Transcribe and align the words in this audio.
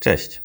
Cześć. 0.00 0.42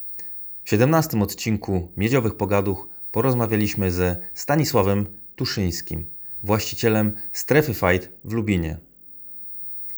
W 0.63 0.69
17 0.69 1.21
odcinku 1.21 1.91
Miedziowych 1.97 2.35
Pogaduch 2.35 2.87
porozmawialiśmy 3.11 3.91
ze 3.91 4.17
Stanisławem 4.33 5.05
Tuszyńskim, 5.35 6.05
właścicielem 6.43 7.13
Strefy 7.31 7.73
Fight 7.73 8.09
w 8.23 8.33
Lubinie. 8.33 8.77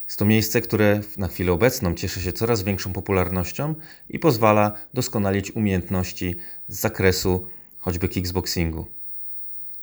Jest 0.04 0.18
to 0.18 0.24
miejsce, 0.24 0.60
które 0.60 1.00
na 1.16 1.28
chwilę 1.28 1.52
obecną 1.52 1.94
cieszy 1.94 2.20
się 2.20 2.32
coraz 2.32 2.62
większą 2.62 2.92
popularnością 2.92 3.74
i 4.08 4.18
pozwala 4.18 4.72
doskonalić 4.94 5.50
umiejętności 5.50 6.34
z 6.68 6.80
zakresu 6.80 7.46
choćby 7.78 8.08
kickboxingu. 8.08 8.86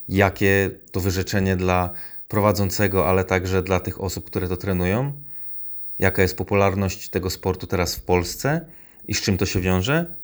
Jakie 0.09 0.71
to 0.91 0.99
wyrzeczenie 0.99 1.55
dla 1.55 1.89
prowadzącego, 2.27 3.09
ale 3.09 3.23
także 3.23 3.63
dla 3.63 3.79
tych 3.79 4.01
osób, 4.01 4.25
które 4.25 4.47
to 4.47 4.57
trenują? 4.57 5.13
Jaka 5.99 6.21
jest 6.21 6.37
popularność 6.37 7.09
tego 7.09 7.29
sportu 7.29 7.67
teraz 7.67 7.95
w 7.95 8.01
Polsce 8.01 8.65
i 9.07 9.13
z 9.13 9.21
czym 9.21 9.37
to 9.37 9.45
się 9.45 9.59
wiąże? 9.61 10.15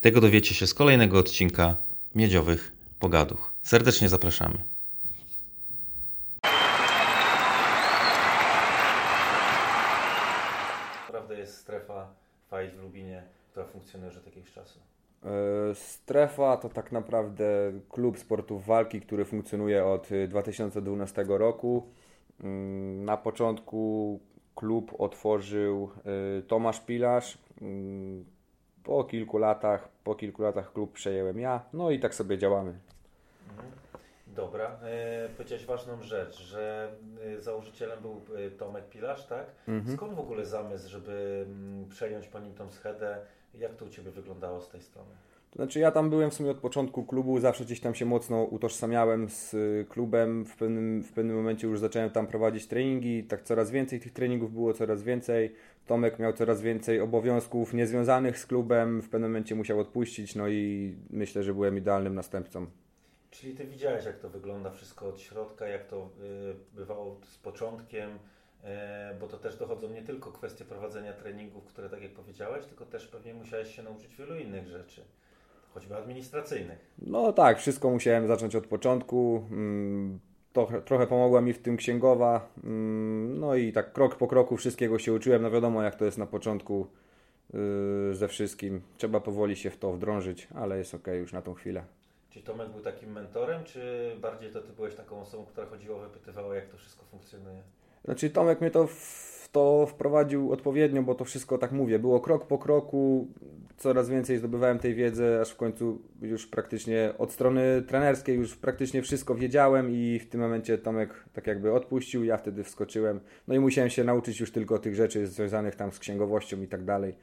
Tego 0.00 0.20
dowiecie 0.20 0.54
się 0.54 0.66
z 0.66 0.74
kolejnego 0.74 1.18
odcinka 1.18 1.76
Miedziowych 2.14 2.72
Pogaduch. 2.98 3.54
Serdecznie 3.62 4.08
zapraszamy. 4.08 4.64
Naprawdę 11.06 11.38
jest 11.38 11.56
strefa 11.56 12.14
fight 12.50 12.76
w 12.76 12.82
Lubinie, 12.82 13.22
która 13.50 13.66
funkcjonuje 13.66 14.10
już 14.12 14.18
od 14.20 14.26
jakiegoś 14.26 14.52
czasu. 14.52 14.78
E, 15.24 15.74
Strefa 15.74 16.56
to 16.56 16.68
tak 16.68 16.92
naprawdę 16.92 17.72
klub 17.88 18.18
sportów 18.18 18.66
walki, 18.66 19.00
który 19.00 19.24
funkcjonuje 19.24 19.84
od 19.84 20.08
2012 20.28 21.24
roku. 21.28 21.86
Mm, 22.40 23.04
Na 23.04 23.16
początku 23.16 24.20
klub 24.54 24.94
otworzył 24.98 25.90
e, 26.38 26.42
Tomasz 26.42 26.80
Pilarz. 26.80 27.38
Mm, 27.62 28.24
Po 28.82 29.04
kilku 29.04 29.38
latach, 29.38 29.88
po 30.04 30.14
kilku 30.14 30.42
latach 30.42 30.72
klub 30.72 30.92
przejąłem 30.92 31.40
ja. 31.40 31.62
No 31.72 31.90
i 31.90 32.00
tak 32.00 32.14
sobie 32.14 32.38
działamy. 32.38 32.74
Dobra, 34.26 34.78
e, 34.82 35.28
powiedziałeś 35.36 35.66
ważną 35.66 36.02
rzecz, 36.02 36.42
że 36.42 36.92
e, 37.36 37.40
założycielem 37.40 38.00
był 38.02 38.20
e, 38.46 38.50
Tomek 38.50 38.88
Pilarz, 38.88 39.26
tak? 39.26 39.46
Mhm. 39.68 39.96
Skąd 39.96 40.14
w 40.14 40.20
ogóle 40.20 40.46
zamysł, 40.46 40.88
żeby 40.88 41.46
mm, 41.48 41.88
przejąć 41.88 42.26
po 42.28 42.38
nim 42.38 42.54
tą 42.54 42.70
schedę? 42.70 43.18
Jak 43.54 43.74
to 43.74 43.84
u 43.84 43.88
Ciebie 43.88 44.10
wyglądało 44.10 44.60
z 44.60 44.68
tej 44.68 44.82
strony? 44.82 45.10
To 45.50 45.56
znaczy 45.56 45.80
ja 45.80 45.90
tam 45.90 46.10
byłem 46.10 46.30
w 46.30 46.34
sumie 46.34 46.50
od 46.50 46.56
początku 46.56 47.04
klubu, 47.04 47.40
zawsze 47.40 47.64
gdzieś 47.64 47.80
tam 47.80 47.94
się 47.94 48.04
mocno 48.04 48.42
utożsamiałem 48.44 49.28
z 49.28 49.54
y, 49.54 49.86
klubem. 49.88 50.44
W 50.44 50.56
pewnym, 50.56 51.02
w 51.02 51.12
pewnym 51.12 51.36
momencie 51.36 51.66
już 51.66 51.80
zacząłem 51.80 52.10
tam 52.10 52.26
prowadzić 52.26 52.66
treningi, 52.66 53.24
tak 53.24 53.42
coraz 53.42 53.70
więcej 53.70 54.00
tych 54.00 54.12
treningów 54.12 54.52
było, 54.52 54.72
coraz 54.72 55.02
więcej. 55.02 55.54
Tomek 55.86 56.18
miał 56.18 56.32
coraz 56.32 56.62
więcej 56.62 57.00
obowiązków 57.00 57.74
niezwiązanych 57.74 58.38
z 58.38 58.46
klubem, 58.46 59.02
w 59.02 59.08
pewnym 59.08 59.30
momencie 59.30 59.54
musiał 59.54 59.80
odpuścić, 59.80 60.34
no 60.34 60.48
i 60.48 60.94
myślę, 61.10 61.42
że 61.42 61.54
byłem 61.54 61.78
idealnym 61.78 62.14
następcą. 62.14 62.66
Czyli 63.30 63.54
Ty 63.54 63.64
widziałeś, 63.66 64.04
jak 64.04 64.18
to 64.18 64.28
wygląda 64.28 64.70
wszystko 64.70 65.08
od 65.08 65.20
środka, 65.20 65.66
jak 65.66 65.86
to 65.86 66.10
y, 66.76 66.76
bywało 66.76 67.20
z 67.24 67.38
początkiem, 67.38 68.10
e, 68.64 69.16
bo 69.20 69.26
to 69.26 69.38
też 69.38 69.56
dochodzą 69.56 69.88
nie 69.88 70.02
tylko 70.02 70.32
kwestie 70.32 70.64
prowadzenia 70.64 71.12
treningów, 71.12 71.64
które 71.64 71.90
tak 71.90 72.02
jak 72.02 72.12
powiedziałeś, 72.12 72.66
tylko 72.66 72.86
też 72.86 73.06
pewnie 73.06 73.34
musiałeś 73.34 73.76
się 73.76 73.82
nauczyć 73.82 74.16
wielu 74.16 74.36
innych 74.36 74.66
rzeczy, 74.66 75.04
choćby 75.74 75.96
administracyjnych. 75.96 76.78
No 76.98 77.32
tak, 77.32 77.58
wszystko 77.58 77.90
musiałem 77.90 78.26
zacząć 78.26 78.56
od 78.56 78.66
początku. 78.66 79.44
Mm, 80.56 80.82
Trochę, 80.82 81.06
pomogła 81.06 81.40
mi 81.40 81.52
w 81.52 81.58
tym 81.62 81.76
księgowa. 81.76 82.48
mm, 82.64 83.40
No 83.40 83.54
i 83.54 83.72
tak 83.72 83.92
krok 83.92 84.16
po 84.16 84.26
kroku 84.28 84.56
wszystkiego 84.56 84.98
się 84.98 85.12
uczyłem. 85.12 85.42
No 85.42 85.50
wiadomo, 85.50 85.82
jak 85.82 85.94
to 85.94 86.04
jest 86.04 86.18
na 86.18 86.26
początku 86.26 86.86
yy, 87.54 88.14
ze 88.14 88.28
wszystkim. 88.28 88.80
Trzeba 88.96 89.20
powoli 89.20 89.56
się 89.56 89.70
w 89.70 89.78
to 89.78 89.92
wdrążyć, 89.92 90.48
ale 90.54 90.78
jest 90.78 90.94
ok 90.94 91.06
już 91.06 91.32
na 91.32 91.42
tą 91.42 91.54
chwilę. 91.54 91.84
Czy 92.30 92.42
Tomek 92.42 92.68
był 92.70 92.80
takim 92.80 93.12
mentorem, 93.12 93.64
czy 93.64 94.12
bardziej 94.20 94.50
to 94.52 94.60
Ty 94.62 94.72
byłeś 94.72 94.94
taką 94.94 95.20
osobą, 95.20 95.44
która 95.46 95.66
chodziła, 95.66 95.98
wypytywała, 95.98 96.54
jak 96.54 96.68
to 96.68 96.76
wszystko 96.76 97.04
funkcjonuje? 97.04 97.62
Znaczy 98.04 98.30
Tomek 98.30 98.60
mnie 98.60 98.70
to 98.70 98.86
w 98.86 99.39
to 99.52 99.86
wprowadził 99.86 100.52
odpowiednio, 100.52 101.02
bo 101.02 101.14
to 101.14 101.24
wszystko 101.24 101.58
tak 101.58 101.72
mówię. 101.72 101.98
Było 101.98 102.20
krok 102.20 102.46
po 102.46 102.58
kroku, 102.58 103.28
coraz 103.76 104.08
więcej 104.08 104.38
zdobywałem 104.38 104.78
tej 104.78 104.94
wiedzy, 104.94 105.40
aż 105.40 105.50
w 105.50 105.56
końcu 105.56 106.02
już 106.22 106.46
praktycznie 106.46 107.12
od 107.18 107.32
strony 107.32 107.82
trenerskiej 107.82 108.36
już 108.36 108.56
praktycznie 108.56 109.02
wszystko 109.02 109.34
wiedziałem 109.34 109.90
i 109.90 110.18
w 110.18 110.28
tym 110.28 110.40
momencie 110.40 110.78
Tomek 110.78 111.24
tak 111.32 111.46
jakby 111.46 111.72
odpuścił, 111.72 112.24
ja 112.24 112.36
wtedy 112.36 112.64
wskoczyłem. 112.64 113.20
No 113.48 113.54
i 113.54 113.58
musiałem 113.58 113.90
się 113.90 114.04
nauczyć 114.04 114.40
już 114.40 114.52
tylko 114.52 114.78
tych 114.78 114.94
rzeczy 114.94 115.26
związanych 115.26 115.76
tam 115.76 115.92
z 115.92 115.98
księgowością 115.98 116.62
i 116.62 116.66
tak 116.66 116.84
dalej, 116.84 117.14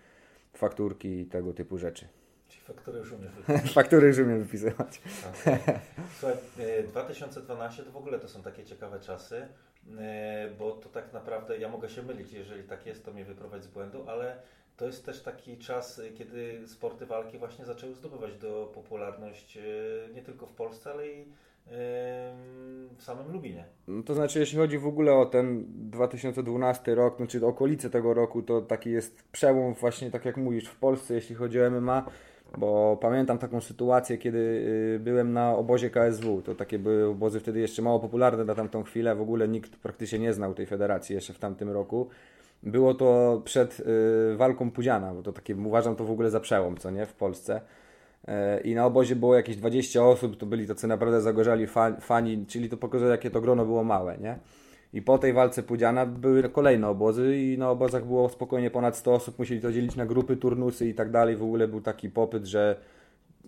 fakturki 0.54 1.20
i 1.20 1.26
tego 1.26 1.54
typu 1.54 1.78
rzeczy. 1.78 2.08
Faktury 2.68 3.00
już 3.00 3.12
umiesz 3.12 3.32
wypytywać. 3.38 3.74
Faktury 3.74 4.08
już 4.08 4.18
umiem 4.18 4.44
wypisywać. 4.44 5.02
Słuchaj, 6.20 6.38
e, 6.60 6.84
2012 6.84 7.84
to 7.84 7.92
w 7.92 7.98
ogóle 7.98 8.20
to 8.20 8.28
są 8.28 8.44
takie 8.44 8.66
ciekawe 8.66 9.00
czasy, 9.00 9.48
e, 9.98 10.50
bo 10.60 10.72
to 10.72 10.90
tak 10.90 11.14
naprawdę, 11.14 11.58
ja 11.58 11.70
mogę 11.70 11.90
się 11.90 12.04
mylić, 12.04 12.34
jeżeli 12.34 12.64
tak 12.64 12.86
jest, 12.86 13.06
to 13.06 13.14
mnie 13.14 13.26
wyprowadź 13.26 13.64
z 13.64 13.68
błędu, 13.68 14.10
ale 14.10 14.38
to 14.78 14.86
jest 14.86 15.06
też 15.06 15.22
taki 15.22 15.58
czas, 15.58 16.00
e, 16.00 16.10
kiedy 16.10 16.68
sporty 16.68 17.06
walki 17.06 17.38
właśnie 17.38 17.66
zaczęły 17.66 17.94
zdobywać 17.96 18.38
do 18.38 18.72
popularność 18.74 19.58
e, 19.58 19.62
nie 20.14 20.22
tylko 20.22 20.46
w 20.46 20.54
Polsce, 20.54 20.92
ale 20.92 21.08
i 21.08 21.22
e, 21.22 21.26
w 22.98 23.04
samym 23.04 23.32
Lubinie. 23.32 23.66
No 23.88 24.04
To 24.04 24.16
znaczy, 24.16 24.40
jeśli 24.40 24.58
chodzi 24.58 24.78
w 24.78 24.88
ogóle 24.88 25.14
o 25.14 25.26
ten 25.26 25.66
2012 25.90 26.96
rok, 26.96 27.20
no 27.20 27.28
czy 27.28 27.46
okolice 27.46 27.90
tego 27.90 28.14
roku, 28.14 28.42
to 28.42 28.62
taki 28.62 28.92
jest 28.92 29.24
przełom 29.32 29.74
właśnie, 29.74 30.12
tak 30.12 30.26
jak 30.26 30.38
mówisz, 30.38 30.68
w 30.68 30.80
Polsce, 30.80 31.14
jeśli 31.14 31.36
chodzi 31.36 31.62
o 31.62 31.72
MMA, 31.72 32.06
bo 32.58 32.98
pamiętam 33.02 33.38
taką 33.38 33.62
sytuację, 33.62 34.18
kiedy 34.18 34.38
y, 34.96 35.00
byłem 35.00 35.34
na 35.34 35.56
obozie 35.56 35.90
KSW, 35.90 36.42
to 36.42 36.56
takie 36.56 36.80
były 36.80 37.06
obozy 37.06 37.40
wtedy 37.40 37.60
jeszcze 37.60 37.82
mało 37.82 38.00
popularne 38.00 38.46
na 38.46 38.56
tamtą 38.56 38.84
chwilę, 38.84 39.16
w 39.16 39.22
ogóle 39.22 39.48
nikt 39.48 39.76
praktycznie 39.76 40.20
nie 40.20 40.34
znał 40.34 40.54
tej 40.54 40.66
federacji 40.66 41.16
jeszcze 41.16 41.34
w 41.34 41.40
tamtym 41.40 41.70
roku. 41.70 42.10
Było 42.64 42.94
to 42.94 43.42
przed 43.46 43.80
y, 43.80 44.38
walką 44.38 44.72
Pudziana, 44.72 45.14
bo 45.14 45.24
to 45.24 45.34
takie, 45.34 45.56
uważam 45.56 45.96
to 45.96 46.04
w 46.04 46.12
ogóle 46.12 46.30
za 46.30 46.40
przełom, 46.40 46.78
co 46.78 46.92
nie, 46.92 47.06
w 47.06 47.14
Polsce. 47.14 47.62
E, 48.28 48.62
I 48.62 48.76
na 48.76 48.86
obozie 48.86 49.16
było 49.16 49.36
jakieś 49.36 49.56
20 49.56 50.04
osób, 50.04 50.38
to 50.38 50.46
byli 50.46 50.68
tacy 50.68 50.88
naprawdę 50.88 51.22
zagorzali 51.22 51.68
fa- 51.68 51.96
fani, 52.02 52.46
czyli 52.46 52.70
to 52.70 52.78
pokazuje, 52.78 53.12
jakie 53.12 53.30
to 53.32 53.42
grono 53.42 53.66
było 53.66 53.84
małe, 53.84 54.18
nie? 54.18 54.40
I 54.94 55.02
po 55.02 55.18
tej 55.18 55.34
walce 55.34 55.64
Pudziana 55.64 56.06
były 56.06 56.50
kolejne 56.50 56.88
obozy 56.88 57.38
i 57.38 57.58
na 57.58 57.70
obozach 57.70 58.06
było 58.06 58.30
spokojnie 58.30 58.72
ponad 58.72 58.98
100 58.98 59.14
osób, 59.14 59.40
musieli 59.40 59.62
to 59.62 59.72
dzielić 59.72 59.96
na 59.96 60.06
grupy, 60.06 60.38
turnusy 60.38 60.88
i 60.90 60.94
tak 60.94 61.12
dalej. 61.12 61.36
W 61.36 61.44
ogóle 61.44 61.68
był 61.68 61.82
taki 61.82 62.10
popyt, 62.10 62.46
że 62.46 62.76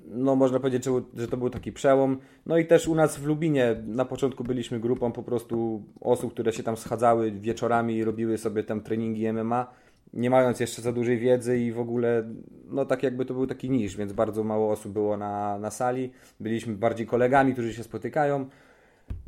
no 0.08 0.36
można 0.36 0.60
powiedzieć, 0.60 0.86
że, 1.16 1.28
to 1.28 1.38
był 1.38 1.50
taki 1.50 1.72
przełom. 1.72 2.18
No 2.46 2.58
i 2.58 2.66
też 2.66 2.88
u 2.88 2.96
nas 2.96 3.18
w 3.18 3.26
Lubinie 3.26 3.76
na 3.88 4.06
początku 4.06 4.44
byliśmy 4.44 4.80
grupą 4.80 5.12
po 5.12 5.24
prostu 5.24 5.84
osób, 6.02 6.34
które 6.34 6.54
się 6.54 6.64
tam 6.64 6.78
schadzały 6.78 7.32
wieczorami 7.32 7.96
i 7.96 8.04
robiły 8.04 8.38
sobie 8.38 8.64
tam 8.64 8.82
treningi 8.82 9.34
MMA, 9.34 9.74
nie 10.14 10.30
mając 10.30 10.60
jeszcze 10.60 10.82
za 10.82 10.92
dużej 10.92 11.18
wiedzy 11.18 11.58
i 11.58 11.72
w 11.72 11.80
ogóle, 11.80 12.24
no 12.70 12.86
tak 12.86 13.04
jakby 13.04 13.26
to 13.26 13.34
był 13.34 13.48
taki 13.48 13.70
niż, 13.70 13.98
więc 13.98 14.14
bardzo 14.14 14.44
mało 14.44 14.72
osób 14.72 14.94
było 14.94 15.18
na, 15.18 15.60
na 15.60 15.72
sali. 15.72 16.12
Byliśmy 16.40 16.76
bardziej 16.76 17.08
kolegami, 17.08 17.54
którzy 17.54 17.74
się 17.74 17.84
spotykają. 17.84 18.46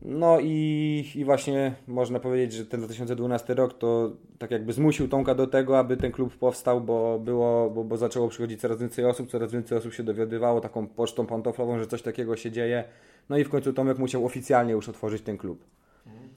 No 0.01 0.39
i, 0.39 1.05
i 1.15 1.25
właśnie 1.25 1.75
można 1.87 2.19
powiedzieć, 2.19 2.53
że 2.53 2.65
ten 2.65 2.79
2012 2.79 3.53
rok 3.53 3.77
to 3.77 4.11
tak 4.39 4.51
jakby 4.51 4.73
zmusił 4.73 5.07
Tomka 5.07 5.35
do 5.35 5.47
tego, 5.47 5.79
aby 5.79 5.97
ten 5.97 6.11
klub 6.11 6.37
powstał, 6.37 6.81
bo, 6.81 7.19
było, 7.19 7.69
bo, 7.69 7.83
bo 7.83 7.97
zaczęło 7.97 8.27
przychodzić 8.27 8.61
coraz 8.61 8.79
więcej 8.79 9.05
osób, 9.05 9.29
coraz 9.29 9.51
więcej 9.51 9.77
osób 9.77 9.93
się 9.93 10.03
dowiadywało 10.03 10.61
taką 10.61 10.87
pocztą 10.87 11.25
pantoflową, 11.25 11.79
że 11.79 11.87
coś 11.87 12.01
takiego 12.01 12.37
się 12.37 12.51
dzieje. 12.51 12.83
No 13.29 13.37
i 13.37 13.43
w 13.43 13.49
końcu 13.49 13.73
Tomek 13.73 13.97
musiał 13.97 14.25
oficjalnie 14.25 14.73
już 14.73 14.89
otworzyć 14.89 15.21
ten 15.21 15.37
klub. 15.37 15.63
Mhm. 16.07 16.29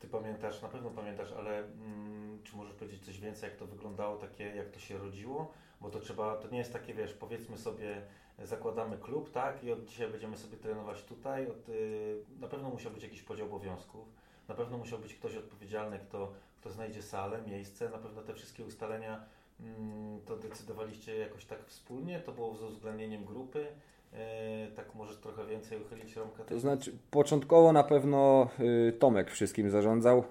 Ty 0.00 0.08
pamiętasz, 0.08 0.62
na 0.62 0.68
pewno 0.68 0.90
pamiętasz, 0.90 1.32
ale 1.38 1.58
mm, 1.58 2.38
czy 2.44 2.56
możesz 2.56 2.74
powiedzieć 2.74 3.04
coś 3.04 3.20
więcej, 3.20 3.50
jak 3.50 3.58
to 3.58 3.66
wyglądało, 3.66 4.16
takie, 4.16 4.44
jak 4.44 4.70
to 4.70 4.80
się 4.80 4.98
rodziło? 4.98 5.52
Bo 5.82 5.90
to 5.90 6.00
trzeba, 6.00 6.36
to 6.36 6.48
nie 6.48 6.58
jest 6.58 6.72
takie, 6.72 6.94
wiesz, 6.94 7.14
powiedzmy 7.14 7.58
sobie, 7.58 8.02
zakładamy 8.38 8.98
klub, 8.98 9.32
tak, 9.32 9.64
i 9.64 9.72
od 9.72 9.84
dzisiaj 9.84 10.08
będziemy 10.08 10.36
sobie 10.36 10.56
trenować 10.56 11.02
tutaj. 11.02 11.46
Od, 11.46 11.68
y, 11.68 12.18
na 12.40 12.48
pewno 12.48 12.70
musiał 12.70 12.92
być 12.92 13.02
jakiś 13.02 13.22
podział 13.22 13.46
obowiązków, 13.46 14.08
na 14.48 14.54
pewno 14.54 14.78
musiał 14.78 14.98
być 14.98 15.14
ktoś 15.14 15.36
odpowiedzialny, 15.36 15.98
kto, 15.98 16.32
kto 16.60 16.70
znajdzie 16.70 17.02
salę, 17.02 17.42
miejsce, 17.46 17.90
na 17.90 17.98
pewno 17.98 18.22
te 18.22 18.34
wszystkie 18.34 18.64
ustalenia 18.64 19.24
mm, 19.60 20.20
to 20.26 20.36
decydowaliście 20.36 21.16
jakoś 21.16 21.44
tak 21.44 21.64
wspólnie, 21.66 22.20
to 22.20 22.32
było 22.32 22.54
z 22.54 22.62
uwzględnieniem 22.62 23.24
grupy. 23.24 23.66
E, 24.12 24.68
tak 24.76 24.94
możesz 24.94 25.16
trochę 25.16 25.46
więcej 25.46 25.82
uchylić 25.82 26.16
rąbkę? 26.16 26.44
To 26.44 26.60
znaczy, 26.60 26.92
początkowo 27.10 27.72
na 27.72 27.84
pewno 27.84 28.48
y, 28.88 28.92
Tomek 28.92 29.30
wszystkim 29.30 29.70
zarządzał, 29.70 30.24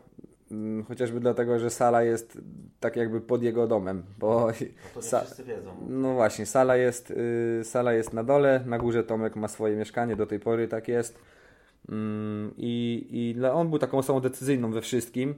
mm, 0.52 0.86
chociażby 0.86 1.20
dlatego, 1.20 1.60
że 1.60 1.70
sala 1.70 2.04
jest 2.04 2.38
tak 2.82 2.96
jakby 2.96 3.22
pod 3.22 3.44
jego 3.44 3.68
domem, 3.68 4.04
bo 4.20 4.48
No 4.48 4.52
to 4.94 5.02
wszyscy 5.22 5.44
wiedzą. 5.44 5.72
no 5.90 6.14
właśnie, 6.14 6.46
sala 6.46 6.76
jest, 6.78 7.12
y, 7.12 7.62
sala 7.64 7.94
jest 7.94 8.14
na 8.14 8.24
dole, 8.24 8.64
na 8.66 8.78
górze 8.80 9.04
Tomek 9.04 9.36
ma 9.36 9.48
swoje 9.48 9.76
mieszkanie, 9.76 10.16
do 10.16 10.26
tej 10.26 10.40
pory 10.40 10.68
tak 10.68 10.88
jest. 10.88 11.20
I, 12.58 13.08
i 13.12 13.34
dla- 13.36 13.54
on 13.54 13.70
był 13.70 13.80
taką 13.80 13.98
osobą 13.98 14.20
decyzyjną 14.20 14.72
we 14.72 14.82
wszystkim. 14.82 15.34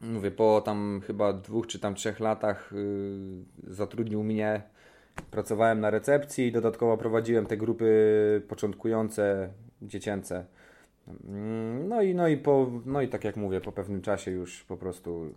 Mówię, 0.00 0.30
po 0.30 0.60
tam 0.64 1.00
chyba 1.06 1.32
dwóch 1.32 1.66
czy 1.66 1.78
tam 1.78 1.94
trzech 1.94 2.20
latach 2.20 2.72
y, 2.72 3.16
zatrudnił 3.66 4.22
mnie 4.24 4.62
pracowałem 5.30 5.80
na 5.80 5.90
recepcji 5.90 6.46
i 6.46 6.52
dodatkowo 6.52 6.96
prowadziłem 6.96 7.46
te 7.46 7.56
grupy 7.56 8.42
początkujące, 8.48 9.48
dziecięce. 9.82 10.44
Mm, 11.28 11.88
No 11.88 12.02
i, 12.02 12.14
no, 12.14 12.28
i 12.28 12.36
po, 12.36 12.70
no 12.86 13.02
i 13.02 13.08
tak 13.08 13.24
jak 13.24 13.36
mówię, 13.36 13.60
po 13.60 13.72
pewnym 13.72 14.02
czasie 14.02 14.30
już 14.30 14.64
po 14.64 14.76
prostu 14.76 15.34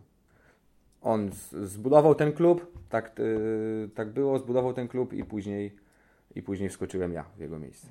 on 1.06 1.30
zbudował 1.64 2.16
ten 2.16 2.34
klub, 2.34 2.72
tak, 2.90 3.20
y, 3.20 3.90
tak 3.96 4.10
było, 4.10 4.40
zbudował 4.40 4.74
ten 4.74 4.88
klub 4.88 5.14
i 5.14 5.24
później, 5.24 5.76
i 6.36 6.42
później 6.42 6.70
wskoczyłem 6.70 7.14
ja 7.14 7.26
w 7.38 7.40
jego 7.40 7.60
miejsce. 7.60 7.88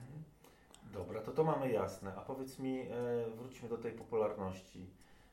Dobra, 0.92 1.20
to 1.20 1.32
to 1.32 1.44
mamy 1.44 1.72
jasne. 1.72 2.12
A 2.16 2.20
powiedz 2.20 2.58
mi, 2.58 2.80
e, 2.80 2.86
wróćmy 3.36 3.68
do 3.68 3.78
tej 3.78 3.92
popularności. 3.92 4.86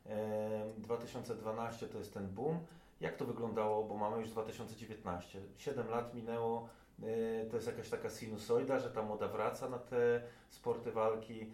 E, 0.06 0.72
2012 0.78 1.86
to 1.86 1.98
jest 1.98 2.14
ten 2.14 2.28
boom. 2.28 2.58
Jak 3.00 3.16
to 3.16 3.24
wyglądało, 3.24 3.84
bo 3.84 3.96
mamy 3.96 4.18
już 4.18 4.30
2019. 4.30 5.40
7 5.56 5.88
lat 5.88 6.14
minęło. 6.14 6.68
E, 7.02 7.46
to 7.46 7.56
jest 7.56 7.66
jakaś 7.66 7.88
taka 7.88 8.10
sinusoida, 8.10 8.78
że 8.78 8.90
ta 8.90 9.02
moda 9.02 9.28
wraca 9.28 9.68
na 9.68 9.78
te 9.78 10.22
sporty 10.50 10.92
walki. 10.92 11.46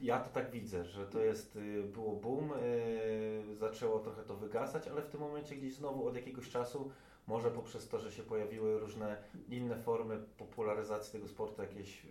Ja 0.00 0.20
to 0.20 0.30
tak 0.30 0.50
widzę, 0.50 0.84
że 0.84 1.06
to 1.06 1.20
jest, 1.20 1.56
y, 1.56 1.82
było 1.82 2.16
boom, 2.16 2.52
y, 2.52 3.56
zaczęło 3.56 3.98
trochę 3.98 4.22
to 4.22 4.36
wygasać, 4.36 4.88
ale 4.88 5.02
w 5.02 5.08
tym 5.08 5.20
momencie 5.20 5.56
gdzieś 5.56 5.74
znowu 5.74 6.06
od 6.06 6.16
jakiegoś 6.16 6.50
czasu, 6.50 6.90
może 7.26 7.50
poprzez 7.50 7.88
to, 7.88 7.98
że 7.98 8.12
się 8.12 8.22
pojawiły 8.22 8.80
różne 8.80 9.16
inne 9.48 9.76
formy 9.76 10.18
popularyzacji 10.38 11.12
tego 11.12 11.28
sportu, 11.28 11.62
jakieś 11.62 12.06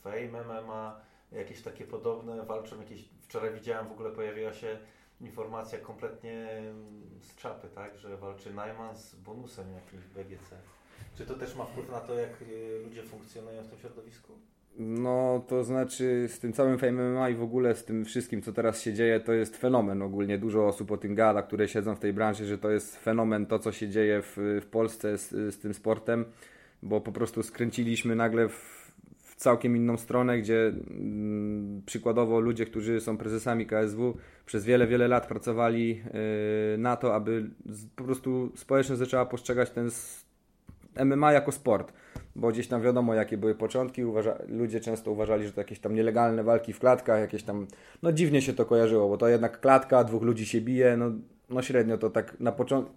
Fame 0.00 0.44
MMA, 0.44 1.00
jakieś 1.32 1.62
takie 1.62 1.84
podobne, 1.84 2.42
walczą 2.42 2.80
jakieś, 2.80 3.08
wczoraj 3.20 3.54
widziałem 3.54 3.88
w 3.88 3.92
ogóle 3.92 4.10
pojawiła 4.10 4.52
się 4.52 4.78
informacja 5.20 5.78
kompletnie 5.78 6.50
mm, 6.50 7.20
z 7.20 7.36
czapy, 7.36 7.68
tak, 7.68 7.98
że 7.98 8.16
walczy 8.16 8.54
Najman 8.54 8.96
z 8.96 9.14
bonusem 9.14 9.74
jakimś 9.74 10.04
w 10.04 10.14
BGC. 10.14 10.56
Czy 11.14 11.26
to 11.26 11.34
też 11.34 11.56
ma 11.56 11.64
wpływ 11.64 11.90
na 11.90 12.00
to, 12.00 12.14
jak 12.14 12.42
y, 12.42 12.80
ludzie 12.84 13.02
funkcjonują 13.02 13.62
w 13.62 13.68
tym 13.68 13.78
środowisku? 13.78 14.38
No, 14.78 15.44
to 15.48 15.64
znaczy 15.64 16.26
z 16.28 16.38
tym 16.38 16.52
całym 16.52 16.78
Fame 16.78 17.10
MMA 17.10 17.30
i 17.30 17.34
w 17.34 17.42
ogóle 17.42 17.74
z 17.74 17.84
tym 17.84 18.04
wszystkim, 18.04 18.42
co 18.42 18.52
teraz 18.52 18.82
się 18.82 18.94
dzieje, 18.94 19.20
to 19.20 19.32
jest 19.32 19.56
fenomen 19.56 20.02
ogólnie. 20.02 20.38
Dużo 20.38 20.66
osób 20.66 20.90
o 20.90 20.96
tym 20.96 21.14
gada, 21.14 21.42
które 21.42 21.68
siedzą 21.68 21.94
w 21.94 22.00
tej 22.00 22.12
branży, 22.12 22.46
że 22.46 22.58
to 22.58 22.70
jest 22.70 22.96
fenomen 22.96 23.46
to, 23.46 23.58
co 23.58 23.72
się 23.72 23.88
dzieje 23.88 24.22
w, 24.22 24.36
w 24.62 24.66
Polsce 24.66 25.18
z, 25.18 25.30
z 25.30 25.58
tym 25.58 25.74
sportem, 25.74 26.24
bo 26.82 27.00
po 27.00 27.12
prostu 27.12 27.42
skręciliśmy 27.42 28.16
nagle 28.16 28.48
w, 28.48 28.92
w 29.16 29.36
całkiem 29.36 29.76
inną 29.76 29.96
stronę, 29.96 30.38
gdzie 30.38 30.66
mm, 30.66 31.82
przykładowo 31.86 32.40
ludzie, 32.40 32.66
którzy 32.66 33.00
są 33.00 33.16
prezesami 33.16 33.66
KSW, 33.66 34.16
przez 34.46 34.64
wiele, 34.64 34.86
wiele 34.86 35.08
lat 35.08 35.26
pracowali 35.26 35.88
yy, 35.88 36.78
na 36.78 36.96
to, 36.96 37.14
aby 37.14 37.50
z, 37.66 37.86
po 37.86 38.04
prostu 38.04 38.52
społeczność 38.54 38.98
zaczęła 38.98 39.26
postrzegać 39.26 39.70
ten 39.70 39.90
MMA 41.04 41.32
jako 41.32 41.52
sport 41.52 41.92
bo 42.36 42.48
gdzieś 42.48 42.68
tam 42.68 42.82
wiadomo, 42.82 43.14
jakie 43.14 43.36
były 43.38 43.54
początki. 43.54 44.04
Uważa, 44.04 44.38
ludzie 44.48 44.80
często 44.80 45.10
uważali, 45.10 45.46
że 45.46 45.52
to 45.52 45.60
jakieś 45.60 45.78
tam 45.80 45.94
nielegalne 45.94 46.44
walki 46.44 46.72
w 46.72 46.78
klatkach, 46.78 47.20
jakieś 47.20 47.42
tam. 47.42 47.66
No 48.02 48.12
dziwnie 48.12 48.42
się 48.42 48.52
to 48.52 48.66
kojarzyło, 48.66 49.08
bo 49.08 49.16
to 49.16 49.28
jednak 49.28 49.60
klatka, 49.60 50.04
dwóch 50.04 50.22
ludzi 50.22 50.46
się 50.46 50.60
bije. 50.60 50.96
No, 50.96 51.10
no 51.50 51.62
średnio 51.62 51.98
to 51.98 52.10
tak 52.10 52.40
na 52.40 52.52
początku. 52.52 52.92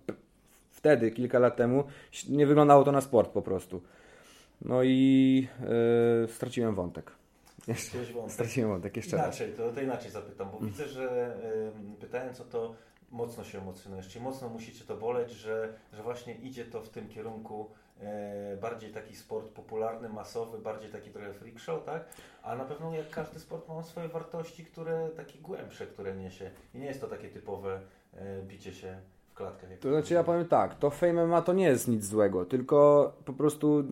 Wtedy, 0.71 1.11
kilka 1.11 1.39
lat 1.39 1.55
temu, 1.55 1.83
nie 2.29 2.47
wyglądało 2.47 2.83
to 2.83 2.91
na 2.91 3.01
sport 3.01 3.31
po 3.31 3.41
prostu. 3.41 3.81
No 4.61 4.83
i 4.83 5.47
yy, 6.21 6.27
straciłem 6.27 6.75
wątek. 6.75 7.11
Jeszcze, 7.67 7.97
wątek? 7.97 8.31
straciłem 8.31 8.69
wątek 8.69 8.97
jeszcze 8.97 9.17
raz. 9.17 9.25
Inaczej, 9.25 9.53
to, 9.57 9.71
to 9.71 9.81
inaczej 9.81 10.11
zapytam, 10.11 10.47
bo 10.51 10.65
widzę, 10.65 10.87
że 10.87 11.35
ym, 11.77 11.95
pytając 11.95 12.41
o 12.41 12.43
to, 12.43 12.75
mocno 13.11 13.43
się 13.43 13.57
emocjonujesz, 13.57 14.07
czyli 14.07 14.23
mocno 14.23 14.49
musicie 14.49 14.85
to 14.85 14.97
boleć, 14.97 15.31
że, 15.31 15.73
że 15.93 16.03
właśnie 16.03 16.35
idzie 16.35 16.65
to 16.65 16.81
w 16.81 16.89
tym 16.89 17.09
kierunku 17.09 17.69
bardziej 18.61 18.91
taki 18.91 19.15
sport 19.15 19.49
popularny, 19.49 20.09
masowy, 20.09 20.57
bardziej 20.57 20.91
taki 20.91 21.09
trochę 21.09 21.33
freak 21.33 21.59
show, 21.59 21.85
tak? 21.85 22.05
A 22.43 22.55
na 22.55 22.65
pewno 22.65 22.95
jak 22.95 23.09
każdy 23.09 23.39
sport 23.39 23.69
ma 23.69 23.83
swoje 23.83 24.07
wartości, 24.07 24.65
które 24.65 25.09
takie 25.15 25.39
głębsze, 25.39 25.87
które 25.87 26.15
niesie. 26.15 26.51
I 26.73 26.79
nie 26.79 26.85
jest 26.85 27.01
to 27.01 27.07
takie 27.07 27.29
typowe 27.29 27.79
e, 28.13 28.41
bicie 28.41 28.73
się 28.73 28.97
w 29.29 29.33
klatkach. 29.33 29.69
jak 29.69 29.79
To 29.79 29.89
znaczy 29.89 30.13
ja 30.13 30.23
powiem 30.23 30.45
tak, 30.45 30.75
to 30.79 30.89
Fame 30.89 31.27
MMA 31.27 31.41
to 31.41 31.53
nie 31.53 31.65
jest 31.65 31.87
nic 31.87 32.05
złego, 32.05 32.45
tylko 32.45 33.11
po 33.25 33.33
prostu 33.33 33.83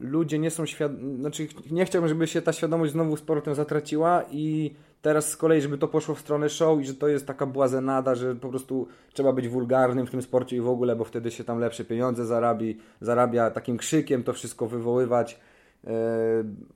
ludzie 0.00 0.38
nie 0.38 0.50
są 0.50 0.66
świadomi, 0.66 1.16
znaczy 1.16 1.48
nie 1.70 1.84
chciałbym, 1.84 2.08
żeby 2.08 2.26
się 2.26 2.42
ta 2.42 2.52
świadomość 2.52 2.92
znowu 2.92 3.16
sportem 3.16 3.54
zatraciła 3.54 4.24
i 4.30 4.74
teraz 5.02 5.30
z 5.30 5.36
kolei, 5.36 5.60
żeby 5.60 5.78
to 5.78 5.88
poszło 5.88 6.14
w 6.14 6.20
stronę 6.20 6.48
show 6.48 6.80
i 6.80 6.84
że 6.84 6.94
to 6.94 7.08
jest 7.08 7.26
taka 7.26 7.46
błazenada, 7.46 8.14
że 8.14 8.34
po 8.34 8.48
prostu 8.48 8.88
trzeba 9.12 9.32
być 9.32 9.48
wulgarnym 9.48 10.06
w 10.06 10.10
tym 10.10 10.22
sporcie 10.22 10.56
i 10.56 10.60
w 10.60 10.68
ogóle, 10.68 10.96
bo 10.96 11.04
wtedy 11.04 11.30
się 11.30 11.44
tam 11.44 11.58
lepsze 11.58 11.84
pieniądze 11.84 12.26
zarabi, 12.26 12.78
zarabia 13.00 13.50
takim 13.50 13.76
krzykiem 13.76 14.22
to 14.22 14.32
wszystko 14.32 14.66
wywoływać, 14.66 15.40
e, 15.84 15.90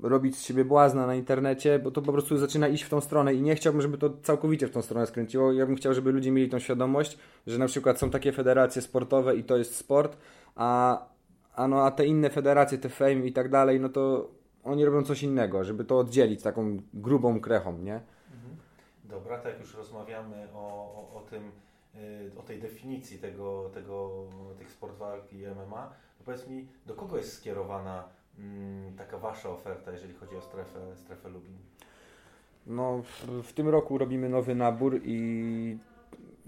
robić 0.03 0.37
z 0.37 0.43
siebie 0.43 0.65
błazna 0.65 1.07
na 1.07 1.15
internecie, 1.15 1.79
bo 1.79 1.91
to 1.91 2.03
po 2.03 2.13
prostu 2.13 2.37
zaczyna 2.37 2.69
iść 2.69 2.83
w 2.83 2.89
tą 2.89 3.01
stronę 3.01 3.35
i 3.35 3.43
nie 3.43 3.55
chciałbym, 3.55 3.83
żeby 3.83 3.99
to 3.99 4.11
całkowicie 4.23 4.67
w 4.67 4.71
tą 4.71 4.83
stronę 4.83 5.07
skręciło. 5.07 5.53
Ja 5.53 5.67
bym 5.67 5.77
chciał, 5.77 5.95
żeby 5.95 6.13
ludzie 6.13 6.31
mieli 6.31 6.49
tą 6.49 6.59
świadomość, 6.59 7.19
że 7.47 7.59
na 7.59 7.67
przykład 7.67 7.99
są 7.99 8.11
takie 8.11 8.33
federacje 8.33 8.83
sportowe 8.83 9.37
i 9.37 9.45
to 9.45 9.57
jest 9.57 9.77
sport, 9.77 10.17
a, 10.55 10.99
a, 11.55 11.69
no, 11.69 11.85
a 11.85 11.91
te 11.91 12.07
inne 12.07 12.31
federacje, 12.31 12.79
te 12.79 12.89
fame 12.89 13.27
i 13.27 13.33
tak 13.33 13.51
dalej, 13.51 13.81
no 13.81 13.89
to 13.89 14.31
oni 14.65 14.85
robią 14.85 15.03
coś 15.03 15.23
innego, 15.23 15.65
żeby 15.65 15.85
to 15.85 15.99
oddzielić 15.99 16.43
taką 16.43 16.77
grubą 16.95 17.41
krechą, 17.41 17.79
nie? 17.79 18.14
Dobra, 19.15 19.39
tak 19.39 19.53
jak 19.53 19.61
już 19.61 19.75
rozmawiamy 19.75 20.49
o, 20.55 20.59
o, 20.59 21.19
o 21.19 21.21
tym, 21.21 21.51
y, 21.95 22.31
o 22.39 22.43
tej 22.43 22.59
definicji 22.59 23.19
tego, 23.19 23.71
tego, 23.75 24.25
tych 24.59 24.71
sport 24.71 24.99
walki 24.99 25.37
i 25.37 25.47
MMA, 25.47 25.93
to 26.19 26.25
powiedz 26.25 26.49
mi, 26.49 26.67
do 26.87 26.95
kogo 26.95 27.17
jest 27.17 27.33
skierowana 27.33 28.05
mm, 28.39 28.97
taka 28.97 29.19
Wasza 29.19 29.51
oferta, 29.51 29.93
jeżeli 29.93 30.15
chodzi 30.15 30.37
o 30.37 30.41
strefę, 30.41 30.97
strefę 30.97 31.29
Lubin? 31.29 31.57
No, 32.67 33.03
w, 33.03 33.43
w 33.43 33.53
tym 33.53 33.69
roku 33.69 33.99
robimy 33.99 34.29
nowy 34.29 34.55
nabór 34.55 35.01
i 35.05 35.79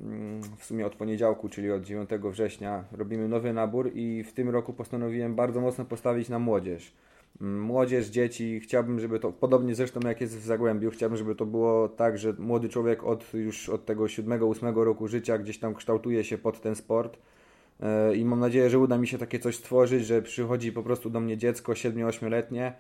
mm, 0.01 0.43
w 0.43 0.65
sumie 0.65 0.87
od 0.87 0.95
poniedziałku, 0.95 1.49
czyli 1.49 1.73
od 1.73 1.83
9 1.83 2.11
września 2.11 2.85
robimy 2.93 3.29
nowy 3.29 3.53
nabór 3.53 3.91
i 3.95 4.25
w 4.25 4.33
tym 4.33 4.51
roku 4.51 4.73
postanowiłem 4.73 5.35
bardzo 5.35 5.61
mocno 5.61 5.85
postawić 5.85 6.29
na 6.29 6.39
młodzież. 6.39 6.93
Młodzież, 7.41 8.07
dzieci, 8.07 8.61
chciałbym, 8.61 9.01
żeby 9.01 9.21
to, 9.21 9.33
podobnie 9.33 9.75
zresztą 9.75 10.01
jak 10.01 10.21
jest 10.21 10.39
w 10.39 10.45
Zagłębiu, 10.45 10.91
chciałbym, 10.91 11.19
żeby 11.19 11.35
to 11.35 11.47
było 11.47 11.89
tak, 11.89 12.19
że 12.19 12.33
młody 12.39 12.69
człowiek 12.69 13.05
od 13.05 13.35
już 13.35 13.69
od 13.69 13.85
tego 13.85 14.05
7-8 14.05 14.83
roku 14.83 15.09
życia 15.09 15.39
gdzieś 15.39 15.59
tam 15.59 15.75
kształtuje 15.75 16.25
się 16.25 16.39
pod 16.39 16.61
ten 16.61 16.75
sport. 16.75 17.19
E, 17.81 18.17
I 18.17 18.25
mam 18.25 18.41
nadzieję, 18.41 18.71
że 18.71 18.79
uda 18.79 18.99
mi 18.99 19.07
się 19.07 19.19
takie 19.19 19.39
coś 19.39 19.57
stworzyć, 19.57 20.07
że 20.07 20.23
przychodzi 20.23 20.73
po 20.73 20.83
prostu 20.83 21.11
do 21.11 21.21
mnie 21.21 21.37
dziecko 21.37 21.73
7-8-letnie 21.73 22.73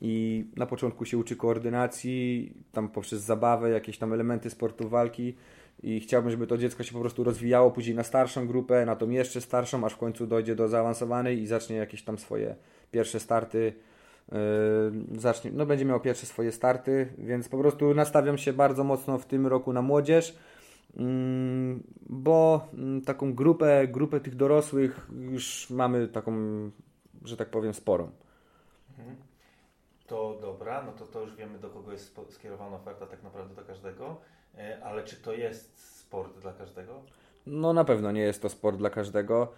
i 0.00 0.44
na 0.56 0.66
początku 0.66 1.04
się 1.04 1.18
uczy 1.18 1.36
koordynacji, 1.36 2.52
tam 2.72 2.88
poprzez 2.88 3.22
zabawę, 3.22 3.70
jakieś 3.70 3.98
tam 3.98 4.12
elementy 4.12 4.50
sportu 4.50 4.88
walki 4.88 5.34
i 5.82 6.00
chciałbym, 6.00 6.30
żeby 6.30 6.46
to 6.46 6.58
dziecko 6.58 6.82
się 6.82 6.92
po 6.92 7.00
prostu 7.00 7.24
rozwijało 7.24 7.70
później 7.70 7.96
na 7.96 8.02
starszą 8.02 8.46
grupę, 8.46 8.86
na 8.86 8.96
tą 8.96 9.10
jeszcze 9.10 9.40
starszą, 9.40 9.84
aż 9.84 9.92
w 9.92 9.98
końcu 9.98 10.26
dojdzie 10.26 10.54
do 10.54 10.68
zaawansowanej 10.68 11.38
i 11.38 11.46
zacznie 11.46 11.76
jakieś 11.76 12.02
tam 12.02 12.18
swoje 12.18 12.56
pierwsze 12.90 13.20
starty. 13.20 13.72
Yy, 14.32 15.20
zacznie, 15.20 15.50
no 15.50 15.66
będzie 15.66 15.84
miał 15.84 16.00
pierwsze 16.00 16.26
swoje 16.26 16.52
starty, 16.52 17.08
więc 17.18 17.48
po 17.48 17.58
prostu 17.58 17.94
nastawiam 17.94 18.38
się 18.38 18.52
bardzo 18.52 18.84
mocno 18.84 19.18
w 19.18 19.26
tym 19.26 19.46
roku 19.46 19.72
na 19.72 19.82
młodzież, 19.82 20.38
mm, 20.96 21.82
bo 22.08 22.68
mm, 22.74 23.00
taką 23.00 23.34
grupę, 23.34 23.88
grupę 23.88 24.20
tych 24.20 24.34
dorosłych 24.34 25.10
już 25.30 25.70
mamy 25.70 26.08
taką, 26.08 26.32
że 27.24 27.36
tak 27.36 27.50
powiem, 27.50 27.74
sporą. 27.74 28.10
Mhm. 28.98 29.16
To 30.06 30.38
dobra, 30.40 30.82
no 30.82 30.92
to, 30.92 31.06
to 31.06 31.20
już 31.20 31.36
wiemy, 31.36 31.58
do 31.58 31.70
kogo 31.70 31.92
jest 31.92 32.20
skierowana 32.28 32.76
oferta 32.76 33.06
tak 33.06 33.22
naprawdę 33.22 33.54
do 33.54 33.62
każdego, 33.62 34.16
E, 34.58 34.84
ale 34.84 35.04
czy 35.04 35.16
to 35.16 35.32
jest 35.32 35.98
sport 35.98 36.38
dla 36.38 36.52
każdego? 36.52 37.02
No 37.46 37.72
na 37.72 37.84
pewno 37.84 38.12
nie 38.12 38.20
jest 38.20 38.42
to 38.42 38.48
sport 38.48 38.76
dla 38.76 38.90
każdego. 38.90 39.52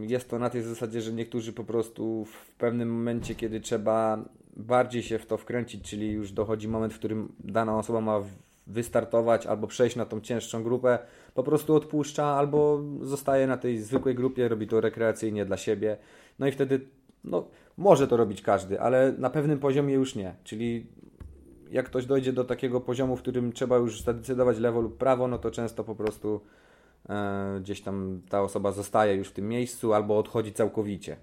Jest 0.00 0.30
to 0.30 0.38
na 0.38 0.50
tej 0.50 0.62
zasadzie, 0.62 1.00
że 1.00 1.12
niektórzy 1.12 1.52
po 1.52 1.64
prostu 1.64 2.24
w 2.24 2.54
pewnym 2.54 2.90
momencie, 2.90 3.34
kiedy 3.34 3.60
trzeba 3.60 4.24
bardziej 4.56 5.02
się 5.02 5.18
w 5.18 5.26
to 5.26 5.36
wkręcić, 5.36 5.90
czyli 5.90 6.12
już 6.12 6.32
dochodzi 6.32 6.68
moment, 6.68 6.94
w 6.94 6.98
którym 6.98 7.32
dana 7.38 7.78
osoba 7.78 8.00
ma 8.00 8.20
wystartować 8.66 9.46
albo 9.46 9.66
przejść 9.66 9.96
na 9.96 10.06
tą 10.06 10.20
cięższą 10.20 10.62
grupę, 10.62 10.98
po 11.34 11.42
prostu 11.42 11.74
odpuszcza 11.74 12.24
albo 12.24 12.82
zostaje 13.02 13.46
na 13.46 13.56
tej 13.56 13.78
zwykłej 13.78 14.14
grupie, 14.14 14.48
robi 14.48 14.66
to 14.66 14.80
rekreacyjnie 14.80 15.44
dla 15.44 15.56
siebie. 15.56 15.96
No 16.38 16.46
i 16.46 16.52
wtedy 16.52 16.80
no, 17.24 17.48
może 17.76 18.08
to 18.08 18.16
robić 18.16 18.42
każdy, 18.42 18.80
ale 18.80 19.14
na 19.18 19.30
pewnym 19.30 19.58
poziomie 19.58 19.94
już 19.94 20.14
nie. 20.14 20.34
Czyli 20.44 20.86
jak 21.70 21.86
ktoś 21.86 22.06
dojdzie 22.06 22.32
do 22.32 22.44
takiego 22.44 22.80
poziomu, 22.80 23.16
w 23.16 23.22
którym 23.22 23.52
trzeba 23.52 23.76
już 23.76 24.02
zadecydować 24.02 24.58
lewo 24.58 24.80
lub 24.80 24.96
prawo, 24.96 25.28
no 25.28 25.38
to 25.38 25.50
często 25.50 25.84
po 25.84 25.94
prostu 25.94 26.40
gdzieś 27.60 27.80
tam 27.80 28.22
ta 28.28 28.42
osoba 28.42 28.72
zostaje 28.72 29.14
już 29.14 29.28
w 29.28 29.32
tym 29.32 29.48
miejscu 29.48 29.94
albo 29.94 30.18
odchodzi 30.18 30.52
całkowicie. 30.52 31.16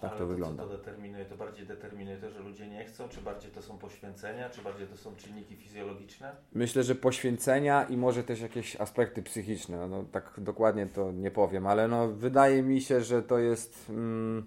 Tak 0.00 0.10
Ale 0.10 0.20
to 0.20 0.26
wygląda. 0.26 0.62
Co 0.62 0.68
to 0.68 0.76
determinuje? 0.76 1.24
To 1.24 1.36
bardziej 1.36 1.66
determinuje 1.66 2.16
to, 2.16 2.30
że 2.30 2.40
ludzie 2.40 2.68
nie 2.68 2.84
chcą, 2.84 3.08
czy 3.08 3.20
bardziej 3.20 3.50
to 3.50 3.62
są 3.62 3.78
poświęcenia, 3.78 4.50
czy 4.50 4.62
bardziej 4.62 4.86
to 4.86 4.96
są 4.96 5.16
czynniki 5.16 5.56
fizjologiczne? 5.56 6.36
Myślę, 6.52 6.82
że 6.82 6.94
poświęcenia 6.94 7.84
i 7.84 7.96
może 7.96 8.24
też 8.24 8.40
jakieś 8.40 8.76
aspekty 8.76 9.22
psychiczne. 9.22 9.88
No, 9.88 10.04
tak 10.12 10.32
dokładnie 10.38 10.86
to 10.86 11.12
nie 11.12 11.30
powiem, 11.30 11.66
ale 11.66 11.88
no, 11.88 12.08
wydaje 12.08 12.62
mi 12.62 12.80
się, 12.80 13.00
że 13.00 13.22
to 13.22 13.38
jest. 13.38 13.90
Mm, 13.90 14.46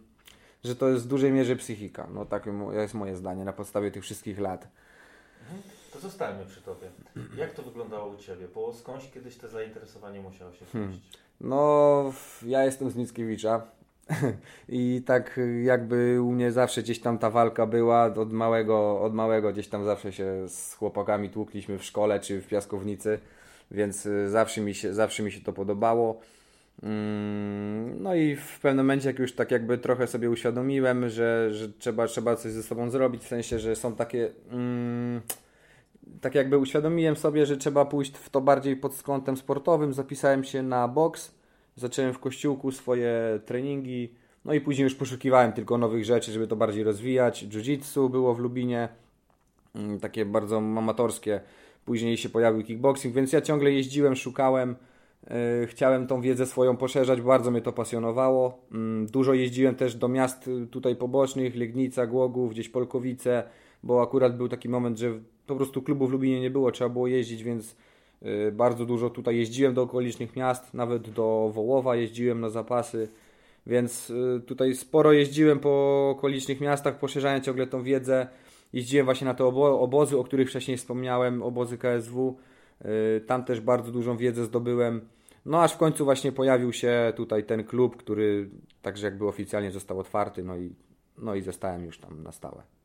że 0.63 0.75
to 0.75 0.89
jest 0.89 1.05
w 1.05 1.07
dużej 1.07 1.31
mierze 1.31 1.55
psychika. 1.55 2.07
No 2.13 2.25
tak 2.25 2.49
jest 2.71 2.93
moje 2.93 3.15
zdanie 3.15 3.45
na 3.45 3.53
podstawie 3.53 3.91
tych 3.91 4.03
wszystkich 4.03 4.39
lat. 4.39 4.67
Mhm. 5.41 5.78
To 5.93 5.99
zostańmy 5.99 6.45
przy 6.45 6.61
Tobie. 6.61 6.87
Jak 7.37 7.53
to 7.53 7.63
wyglądało 7.63 8.13
u 8.13 8.17
Ciebie? 8.17 8.47
Bo 8.55 8.73
skądś 8.73 9.11
kiedyś 9.11 9.37
to 9.37 9.47
zainteresowanie 9.47 10.21
musiało 10.21 10.53
się 10.53 10.65
hmm. 10.65 10.99
No, 11.41 12.13
ja 12.45 12.65
jestem 12.65 12.91
z 12.91 12.95
Mickiewicza. 12.95 13.61
I 14.69 15.01
tak 15.05 15.39
jakby 15.63 16.21
u 16.21 16.31
mnie 16.31 16.51
zawsze 16.51 16.83
gdzieś 16.83 16.99
tam 16.99 17.17
ta 17.17 17.29
walka 17.29 17.65
była, 17.65 18.05
od 18.05 18.33
małego, 18.33 19.01
od 19.01 19.13
małego 19.13 19.51
gdzieś 19.51 19.67
tam 19.67 19.85
zawsze 19.85 20.13
się 20.13 20.49
z 20.49 20.73
chłopakami 20.73 21.29
tłukliśmy 21.29 21.79
w 21.79 21.85
szkole 21.85 22.19
czy 22.19 22.41
w 22.41 22.47
piaskownicy, 22.47 23.19
więc 23.71 24.05
y, 24.05 24.29
zawsze 24.29 24.61
mi 24.61 24.75
się, 24.75 24.93
zawsze 24.93 25.23
mi 25.23 25.31
się 25.31 25.41
to 25.41 25.53
podobało. 25.53 26.19
Mm, 26.83 28.03
no 28.03 28.15
i 28.15 28.35
w 28.35 28.59
pewnym 28.59 28.85
momencie, 28.85 29.07
jak 29.07 29.19
już 29.19 29.33
tak 29.33 29.51
jakby 29.51 29.77
trochę 29.77 30.07
sobie 30.07 30.29
uświadomiłem, 30.29 31.09
że, 31.09 31.53
że 31.53 31.69
trzeba, 31.69 32.07
trzeba 32.07 32.35
coś 32.35 32.51
ze 32.51 32.63
sobą 32.63 32.89
zrobić, 32.89 33.23
w 33.23 33.27
sensie, 33.27 33.59
że 33.59 33.75
są 33.75 33.95
takie. 33.95 34.31
Mm, 34.51 35.21
tak 36.21 36.35
jakby 36.35 36.57
uświadomiłem 36.57 37.15
sobie, 37.15 37.45
że 37.45 37.57
trzeba 37.57 37.85
pójść 37.85 38.17
w 38.17 38.29
to 38.29 38.41
bardziej 38.41 38.75
pod 38.75 39.03
kątem 39.03 39.37
sportowym. 39.37 39.93
Zapisałem 39.93 40.43
się 40.43 40.63
na 40.63 40.87
boks, 40.87 41.35
zacząłem 41.75 42.13
w 42.13 42.19
kościółku 42.19 42.71
swoje 42.71 43.39
treningi, 43.45 44.13
no 44.45 44.53
i 44.53 44.61
później 44.61 44.83
już 44.83 44.95
poszukiwałem 44.95 45.53
tylko 45.53 45.77
nowych 45.77 46.05
rzeczy, 46.05 46.31
żeby 46.31 46.47
to 46.47 46.55
bardziej 46.55 46.83
rozwijać. 46.83 47.43
Jiu-jitsu 47.43 48.09
było 48.09 48.35
w 48.35 48.39
Lubinie, 48.39 48.89
mm, 49.75 49.99
takie 49.99 50.25
bardzo 50.25 50.57
amatorskie. 50.57 51.41
Później 51.85 52.17
się 52.17 52.29
pojawił 52.29 52.63
kickboxing, 52.63 53.15
więc 53.15 53.33
ja 53.33 53.41
ciągle 53.41 53.71
jeździłem, 53.71 54.15
szukałem. 54.15 54.75
Yy, 55.29 55.67
chciałem 55.67 56.07
tą 56.07 56.21
wiedzę 56.21 56.45
swoją 56.45 56.77
poszerzać, 56.77 57.21
bardzo 57.21 57.51
mnie 57.51 57.61
to 57.61 57.73
pasjonowało. 57.73 58.61
Yy, 58.71 59.05
dużo 59.11 59.33
jeździłem 59.33 59.75
też 59.75 59.95
do 59.95 60.07
miast 60.07 60.47
y, 60.47 60.67
tutaj 60.67 60.95
pobocznych, 60.95 61.55
Legnica, 61.55 62.07
Głogów, 62.07 62.51
gdzieś 62.51 62.69
Polkowice, 62.69 63.43
bo 63.83 64.01
akurat 64.01 64.37
był 64.37 64.47
taki 64.47 64.69
moment, 64.69 64.99
że 64.99 65.11
po 65.49 65.55
prostu 65.55 65.81
klubu 65.81 66.07
w 66.07 66.11
Lubinie 66.11 66.41
nie 66.41 66.49
było, 66.49 66.71
trzeba 66.71 66.89
było 66.89 67.07
jeździć, 67.07 67.43
więc 67.43 67.75
y, 68.47 68.51
bardzo 68.51 68.85
dużo 68.85 69.09
tutaj 69.09 69.37
jeździłem 69.37 69.73
do 69.73 69.81
okolicznych 69.81 70.35
miast, 70.35 70.73
nawet 70.73 71.09
do 71.09 71.51
Wołowa 71.53 71.95
jeździłem 71.95 72.41
na 72.41 72.49
zapasy, 72.49 73.09
więc 73.67 74.09
y, 74.09 74.41
tutaj 74.45 74.75
sporo 74.75 75.11
jeździłem 75.11 75.59
po 75.59 76.09
okolicznych 76.09 76.61
miastach, 76.61 76.99
poszerzając 76.99 77.45
ciągle 77.45 77.67
tą 77.67 77.83
wiedzę. 77.83 78.27
Jeździłem 78.73 79.05
właśnie 79.05 79.25
na 79.25 79.33
te 79.33 79.45
obozy, 79.45 80.17
o 80.17 80.23
których 80.23 80.49
wcześniej 80.49 80.77
wspomniałem, 80.77 81.43
obozy 81.43 81.77
KSW. 81.77 82.37
Y, 83.17 83.21
tam 83.21 83.43
też 83.43 83.61
bardzo 83.61 83.91
dużą 83.91 84.17
wiedzę 84.17 84.45
zdobyłem. 84.45 85.01
No 85.45 85.63
aż 85.63 85.73
w 85.73 85.77
końcu 85.77 86.05
właśnie 86.05 86.31
pojawił 86.31 86.73
się 86.73 87.13
tutaj 87.15 87.43
ten 87.43 87.63
klub, 87.63 87.97
który 87.97 88.49
także 88.81 89.05
jakby 89.07 89.27
oficjalnie 89.27 89.71
został 89.71 89.99
otwarty, 89.99 90.43
no 90.43 90.57
i, 90.57 90.75
no 91.17 91.35
i 91.35 91.41
zostałem 91.41 91.85
już 91.85 91.99
tam 91.99 92.23
na 92.23 92.31
stałe 92.31 92.78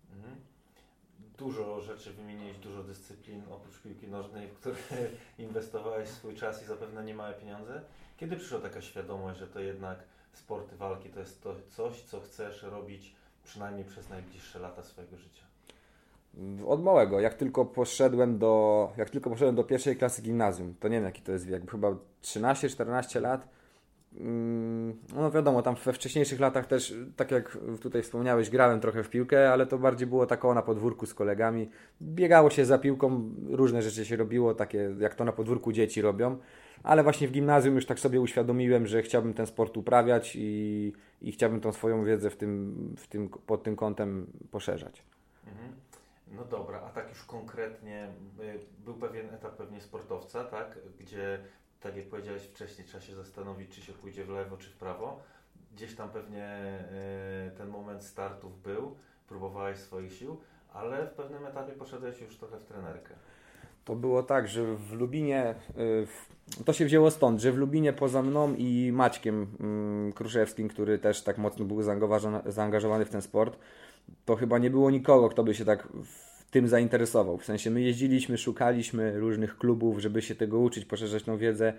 dużo 1.38 1.80
rzeczy 1.80 2.12
wymieniłeś, 2.12 2.58
dużo 2.58 2.82
dyscyplin 2.82 3.42
oprócz 3.50 3.80
piłki 3.80 4.08
nożnej, 4.08 4.48
w 4.48 4.54
które 4.54 4.76
inwestowałeś 5.38 6.08
swój 6.08 6.34
czas 6.34 6.62
i 6.62 6.66
zapewne 6.66 7.04
nie 7.04 7.14
małe 7.14 7.34
pieniądze. 7.34 7.80
Kiedy 8.16 8.36
przyszła 8.36 8.58
taka 8.58 8.80
świadomość, 8.80 9.38
że 9.38 9.46
to 9.46 9.60
jednak 9.60 9.98
sporty 10.32 10.76
walki 10.76 11.08
to 11.08 11.20
jest 11.20 11.42
to 11.42 11.54
coś, 11.68 12.02
co 12.02 12.20
chcesz 12.20 12.62
robić 12.62 13.14
przynajmniej 13.44 13.84
przez 13.84 14.08
najbliższe 14.08 14.58
lata 14.58 14.82
swojego 14.82 15.16
życia? 15.16 15.44
Od 16.66 16.82
małego, 16.82 17.20
jak 17.20 17.34
tylko 17.34 17.64
poszedłem 17.64 18.38
do, 18.38 18.92
jak 18.96 19.10
tylko 19.10 19.30
poszedłem 19.30 19.56
do 19.56 19.64
pierwszej 19.64 19.96
klasy 19.96 20.22
gimnazjum, 20.22 20.74
to 20.80 20.88
nie 20.88 20.96
wiem 20.96 21.04
jaki 21.04 21.22
to 21.22 21.32
jest 21.32 21.46
wiek, 21.46 21.70
chyba 21.70 21.96
13-14 22.22 23.20
lat, 23.20 23.48
no 25.14 25.30
wiadomo, 25.30 25.62
tam 25.62 25.74
we 25.74 25.92
wcześniejszych 25.92 26.40
latach 26.40 26.66
też, 26.66 26.94
tak 27.16 27.30
jak 27.30 27.58
tutaj 27.80 28.02
wspomniałeś, 28.02 28.50
grałem 28.50 28.80
trochę 28.80 29.02
w 29.02 29.10
piłkę, 29.10 29.52
ale 29.52 29.66
to 29.66 29.78
bardziej 29.78 30.06
było 30.06 30.26
tako 30.26 30.54
na 30.54 30.62
podwórku 30.62 31.06
z 31.06 31.14
kolegami. 31.14 31.70
Biegało 32.02 32.50
się 32.50 32.64
za 32.64 32.78
piłką, 32.78 33.30
różne 33.50 33.82
rzeczy 33.82 34.04
się 34.04 34.16
robiło, 34.16 34.54
takie 34.54 34.94
jak 34.98 35.14
to 35.14 35.24
na 35.24 35.32
podwórku 35.32 35.72
dzieci 35.72 36.02
robią. 36.02 36.38
Ale 36.82 37.02
właśnie 37.02 37.28
w 37.28 37.30
gimnazjum 37.30 37.74
już 37.74 37.86
tak 37.86 38.00
sobie 38.00 38.20
uświadomiłem, 38.20 38.86
że 38.86 39.02
chciałbym 39.02 39.34
ten 39.34 39.46
sport 39.46 39.76
uprawiać 39.76 40.36
i, 40.36 40.92
i 41.22 41.32
chciałbym 41.32 41.60
tą 41.60 41.72
swoją 41.72 42.04
wiedzę 42.04 42.30
w 42.30 42.36
tym, 42.36 42.74
w 42.98 43.06
tym, 43.06 43.28
pod 43.28 43.62
tym 43.62 43.76
kątem 43.76 44.26
poszerzać. 44.50 45.02
Mhm. 45.46 45.72
No 46.36 46.44
dobra, 46.44 46.80
a 46.86 46.90
tak 46.90 47.08
już 47.08 47.24
konkretnie, 47.24 48.08
y, 48.40 48.84
był 48.84 48.94
pewien 48.94 49.34
etap 49.34 49.56
pewnie 49.56 49.80
sportowca, 49.80 50.44
tak, 50.44 50.78
gdzie 50.98 51.38
tak 51.84 51.96
jak 51.96 52.06
powiedziałeś 52.06 52.42
wcześniej, 52.42 52.86
trzeba 52.86 53.02
się 53.02 53.14
zastanowić, 53.14 53.70
czy 53.70 53.82
się 53.82 53.92
pójdzie 53.92 54.24
w 54.24 54.28
lewo, 54.28 54.56
czy 54.56 54.70
w 54.70 54.76
prawo. 54.76 55.20
Gdzieś 55.74 55.94
tam 55.94 56.10
pewnie 56.10 56.44
e, 56.44 57.50
ten 57.56 57.68
moment 57.68 58.04
startów 58.04 58.62
był, 58.62 58.96
próbowałeś 59.28 59.78
swoich 59.78 60.12
sił, 60.12 60.36
ale 60.72 61.06
w 61.06 61.10
pewnym 61.10 61.46
etapie 61.46 61.72
poszedłeś 61.72 62.20
już 62.20 62.36
trochę 62.36 62.58
w 62.58 62.64
trenerkę. 62.64 63.14
To 63.84 63.96
było 63.96 64.22
tak, 64.22 64.48
że 64.48 64.76
w 64.76 64.92
Lubinie, 64.92 65.54
e, 66.58 66.64
to 66.64 66.72
się 66.72 66.84
wzięło 66.84 67.10
stąd, 67.10 67.40
że 67.40 67.52
w 67.52 67.56
Lubinie 67.56 67.92
poza 67.92 68.22
mną 68.22 68.54
i 68.54 68.90
Maćkiem 68.92 69.46
mm, 69.60 70.12
Kruszewskim, 70.12 70.68
który 70.68 70.98
też 70.98 71.22
tak 71.22 71.38
mocno 71.38 71.64
był 71.64 71.82
zaangażowany 72.46 73.04
w 73.04 73.10
ten 73.10 73.22
sport, 73.22 73.58
to 74.24 74.36
chyba 74.36 74.58
nie 74.58 74.70
było 74.70 74.90
nikogo, 74.90 75.28
kto 75.28 75.44
by 75.44 75.54
się 75.54 75.64
tak 75.64 75.88
tym 76.54 76.68
zainteresował. 76.68 77.38
W 77.38 77.44
sensie 77.44 77.70
my 77.70 77.80
jeździliśmy, 77.80 78.38
szukaliśmy 78.38 79.18
różnych 79.18 79.58
klubów, 79.58 79.98
żeby 79.98 80.22
się 80.22 80.34
tego 80.34 80.58
uczyć, 80.58 80.84
poszerzać 80.84 81.22
tą 81.22 81.38
wiedzę. 81.38 81.72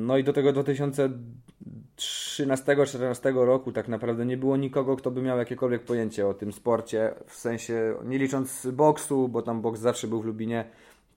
No 0.00 0.18
i 0.18 0.24
do 0.24 0.32
tego 0.32 0.52
2013-2014 0.52 3.44
roku 3.44 3.72
tak 3.72 3.88
naprawdę 3.88 4.26
nie 4.26 4.36
było 4.36 4.56
nikogo, 4.56 4.96
kto 4.96 5.10
by 5.10 5.22
miał 5.22 5.38
jakiekolwiek 5.38 5.82
pojęcie 5.82 6.26
o 6.26 6.34
tym 6.34 6.52
sporcie, 6.52 7.14
w 7.26 7.34
sensie 7.34 7.94
nie 8.04 8.18
licząc 8.18 8.66
boksu, 8.72 9.28
bo 9.28 9.42
tam 9.42 9.62
boks 9.62 9.80
zawsze 9.80 10.08
był 10.08 10.22
w 10.22 10.24
Lubinie, 10.24 10.64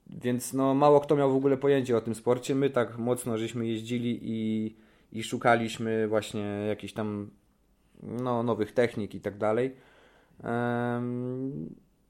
więc 0.09 0.53
no 0.53 0.73
mało 0.73 0.99
kto 0.99 1.15
miał 1.15 1.31
w 1.31 1.35
ogóle 1.35 1.57
pojęcie 1.57 1.97
o 1.97 2.01
tym 2.01 2.15
sporcie. 2.15 2.55
My 2.55 2.69
tak 2.69 2.97
mocno 2.97 3.37
żeśmy 3.37 3.67
jeździli 3.67 4.19
i, 4.21 4.75
i 5.11 5.23
szukaliśmy 5.23 6.07
właśnie 6.07 6.65
jakichś 6.67 6.93
tam 6.93 7.29
no, 8.03 8.43
nowych 8.43 8.71
technik 8.71 9.15
i 9.15 9.21
tak 9.21 9.37
dalej. 9.37 9.75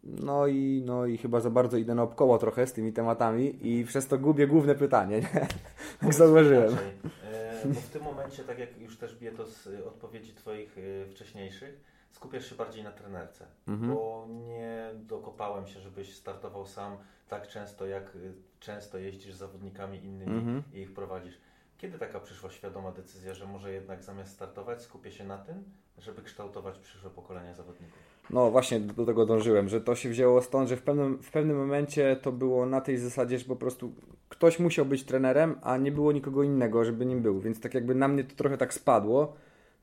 No 0.08 0.48
i, 0.48 0.84
no 0.86 1.06
i 1.06 1.18
chyba 1.18 1.40
za 1.40 1.50
bardzo 1.50 1.78
idę 1.78 1.96
naokoło 1.96 2.38
trochę 2.38 2.68
z 2.68 2.74
tymi 2.74 2.94
tematami 2.94 3.68
i 3.68 3.86
przez 3.86 4.08
to 4.08 4.18
gubię 4.18 4.48
główne 4.48 4.76
pytanie, 4.76 5.22
nie? 5.22 5.48
Tak 6.02 6.14
zauważyłem. 6.14 6.78
E, 7.24 7.68
bo 7.68 7.82
w 7.82 7.90
tym 7.90 8.04
momencie, 8.04 8.44
tak 8.44 8.60
jak 8.60 8.78
już 8.78 8.98
też 8.98 9.16
bije 9.16 9.32
to 9.32 9.46
z 9.46 9.68
odpowiedzi 9.88 10.34
Twoich 10.34 10.78
e, 10.78 11.06
wcześniejszych, 11.06 11.82
skupiasz 12.12 12.50
się 12.50 12.56
bardziej 12.56 12.84
na 12.84 12.92
trenerce, 12.92 13.46
mhm. 13.68 13.94
bo 13.94 14.28
nie 14.48 14.92
dokopałem 14.96 15.68
się, 15.68 15.80
żebyś 15.80 16.16
startował 16.16 16.66
sam 16.66 16.98
tak 17.28 17.48
często, 17.48 17.86
jak 17.86 18.04
e, 18.04 18.20
często 18.60 18.98
jeździsz 18.98 19.34
z 19.34 19.38
zawodnikami 19.38 20.06
innymi 20.06 20.38
mhm. 20.38 20.64
i 20.74 20.80
ich 20.80 20.94
prowadzisz. 20.94 21.38
Kiedy 21.78 22.00
taka 22.00 22.20
przyszła 22.20 22.50
świadoma 22.50 22.92
decyzja, 22.92 23.34
że 23.34 23.46
może 23.46 23.74
jednak 23.74 24.04
zamiast 24.04 24.34
startować 24.34 24.82
skupię 24.82 25.12
się 25.12 25.24
na 25.24 25.38
tym, 25.38 25.64
żeby 25.98 26.22
kształtować 26.22 26.78
przyszłe 26.78 27.10
pokolenia 27.10 27.54
zawodników? 27.54 28.00
No 28.30 28.52
właśnie 28.52 28.80
do 28.80 29.06
tego 29.06 29.26
dążyłem, 29.26 29.70
że 29.70 29.82
to 29.82 29.96
się 29.96 30.10
wzięło 30.10 30.42
stąd, 30.42 30.70
że 30.70 30.78
w 30.78 30.82
pewnym, 30.82 31.18
w 31.24 31.32
pewnym 31.32 31.58
momencie 31.58 32.16
to 32.22 32.32
było 32.32 32.66
na 32.66 32.82
tej 32.82 32.98
zasadzie, 32.98 33.40
że 33.40 33.46
po 33.46 33.56
prostu 33.56 33.94
ktoś 34.30 34.60
musiał 34.60 34.86
być 34.86 35.04
trenerem, 35.04 35.56
a 35.62 35.78
nie 35.78 35.92
było 35.92 36.12
nikogo 36.12 36.44
innego, 36.44 36.86
żeby 36.86 37.06
nim 37.06 37.22
był, 37.22 37.40
więc 37.40 37.60
tak 37.60 37.74
jakby 37.74 37.96
na 37.96 38.08
mnie 38.08 38.24
to 38.24 38.36
trochę 38.36 38.58
tak 38.58 38.74
spadło. 38.74 39.36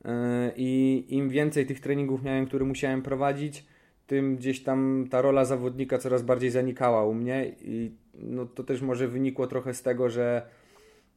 Yy, 0.05 0.11
i 0.57 1.05
im 1.09 1.31
więcej 1.31 1.67
tych 1.67 1.81
treningów 1.81 2.23
miałem, 2.23 2.47
które 2.47 2.65
musiałem 2.65 3.03
prowadzić, 3.03 3.67
tym 4.07 4.37
gdzieś 4.37 4.63
tam 4.63 5.07
ta 5.11 5.23
rola 5.23 5.45
zawodnika 5.45 5.99
coraz 5.99 6.23
bardziej 6.23 6.51
zanikała 6.51 7.05
u 7.05 7.15
mnie. 7.15 7.55
I 7.61 7.95
no 8.15 8.47
to 8.47 8.65
też 8.65 8.83
może 8.83 9.09
wynikło 9.09 9.47
trochę 9.47 9.75
z 9.75 9.83
tego, 9.83 10.11
że 10.11 10.47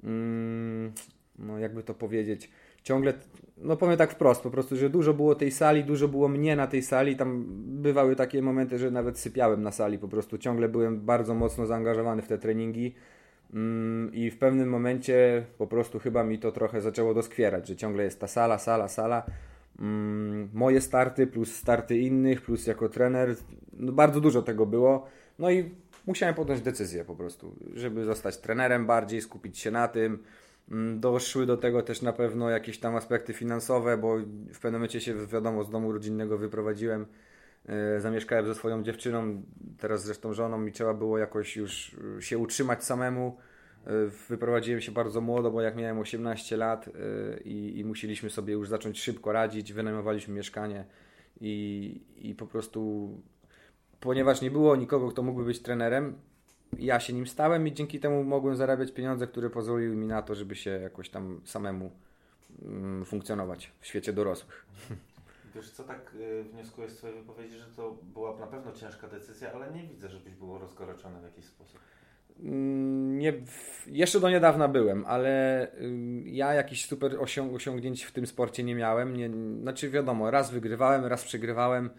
yy, 0.04 0.10
no 1.40 1.60
jakby 1.60 1.84
to 1.84 1.94
powiedzieć, 1.94 2.50
ciągle, 2.88 3.14
no 3.58 3.78
powiem 3.78 3.98
tak 3.98 4.12
wprost, 4.12 4.42
po 4.42 4.50
prostu, 4.50 4.76
że 4.76 4.90
dużo 4.90 5.14
było 5.14 5.36
tej 5.36 5.52
sali, 5.52 5.84
dużo 5.84 6.08
było 6.08 6.28
mnie 6.28 6.56
na 6.56 6.68
tej 6.68 6.84
sali, 6.84 7.16
tam 7.16 7.46
bywały 7.82 8.16
takie 8.16 8.42
momenty, 8.42 8.80
że 8.80 8.92
nawet 8.92 9.20
sypiałem 9.20 9.64
na 9.64 9.72
sali, 9.72 10.00
po 10.00 10.08
prostu 10.08 10.38
ciągle 10.38 10.70
byłem 10.70 11.02
bardzo 11.02 11.34
mocno 11.34 11.66
zaangażowany 11.66 12.22
w 12.22 12.28
te 12.28 12.38
treningi 12.38 12.96
mm, 13.54 14.14
i 14.14 14.30
w 14.32 14.38
pewnym 14.38 14.70
momencie 14.70 15.46
po 15.58 15.68
prostu 15.68 16.00
chyba 16.00 16.24
mi 16.24 16.40
to 16.40 16.52
trochę 16.52 16.82
zaczęło 16.82 17.14
doskwierać, 17.14 17.68
że 17.68 17.76
ciągle 17.76 18.04
jest 18.04 18.20
ta 18.20 18.28
sala, 18.28 18.58
sala, 18.58 18.88
sala, 18.88 19.24
mm, 19.80 20.50
moje 20.54 20.82
starty 20.82 21.28
plus 21.28 21.56
starty 21.56 21.98
innych, 21.98 22.42
plus 22.42 22.68
jako 22.68 22.90
trener, 22.90 23.36
no 23.74 23.92
bardzo 23.92 24.22
dużo 24.22 24.42
tego 24.42 24.66
było, 24.66 25.06
no 25.40 25.52
i 25.52 25.72
musiałem 26.06 26.36
podjąć 26.36 26.62
decyzję 26.62 27.06
po 27.06 27.16
prostu, 27.16 27.56
żeby 27.74 28.06
zostać 28.06 28.38
trenerem 28.38 28.86
bardziej, 28.86 29.22
skupić 29.22 29.60
się 29.60 29.72
na 29.72 29.88
tym, 29.88 30.20
doszły 30.96 31.46
do 31.46 31.58
tego 31.58 31.82
też 31.82 32.02
na 32.02 32.14
pewno 32.14 32.50
jakieś 32.50 32.80
tam 32.80 32.96
aspekty 32.96 33.34
finansowe, 33.34 33.98
bo 33.98 34.18
w 34.54 34.60
pewnym 34.60 34.74
momencie 34.74 35.02
się, 35.02 35.28
wiadomo, 35.28 35.64
z 35.64 35.70
domu 35.70 35.92
rodzinnego 35.92 36.38
wyprowadziłem. 36.38 37.06
E, 37.66 38.00
zamieszkałem 38.02 38.46
ze 38.46 38.56
swoją 38.56 38.84
dziewczyną, 38.84 39.44
teraz 39.78 40.04
zresztą 40.04 40.34
żoną, 40.34 40.66
i 40.66 40.72
trzeba 40.72 40.94
było 40.94 41.18
jakoś 41.18 41.56
już 41.56 41.96
się 42.20 42.38
utrzymać 42.38 42.84
samemu. 42.84 43.38
Wyprowadziłem 44.30 44.82
się 44.82 44.92
bardzo 44.92 45.22
młodo, 45.22 45.52
bo 45.52 45.62
jak 45.62 45.76
miałem 45.76 46.00
18 46.00 46.58
lat 46.58 46.90
i, 47.46 47.80
i 47.80 47.86
musieliśmy 47.86 48.30
sobie 48.30 48.54
już 48.54 48.70
zacząć 48.70 49.02
szybko 49.02 49.32
radzić, 49.32 49.74
wynajmowaliśmy 49.74 50.34
mieszkanie 50.34 50.86
i, 51.42 52.02
i 52.18 52.36
po 52.36 52.48
prostu, 52.48 53.10
ponieważ 54.00 54.42
nie 54.42 54.52
było 54.52 54.76
nikogo, 54.76 55.10
kto 55.10 55.24
mógłby 55.24 55.46
być 55.46 55.60
trenerem, 55.60 56.16
ja 56.80 57.00
się 57.00 57.14
nim 57.14 57.28
stałem 57.28 57.68
i 57.68 57.74
dzięki 57.74 58.00
temu 58.00 58.24
mogłem 58.24 58.56
zarabiać 58.56 58.92
pieniądze, 58.92 59.28
które 59.28 59.50
pozwoliły 59.50 59.96
mi 59.96 60.08
na 60.08 60.22
to, 60.22 60.36
żeby 60.36 60.56
się 60.56 60.72
jakoś 60.72 61.10
tam 61.10 61.42
samemu 61.46 61.92
mm, 62.62 63.06
funkcjonować 63.06 63.72
w 63.80 63.88
świecie 63.88 64.14
dorosłych. 64.14 64.66
Wiesz 65.56 65.70
co, 65.72 65.84
tak 65.84 66.12
y, 66.16 66.44
wnioskuję 66.44 66.90
z 66.90 66.96
Twojej 66.98 67.18
wypowiedzi, 67.18 67.58
że 67.58 67.66
to 67.76 67.98
była 68.14 68.40
na 68.40 68.48
pewno 68.48 68.72
ciężka 68.72 69.08
decyzja, 69.08 69.54
ale 69.54 69.72
nie 69.72 69.84
widzę, 69.84 70.10
żebyś 70.10 70.34
był 70.34 70.58
rozgoryczony 70.58 71.20
w 71.20 71.24
jakiś 71.24 71.46
sposób. 71.46 71.80
Mm, 72.40 73.20
nie, 73.20 73.34
jeszcze 73.88 74.20
do 74.20 74.30
niedawna 74.30 74.68
byłem, 74.68 75.06
ale 75.06 75.64
y, 75.74 76.22
ja 76.26 76.54
jakichś 76.54 76.86
super 76.86 77.16
osiąg 77.20 77.54
osiągnięć 77.54 78.04
w 78.04 78.12
tym 78.12 78.28
sporcie 78.28 78.64
nie 78.64 78.76
miałem. 78.76 79.18
Nie, 79.18 79.30
znaczy 79.62 79.90
wiadomo, 79.90 80.32
raz 80.32 80.52
wygrywałem, 80.52 81.06
raz 81.06 81.24
przegrywałem. 81.24 81.90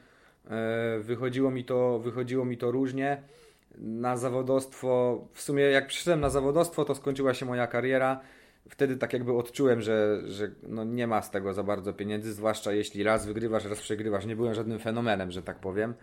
E, 0.51 0.99
wychodziło 1.01 1.51
mi 1.51 1.65
to, 1.65 1.99
wychodziło 1.99 2.45
mi 2.45 2.59
to 2.59 2.71
różnie. 2.71 3.23
Na 3.81 4.17
zawodostwo, 4.17 5.21
w 5.33 5.41
sumie 5.41 5.63
jak 5.63 5.87
przyszedłem 5.87 6.21
na 6.21 6.31
zawodostwo, 6.31 6.85
to 6.85 6.95
skończyła 6.95 7.35
się 7.35 7.47
moja 7.47 7.67
kariera. 7.67 8.21
Wtedy 8.69 8.97
tak 8.97 9.13
jakby 9.13 9.33
odczułem, 9.33 9.81
że, 9.81 10.21
że 10.25 10.51
no 10.63 10.85
nie 10.85 11.07
ma 11.07 11.23
z 11.23 11.31
tego 11.31 11.55
za 11.55 11.63
bardzo 11.63 11.93
pieniędzy, 11.93 12.33
zwłaszcza 12.33 12.73
jeśli 12.73 13.03
raz 13.03 13.27
wygrywasz, 13.27 13.65
raz 13.65 13.81
przegrywasz. 13.81 14.27
Nie 14.27 14.37
byłem 14.37 14.55
żadnym 14.55 14.79
fenomenem, 14.79 15.31
że 15.31 15.43
tak 15.43 15.59
powiem. 15.59 15.95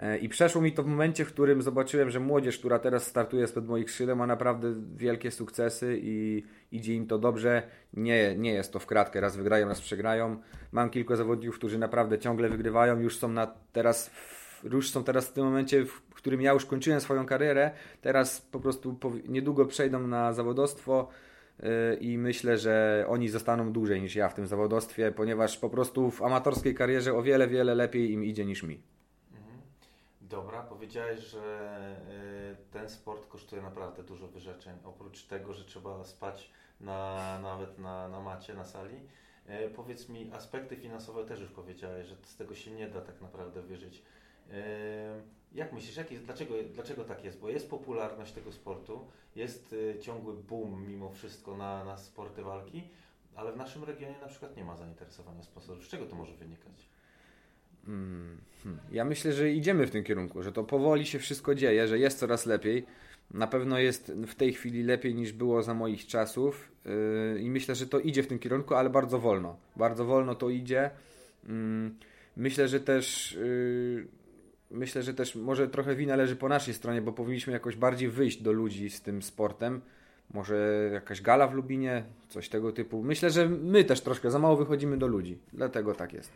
E, 0.00 0.18
I 0.18 0.28
przeszło 0.28 0.62
mi 0.62 0.72
to 0.72 0.82
w 0.82 0.86
momencie, 0.86 1.24
w 1.24 1.28
którym 1.28 1.62
zobaczyłem, 1.62 2.10
że 2.10 2.20
młodzież, 2.20 2.58
która 2.58 2.78
teraz 2.78 3.06
startuje 3.06 3.46
spod 3.46 3.66
moich 3.66 3.90
skrzydeł, 3.90 4.16
ma 4.16 4.26
naprawdę 4.26 4.74
wielkie 4.96 5.30
sukcesy 5.30 5.98
i 6.02 6.44
idzie 6.72 6.94
im 6.94 7.06
to 7.06 7.18
dobrze. 7.18 7.62
Nie, 7.94 8.36
nie 8.36 8.52
jest 8.52 8.72
to 8.72 8.78
w 8.78 8.86
kratkę, 8.86 9.20
raz 9.20 9.36
wygrają, 9.36 9.68
raz 9.68 9.80
przegrają. 9.80 10.36
Mam 10.72 10.90
kilku 10.90 11.16
zawodników, 11.16 11.58
którzy 11.58 11.78
naprawdę 11.78 12.18
ciągle 12.18 12.48
wygrywają, 12.48 13.00
już 13.00 13.18
są 13.18 13.28
na 13.28 13.54
teraz 13.72 14.10
już 14.64 14.90
są 14.90 15.04
teraz 15.04 15.28
w 15.28 15.32
tym 15.32 15.44
momencie, 15.44 15.84
w 15.84 16.14
którym 16.14 16.40
ja 16.40 16.52
już 16.52 16.66
kończyłem 16.66 17.00
swoją 17.00 17.26
karierę. 17.26 17.70
Teraz 18.00 18.40
po 18.40 18.60
prostu 18.60 18.98
niedługo 19.28 19.66
przejdą 19.66 20.06
na 20.06 20.32
zawodostwo 20.32 21.08
e, 21.60 21.94
i 21.94 22.18
myślę, 22.18 22.58
że 22.58 23.04
oni 23.08 23.28
zostaną 23.28 23.72
dłużej 23.72 24.02
niż 24.02 24.16
ja 24.16 24.28
w 24.28 24.34
tym 24.34 24.46
zawodostwie, 24.46 25.12
ponieważ 25.12 25.58
po 25.58 25.70
prostu 25.70 26.10
w 26.10 26.22
amatorskiej 26.22 26.74
karierze 26.74 27.14
o 27.14 27.22
wiele, 27.22 27.48
wiele 27.48 27.74
lepiej 27.74 28.12
im 28.12 28.24
idzie 28.24 28.44
niż 28.44 28.62
mi. 28.62 28.82
Dobra, 30.32 30.62
powiedziałeś, 30.62 31.20
że 31.20 31.96
y, 32.52 32.70
ten 32.70 32.88
sport 32.88 33.26
kosztuje 33.28 33.62
naprawdę 33.62 34.02
dużo 34.02 34.28
wyrzeczeń. 34.28 34.78
Oprócz 34.84 35.24
tego, 35.24 35.52
że 35.52 35.64
trzeba 35.64 36.04
spać 36.04 36.50
na, 36.80 37.38
nawet 37.42 37.78
na, 37.78 38.08
na 38.08 38.20
macie, 38.20 38.54
na 38.54 38.64
sali. 38.64 38.96
Y, 39.66 39.70
powiedz 39.70 40.08
mi, 40.08 40.30
aspekty 40.32 40.76
finansowe 40.76 41.24
też 41.24 41.40
już 41.40 41.50
powiedziałeś, 41.50 42.06
że 42.06 42.16
z 42.22 42.36
tego 42.36 42.54
się 42.54 42.70
nie 42.70 42.88
da 42.88 43.00
tak 43.00 43.20
naprawdę 43.20 43.62
wyżyć. 43.62 44.02
Y, 44.50 44.54
jak 45.54 45.72
myślisz, 45.72 45.96
jak 45.96 46.12
jest, 46.12 46.24
dlaczego, 46.24 46.54
dlaczego 46.74 47.04
tak 47.04 47.24
jest? 47.24 47.40
Bo 47.40 47.48
jest 47.48 47.70
popularność 47.70 48.32
tego 48.32 48.52
sportu, 48.52 49.06
jest 49.36 49.74
ciągły 50.00 50.34
boom 50.34 50.86
mimo 50.86 51.10
wszystko 51.10 51.56
na, 51.56 51.84
na 51.84 51.96
sporty 51.96 52.42
walki, 52.42 52.82
ale 53.34 53.52
w 53.52 53.56
naszym 53.56 53.84
regionie 53.84 54.14
na 54.20 54.28
przykład 54.28 54.56
nie 54.56 54.64
ma 54.64 54.76
zainteresowania 54.76 55.42
sponsorów. 55.42 55.84
Z 55.84 55.88
czego 55.88 56.06
to 56.06 56.16
może 56.16 56.34
wynikać? 56.34 56.88
Hmm. 57.86 58.40
Ja 58.92 59.04
myślę, 59.04 59.32
że 59.32 59.50
idziemy 59.50 59.86
w 59.86 59.90
tym 59.90 60.04
kierunku, 60.04 60.42
że 60.42 60.52
to 60.52 60.64
powoli 60.64 61.06
się 61.06 61.18
wszystko 61.18 61.54
dzieje, 61.54 61.88
że 61.88 61.98
jest 61.98 62.18
coraz 62.18 62.46
lepiej. 62.46 62.86
Na 63.30 63.46
pewno 63.46 63.78
jest 63.78 64.12
w 64.26 64.34
tej 64.34 64.52
chwili 64.52 64.82
lepiej 64.82 65.14
niż 65.14 65.32
było 65.32 65.62
za 65.62 65.74
moich 65.74 66.06
czasów 66.06 66.72
yy, 66.84 67.40
i 67.40 67.50
myślę, 67.50 67.74
że 67.74 67.86
to 67.86 68.00
idzie 68.00 68.22
w 68.22 68.26
tym 68.26 68.38
kierunku, 68.38 68.74
ale 68.74 68.90
bardzo 68.90 69.18
wolno. 69.18 69.56
Bardzo 69.76 70.04
wolno 70.04 70.34
to 70.34 70.50
idzie. 70.50 70.90
Yy, 71.44 71.52
myślę, 72.36 72.68
że 72.68 72.80
też 72.80 73.32
yy, 73.32 74.06
myślę, 74.72 75.02
że 75.02 75.14
też 75.14 75.34
może 75.34 75.68
trochę 75.68 75.96
wina 75.96 76.16
leży 76.16 76.36
po 76.36 76.48
naszej 76.48 76.74
stronie, 76.74 77.02
bo 77.02 77.12
powinniśmy 77.12 77.52
jakoś 77.52 77.76
bardziej 77.76 78.08
wyjść 78.08 78.42
do 78.42 78.52
ludzi 78.52 78.90
z 78.90 79.00
tym 79.00 79.22
sportem. 79.22 79.80
Może 80.34 80.88
jakaś 80.92 81.22
gala 81.22 81.46
w 81.46 81.54
Lubinie, 81.54 82.04
coś 82.28 82.48
tego 82.48 82.72
typu. 82.72 83.02
Myślę, 83.02 83.30
że 83.30 83.48
my 83.48 83.84
też 83.84 84.00
troszkę 84.00 84.30
za 84.30 84.38
mało 84.38 84.56
wychodzimy 84.56 84.96
do 84.96 85.06
ludzi. 85.06 85.38
Dlatego 85.52 85.94
tak 85.94 86.12
jest. 86.12 86.32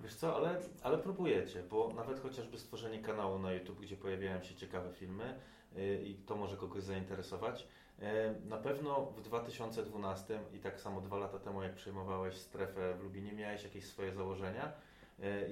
Wiesz 0.00 0.14
co, 0.14 0.36
ale, 0.36 0.56
ale 0.82 0.98
próbujecie, 0.98 1.62
bo 1.70 1.92
nawet 1.96 2.20
chociażby 2.20 2.58
stworzenie 2.58 2.98
kanału 2.98 3.38
na 3.38 3.52
YouTube, 3.52 3.80
gdzie 3.80 3.96
pojawiają 3.96 4.42
się 4.42 4.54
ciekawe 4.54 4.92
filmy 4.92 5.34
yy, 5.76 6.02
i 6.02 6.14
to 6.14 6.36
może 6.36 6.56
kogoś 6.56 6.82
zainteresować. 6.82 7.66
Yy, 7.98 8.06
na 8.48 8.56
pewno 8.56 9.12
w 9.16 9.22
2012 9.22 10.38
i 10.54 10.58
tak 10.58 10.80
samo 10.80 11.00
dwa 11.00 11.18
lata 11.18 11.38
temu, 11.38 11.62
jak 11.62 11.74
przejmowałeś 11.74 12.34
strefę 12.34 12.94
w 12.94 13.02
Lubinie, 13.02 13.32
miałeś 13.32 13.64
jakieś 13.64 13.84
swoje 13.84 14.12
założenia, 14.12 14.72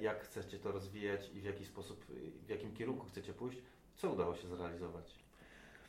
jak 0.01 0.23
chcecie 0.23 0.59
to 0.59 0.71
rozwijać 0.71 1.29
i 1.33 1.41
w 1.41 1.43
jaki 1.43 1.65
sposób, 1.65 2.05
w 2.45 2.49
jakim 2.49 2.73
kierunku 2.73 3.05
chcecie 3.05 3.33
pójść. 3.33 3.61
Co 3.95 4.11
udało 4.11 4.35
się 4.35 4.47
zrealizować? 4.47 5.15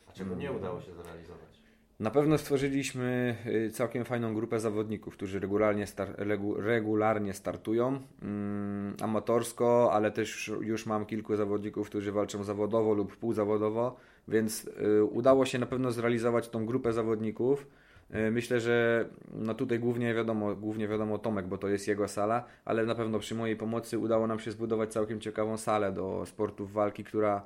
A 0.07 0.11
czego 0.11 0.35
nie 0.35 0.47
mm. 0.47 0.61
udało 0.61 0.81
się 0.81 0.93
zrealizować? 0.93 1.65
Na 1.99 2.11
pewno 2.11 2.37
stworzyliśmy 2.37 3.35
y, 3.45 3.71
całkiem 3.71 4.05
fajną 4.05 4.33
grupę 4.33 4.59
zawodników, 4.59 5.13
którzy 5.13 5.39
regularnie, 5.39 5.87
star 5.87 6.15
regularnie 6.57 7.33
startują 7.33 8.01
mm, 8.21 8.95
amatorsko, 9.01 9.89
ale 9.93 10.11
też 10.11 10.51
już 10.61 10.85
mam 10.85 11.05
kilku 11.05 11.35
zawodników, 11.35 11.89
którzy 11.89 12.11
walczą 12.11 12.43
zawodowo 12.43 12.93
lub 12.93 13.17
półzawodowo, 13.17 13.95
więc 14.27 14.65
y, 14.65 15.03
udało 15.03 15.45
się 15.45 15.59
na 15.59 15.65
pewno 15.65 15.91
zrealizować 15.91 16.49
tą 16.49 16.65
grupę 16.65 16.93
zawodników. 16.93 17.67
Y, 18.11 18.31
myślę, 18.31 18.59
że 18.59 19.05
no 19.33 19.53
tutaj 19.53 19.79
głównie 19.79 20.13
wiadomo, 20.13 20.55
głównie 20.55 20.87
wiadomo 20.87 21.17
Tomek, 21.17 21.47
bo 21.47 21.57
to 21.57 21.67
jest 21.67 21.87
jego 21.87 22.07
sala, 22.07 22.45
ale 22.65 22.85
na 22.85 22.95
pewno 22.95 23.19
przy 23.19 23.35
mojej 23.35 23.55
pomocy 23.55 23.99
udało 23.99 24.27
nam 24.27 24.39
się 24.39 24.51
zbudować 24.51 24.91
całkiem 24.91 25.21
ciekawą 25.21 25.57
salę 25.57 25.91
do 25.91 26.23
sportów 26.25 26.73
walki, 26.73 27.03
która 27.03 27.45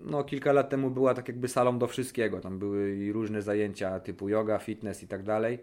no, 0.00 0.24
kilka 0.24 0.52
lat 0.52 0.70
temu 0.70 0.90
była 0.90 1.14
tak 1.14 1.28
jakby 1.28 1.48
salą 1.48 1.78
do 1.78 1.86
wszystkiego. 1.86 2.40
Tam 2.40 2.58
były 2.58 3.12
różne 3.12 3.42
zajęcia 3.42 4.00
typu 4.00 4.28
yoga, 4.28 4.58
fitness 4.58 5.02
i 5.02 5.08
tak 5.08 5.22
dalej. 5.22 5.58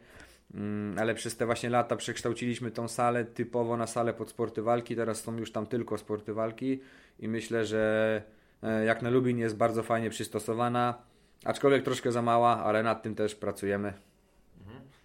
Mm, 0.54 1.00
ale 1.00 1.15
przez 1.15 1.38
te 1.38 1.46
właśnie 1.46 1.69
lata 1.69 1.96
przekształciliśmy 1.96 2.72
tą 2.72 2.88
salę 2.88 3.26
typowo 3.26 3.78
na 3.78 3.88
salę 3.88 4.13
pod 4.13 4.30
sporty 4.30 4.62
walki. 4.62 4.96
Teraz 4.96 5.22
są 5.22 5.38
już 5.38 5.52
tam 5.52 5.65
tylko 5.65 5.98
sporty 5.98 6.34
walki 6.34 6.80
i 7.19 7.28
myślę, 7.28 7.65
że 7.65 8.24
e, 8.63 8.86
jak 8.86 9.02
na 9.02 9.10
Lubin 9.10 9.38
jest 9.38 9.58
bardzo 9.58 9.84
fajnie 9.84 10.10
przystosowana, 10.10 10.98
aczkolwiek 11.46 11.84
troszkę 11.84 12.12
za 12.12 12.22
mała, 12.22 12.63
ale 12.63 12.84
nad 12.84 13.04
tym 13.04 13.15
też 13.15 13.36
pracujemy. 13.36 13.93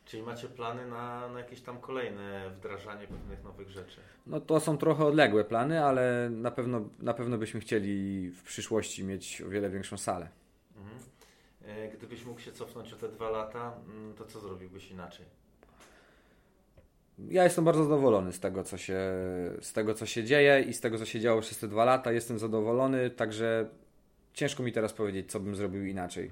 Czyli 0.09 0.23
macie 0.23 0.49
plany 0.49 0.87
na, 0.87 1.29
na 1.29 1.39
jakieś 1.39 1.61
tam 1.61 1.81
kolejne 1.81 2.51
wdrażanie 2.51 3.07
pewnych 3.07 3.45
nowych 3.45 3.71
rzeczy? 3.71 4.01
No 4.27 4.41
to 4.41 4.61
są 4.61 4.79
trochę 4.79 5.05
odległe 5.05 5.45
plany, 5.45 5.85
ale 5.85 6.31
na 6.31 6.51
pewno, 6.51 6.89
na 6.99 7.15
pewno 7.15 7.39
byśmy 7.39 7.61
chcieli 7.61 8.31
w 8.31 8.43
przyszłości 8.43 9.05
mieć 9.05 9.43
o 9.43 9.49
wiele 9.49 9.71
większą 9.71 9.97
salę. 9.97 10.29
Mhm. 10.77 10.99
E, 11.65 11.89
gdybyś 11.89 12.25
mógł 12.25 12.41
się 12.41 12.53
cofnąć 12.53 12.93
o 12.93 12.97
te 12.97 13.09
dwa 13.09 13.31
lata, 13.31 13.75
mm, 13.87 14.15
to 14.15 14.25
co 14.25 14.41
zrobiłbyś 14.41 14.91
inaczej? 14.91 15.27
Ja 17.19 17.45
jestem 17.45 17.65
bardzo 17.65 17.85
zadowolony 17.85 18.33
z 18.33 18.41
tego, 18.41 18.65
co 18.65 18.79
się, 18.79 19.01
z 19.61 19.73
tego, 19.73 19.95
co 19.95 20.07
się 20.07 20.25
dzieje 20.25 20.61
i 20.61 20.75
z 20.75 20.81
tego, 20.81 20.99
co 20.99 21.05
się 21.05 21.21
działo 21.21 21.41
przez 21.41 21.59
te 21.59 21.69
dwa 21.69 21.85
lata. 21.85 22.13
Jestem 22.13 22.39
zadowolony, 22.39 23.11
także 23.11 23.69
ciężko 24.33 24.63
mi 24.63 24.73
teraz 24.73 24.93
powiedzieć, 24.93 25.31
co 25.31 25.41
bym 25.41 25.57
zrobił 25.57 25.87
inaczej. 25.87 26.31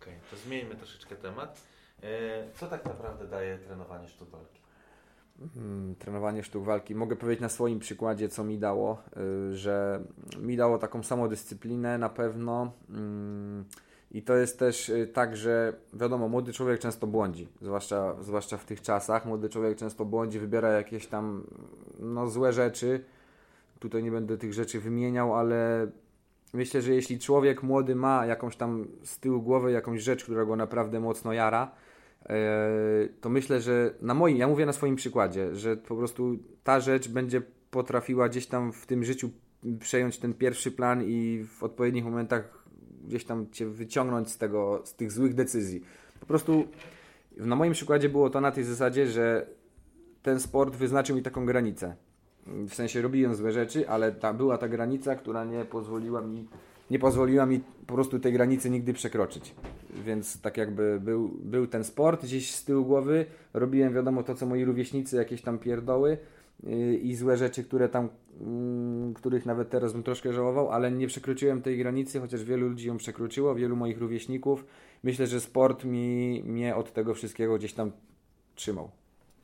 Okej, 0.00 0.14
okay, 0.14 0.30
to 0.30 0.36
zmieńmy 0.36 0.74
troszeczkę 0.74 1.16
temat. 1.16 1.73
E, 2.04 2.44
co 2.54 2.66
tak 2.66 2.84
naprawdę 2.84 3.28
daje 3.28 3.58
trenowanie 3.58 4.08
sztuk 4.08 4.30
walki? 4.30 4.60
Hmm, 5.54 5.94
trenowanie 5.94 6.42
sztuk 6.42 6.64
walki. 6.64 6.94
Mogę 6.94 7.16
powiedzieć 7.16 7.40
na 7.40 7.48
swoim 7.48 7.78
przykładzie, 7.78 8.28
co 8.28 8.44
mi 8.44 8.58
dało, 8.58 9.02
y, 9.50 9.56
że 9.56 10.00
mi 10.40 10.56
dało 10.56 10.78
taką 10.78 11.02
samodyscyplinę 11.02 11.98
na 11.98 12.08
pewno. 12.08 12.72
Mm, 12.90 13.64
I 14.10 14.22
to 14.22 14.36
jest 14.36 14.58
też 14.58 14.88
y, 14.88 15.06
tak, 15.06 15.36
że 15.36 15.72
wiadomo, 15.92 16.28
młody 16.28 16.52
człowiek 16.52 16.80
często 16.80 17.06
błądzi, 17.06 17.48
zwłaszcza, 17.60 18.22
zwłaszcza 18.22 18.56
w 18.56 18.64
tych 18.64 18.82
czasach. 18.82 19.26
Młody 19.26 19.48
człowiek 19.48 19.78
często 19.78 20.04
błądzi, 20.04 20.38
wybiera 20.38 20.68
jakieś 20.68 21.06
tam 21.06 21.46
no, 21.98 22.26
złe 22.26 22.52
rzeczy. 22.52 23.04
Tutaj 23.78 24.02
nie 24.02 24.10
będę 24.10 24.38
tych 24.38 24.52
rzeczy 24.52 24.80
wymieniał, 24.80 25.34
ale 25.34 25.86
myślę, 26.52 26.82
że 26.82 26.94
jeśli 26.94 27.18
człowiek 27.18 27.62
młody 27.62 27.94
ma 27.94 28.26
jakąś 28.26 28.56
tam 28.56 28.86
z 29.02 29.18
tyłu 29.18 29.42
głowy 29.42 29.72
jakąś 29.72 30.02
rzecz, 30.02 30.24
która 30.24 30.44
go 30.44 30.56
naprawdę 30.56 31.00
mocno 31.00 31.32
jara, 31.32 31.70
to 33.20 33.28
myślę, 33.28 33.60
że 33.60 33.94
na 34.00 34.14
moim, 34.14 34.36
ja 34.36 34.48
mówię 34.48 34.66
na 34.66 34.72
swoim 34.72 34.96
przykładzie, 34.96 35.54
że 35.54 35.76
po 35.76 35.96
prostu 35.96 36.38
ta 36.64 36.80
rzecz 36.80 37.08
będzie 37.08 37.42
potrafiła 37.70 38.28
gdzieś 38.28 38.46
tam 38.46 38.72
w 38.72 38.86
tym 38.86 39.04
życiu 39.04 39.30
przejąć 39.80 40.18
ten 40.18 40.34
pierwszy 40.34 40.72
plan 40.72 41.02
i 41.02 41.44
w 41.48 41.62
odpowiednich 41.62 42.04
momentach 42.04 42.64
gdzieś 43.04 43.24
tam 43.24 43.50
cię 43.50 43.66
wyciągnąć 43.66 44.30
z 44.30 44.38
tego, 44.38 44.82
z 44.84 44.94
tych 44.94 45.12
złych 45.12 45.34
decyzji. 45.34 45.82
Po 46.20 46.26
prostu 46.26 46.64
na 47.36 47.56
moim 47.56 47.72
przykładzie 47.72 48.08
było 48.08 48.30
to 48.30 48.40
na 48.40 48.52
tej 48.52 48.64
zasadzie, 48.64 49.06
że 49.06 49.46
ten 50.22 50.40
sport 50.40 50.76
wyznaczył 50.76 51.16
mi 51.16 51.22
taką 51.22 51.46
granicę 51.46 51.96
w 52.46 52.74
sensie 52.74 53.02
robiłem 53.02 53.34
złe 53.34 53.52
rzeczy, 53.52 53.88
ale 53.88 54.12
ta, 54.12 54.32
była 54.32 54.58
ta 54.58 54.68
granica, 54.68 55.16
która 55.16 55.44
nie 55.44 55.64
pozwoliła 55.64 56.20
mi 56.20 56.48
nie 56.90 56.98
pozwoliła 56.98 57.46
mi 57.46 57.60
po 57.86 57.94
prostu 57.94 58.18
tej 58.18 58.32
granicy 58.32 58.70
nigdy 58.70 58.92
przekroczyć. 58.92 59.54
Więc 60.04 60.40
tak 60.40 60.56
jakby 60.56 61.00
był, 61.00 61.28
był 61.28 61.66
ten 61.66 61.84
sport 61.84 62.22
gdzieś 62.22 62.54
z 62.54 62.64
tyłu 62.64 62.84
głowy, 62.84 63.26
robiłem 63.54 63.94
wiadomo 63.94 64.22
to, 64.22 64.34
co 64.34 64.46
moi 64.46 64.64
rówieśnicy, 64.64 65.16
jakieś 65.16 65.42
tam 65.42 65.58
pierdoły 65.58 66.18
yy, 66.62 66.96
i 66.96 67.14
złe 67.16 67.36
rzeczy, 67.36 67.64
które 67.64 67.88
tam, 67.88 68.08
yy, 69.08 69.14
których 69.14 69.46
nawet 69.46 69.70
teraz 69.70 69.92
bym 69.92 70.02
troszkę 70.02 70.32
żałował, 70.32 70.70
ale 70.70 70.92
nie 70.92 71.06
przekroczyłem 71.06 71.62
tej 71.62 71.78
granicy, 71.78 72.20
chociaż 72.20 72.44
wielu 72.44 72.68
ludzi 72.68 72.88
ją 72.88 72.96
przekroczyło, 72.96 73.54
wielu 73.54 73.76
moich 73.76 73.98
rówieśników. 73.98 74.64
Myślę, 75.02 75.26
że 75.26 75.40
sport 75.40 75.84
mi, 75.84 76.42
mnie 76.46 76.76
od 76.76 76.92
tego 76.92 77.14
wszystkiego 77.14 77.58
gdzieś 77.58 77.72
tam 77.72 77.92
trzymał. 78.54 78.90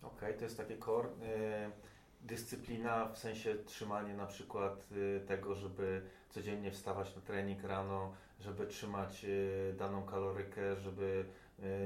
Okej, 0.02 0.34
to 0.34 0.44
jest 0.44 0.56
takie 0.56 0.78
core. 0.78 1.08
Y, 1.08 1.89
dyscyplina 2.22 3.08
w 3.08 3.18
sensie 3.18 3.54
trzymanie 3.54 4.14
na 4.14 4.26
przykład 4.26 4.88
y, 4.92 5.20
tego, 5.26 5.54
żeby 5.54 6.02
codziennie 6.30 6.70
wstawać 6.70 7.16
na 7.16 7.22
trening 7.22 7.64
rano, 7.64 8.12
żeby 8.40 8.66
trzymać 8.66 9.24
y, 9.24 9.74
daną 9.78 10.02
kalorykę, 10.02 10.76
żeby 10.76 11.24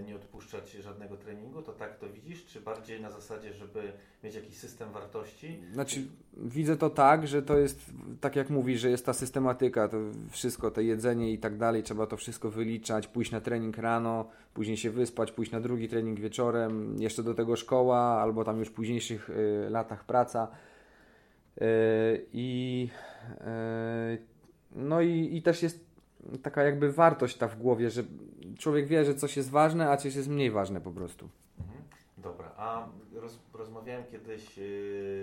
nie 0.07 0.17
odpuszczać 0.17 0.71
żadnego 0.71 1.17
treningu, 1.17 1.63
to 1.63 1.73
tak 1.73 1.99
to 1.99 2.07
widzisz? 2.09 2.47
Czy 2.47 2.61
bardziej 2.61 3.01
na 3.01 3.11
zasadzie, 3.11 3.53
żeby 3.53 3.93
mieć 4.25 4.35
jakiś 4.35 4.57
system 4.57 4.93
wartości? 4.93 5.59
Znaczy, 5.73 6.03
widzę 6.37 6.77
to 6.77 6.91
tak, 6.91 7.29
że 7.29 7.43
to 7.43 7.59
jest, 7.59 7.81
tak 8.21 8.37
jak 8.37 8.51
mówisz, 8.51 8.81
że 8.81 8.91
jest 8.91 9.07
ta 9.07 9.13
systematyka, 9.13 9.89
to 9.89 9.97
wszystko, 10.31 10.71
to 10.71 10.81
jedzenie 10.81 11.33
i 11.33 11.39
tak 11.39 11.57
dalej, 11.57 11.83
trzeba 11.83 12.07
to 12.07 12.17
wszystko 12.17 12.51
wyliczać, 12.51 13.07
pójść 13.07 13.31
na 13.31 13.41
trening 13.41 13.79
rano, 13.79 14.29
później 14.55 14.77
się 14.77 14.91
wyspać, 14.91 15.33
pójść 15.33 15.53
na 15.53 15.61
drugi 15.61 15.89
trening 15.89 16.21
wieczorem, 16.21 16.97
jeszcze 16.99 17.23
do 17.23 17.35
tego 17.35 17.57
szkoła, 17.57 17.99
albo 17.99 18.45
tam 18.45 18.59
już 18.59 18.69
w 18.69 18.73
późniejszych 18.73 19.31
y, 19.31 19.67
latach 19.71 20.05
praca. 20.05 20.49
Y, 21.59 22.27
I 22.33 22.89
y, 23.41 24.35
no 24.75 25.01
i, 25.01 25.37
i 25.37 25.43
też 25.43 25.63
jest 25.63 25.94
taka 26.43 26.63
jakby 26.63 26.93
wartość 26.93 27.37
ta 27.37 27.49
w 27.49 27.59
głowie, 27.59 27.91
że 27.91 28.03
człowiek 28.59 28.87
wie, 28.87 29.05
że 29.05 29.15
coś 29.15 29.37
jest 29.37 29.51
ważne, 29.51 29.91
a 29.91 29.97
coś 29.97 30.15
jest 30.15 30.29
mniej 30.29 30.51
ważne 30.51 30.81
po 30.81 30.91
prostu. 30.91 31.29
Mhm. 31.59 31.85
Dobra, 32.19 32.53
a 32.57 32.89
roz, 33.15 33.39
rozmawiałem 33.53 34.05
kiedyś 34.05 34.59
yy, 34.59 34.65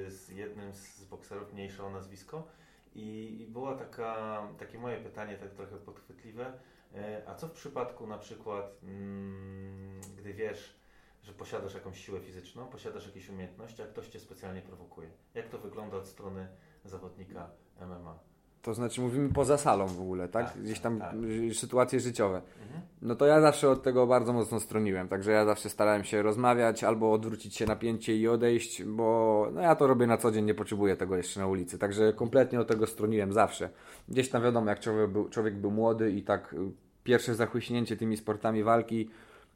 z 0.07 0.29
jednym 0.29 0.73
z 0.73 1.05
bokserów, 1.05 1.53
mniejsze 1.53 1.83
o 1.83 1.89
nazwisko, 1.89 2.47
i, 2.95 3.37
i 3.41 3.47
było 3.47 3.75
taka, 3.75 4.41
takie 4.59 4.79
moje 4.79 4.97
pytanie, 4.97 5.37
tak 5.37 5.51
trochę 5.51 5.77
podchwytliwe. 5.77 6.53
Yy, 6.93 7.27
a 7.27 7.35
co 7.35 7.47
w 7.47 7.51
przypadku 7.51 8.07
na 8.07 8.17
przykład, 8.17 8.77
mm, 8.83 10.01
gdy 10.17 10.33
wiesz, 10.33 10.81
że 11.23 11.33
posiadasz 11.33 11.73
jakąś 11.73 12.05
siłę 12.05 12.19
fizyczną, 12.19 12.67
posiadasz 12.67 13.05
jakieś 13.05 13.29
umiejętności, 13.29 13.81
a 13.81 13.87
ktoś 13.87 14.07
cię 14.07 14.19
specjalnie 14.19 14.61
prowokuje? 14.61 15.09
Jak 15.33 15.49
to 15.49 15.57
wygląda 15.57 15.97
od 15.97 16.07
strony 16.07 16.47
zawodnika 16.85 17.49
MMA? 17.81 18.19
To 18.61 18.73
znaczy 18.73 19.01
mówimy 19.01 19.29
poza 19.29 19.57
salą 19.57 19.87
w 19.87 20.01
ogóle, 20.01 20.27
tak? 20.27 20.53
Tak, 20.53 20.63
Gdzieś 20.63 20.79
tam 20.79 20.99
tak. 20.99 21.15
sytuacje 21.53 21.99
życiowe. 21.99 22.41
Mhm. 22.63 22.81
No 23.01 23.15
to 23.15 23.25
ja 23.25 23.41
zawsze 23.41 23.69
od 23.69 23.83
tego 23.83 24.07
bardzo 24.07 24.33
mocno 24.33 24.59
stroniłem, 24.59 25.07
także 25.07 25.31
ja 25.31 25.45
zawsze 25.45 25.69
starałem 25.69 26.03
się 26.03 26.21
rozmawiać 26.21 26.83
albo 26.83 27.13
odwrócić 27.13 27.55
się 27.55 27.65
napięcie 27.65 28.17
i 28.17 28.27
odejść, 28.27 28.83
bo 28.83 29.47
no 29.53 29.61
ja 29.61 29.75
to 29.75 29.87
robię 29.87 30.07
na 30.07 30.17
co 30.17 30.31
dzień, 30.31 30.45
nie 30.45 30.53
potrzebuję 30.53 30.95
tego 30.95 31.17
jeszcze 31.17 31.39
na 31.39 31.47
ulicy, 31.47 31.79
także 31.79 32.13
kompletnie 32.13 32.59
od 32.59 32.67
tego 32.67 32.87
stroniłem 32.87 33.33
zawsze. 33.33 33.69
Gdzieś 34.09 34.29
tam 34.29 34.43
wiadomo, 34.43 34.69
jak 34.69 34.79
człowiek 34.79 35.09
był, 35.09 35.29
człowiek 35.29 35.55
był 35.55 35.71
młody 35.71 36.11
i 36.11 36.23
tak 36.23 36.53
y, 36.53 36.57
pierwsze 37.03 37.35
zachłyśnięcie 37.35 37.97
tymi 37.97 38.17
sportami 38.17 38.63
walki 38.63 39.09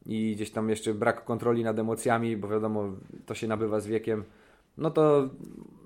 i 0.05 0.35
gdzieś 0.35 0.51
tam 0.51 0.69
jeszcze 0.69 0.93
brak 0.93 1.25
kontroli 1.25 1.63
nad 1.63 1.79
emocjami, 1.79 2.37
bo 2.37 2.47
wiadomo, 2.47 2.83
to 3.25 3.35
się 3.35 3.47
nabywa 3.47 3.79
z 3.79 3.87
wiekiem, 3.87 4.23
no 4.77 4.91
to 4.91 5.29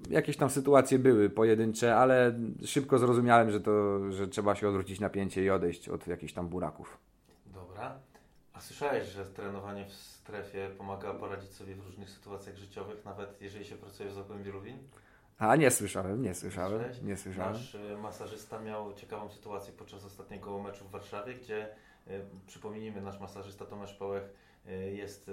jakieś 0.10 0.38
tam 0.38 0.50
sytuacje 0.50 1.00
były 1.00 1.30
pojedyncze, 1.30 1.96
ale 1.96 2.40
szybko 2.66 2.98
zrozumiałem, 3.00 3.52
że 3.52 3.62
to, 3.62 4.12
że 4.12 4.28
trzeba 4.28 4.56
się 4.56 4.68
odwrócić 4.68 5.00
napięcie 5.00 5.44
i 5.44 5.50
odejść 5.50 5.90
od 5.90 6.08
jakichś 6.08 6.34
tam 6.34 6.48
buraków. 6.48 6.98
Dobra. 7.46 8.00
A 8.54 8.62
słyszałeś, 8.62 9.08
że 9.08 9.26
trenowanie 9.26 9.86
w 9.86 9.94
strefie 9.94 10.70
pomaga 10.78 11.14
poradzić 11.14 11.52
sobie 11.52 11.76
w 11.76 11.86
różnych 11.86 12.10
sytuacjach 12.10 12.56
życiowych, 12.58 13.06
nawet 13.06 13.42
jeżeli 13.42 13.66
się 13.66 13.76
pracuje 13.76 14.10
w 14.10 14.14
Zagłębiu 14.14 14.52
Lubin? 14.52 14.78
A 15.38 15.56
nie 15.56 15.72
słyszałem, 15.72 16.22
nie 16.22 16.36
słyszałem, 16.36 16.80
Słyszałeś? 16.80 17.02
nie 17.02 17.18
słyszałem. 17.18 17.54
Nasz 17.54 17.76
y, 17.76 17.98
masażysta 18.02 18.60
miał 18.62 18.94
ciekawą 18.94 19.30
sytuację 19.30 19.74
podczas 19.74 20.06
ostatniego 20.06 20.60
meczu 20.60 20.86
w 20.86 20.92
Warszawie, 20.92 21.34
gdzie 21.34 21.68
y, 22.08 22.22
przypomnijmy, 22.48 23.02
nasz 23.02 23.20
masażysta 23.20 23.66
Tomasz 23.66 23.94
Pałech 23.94 24.24
y, 24.68 24.92
jest 24.92 25.32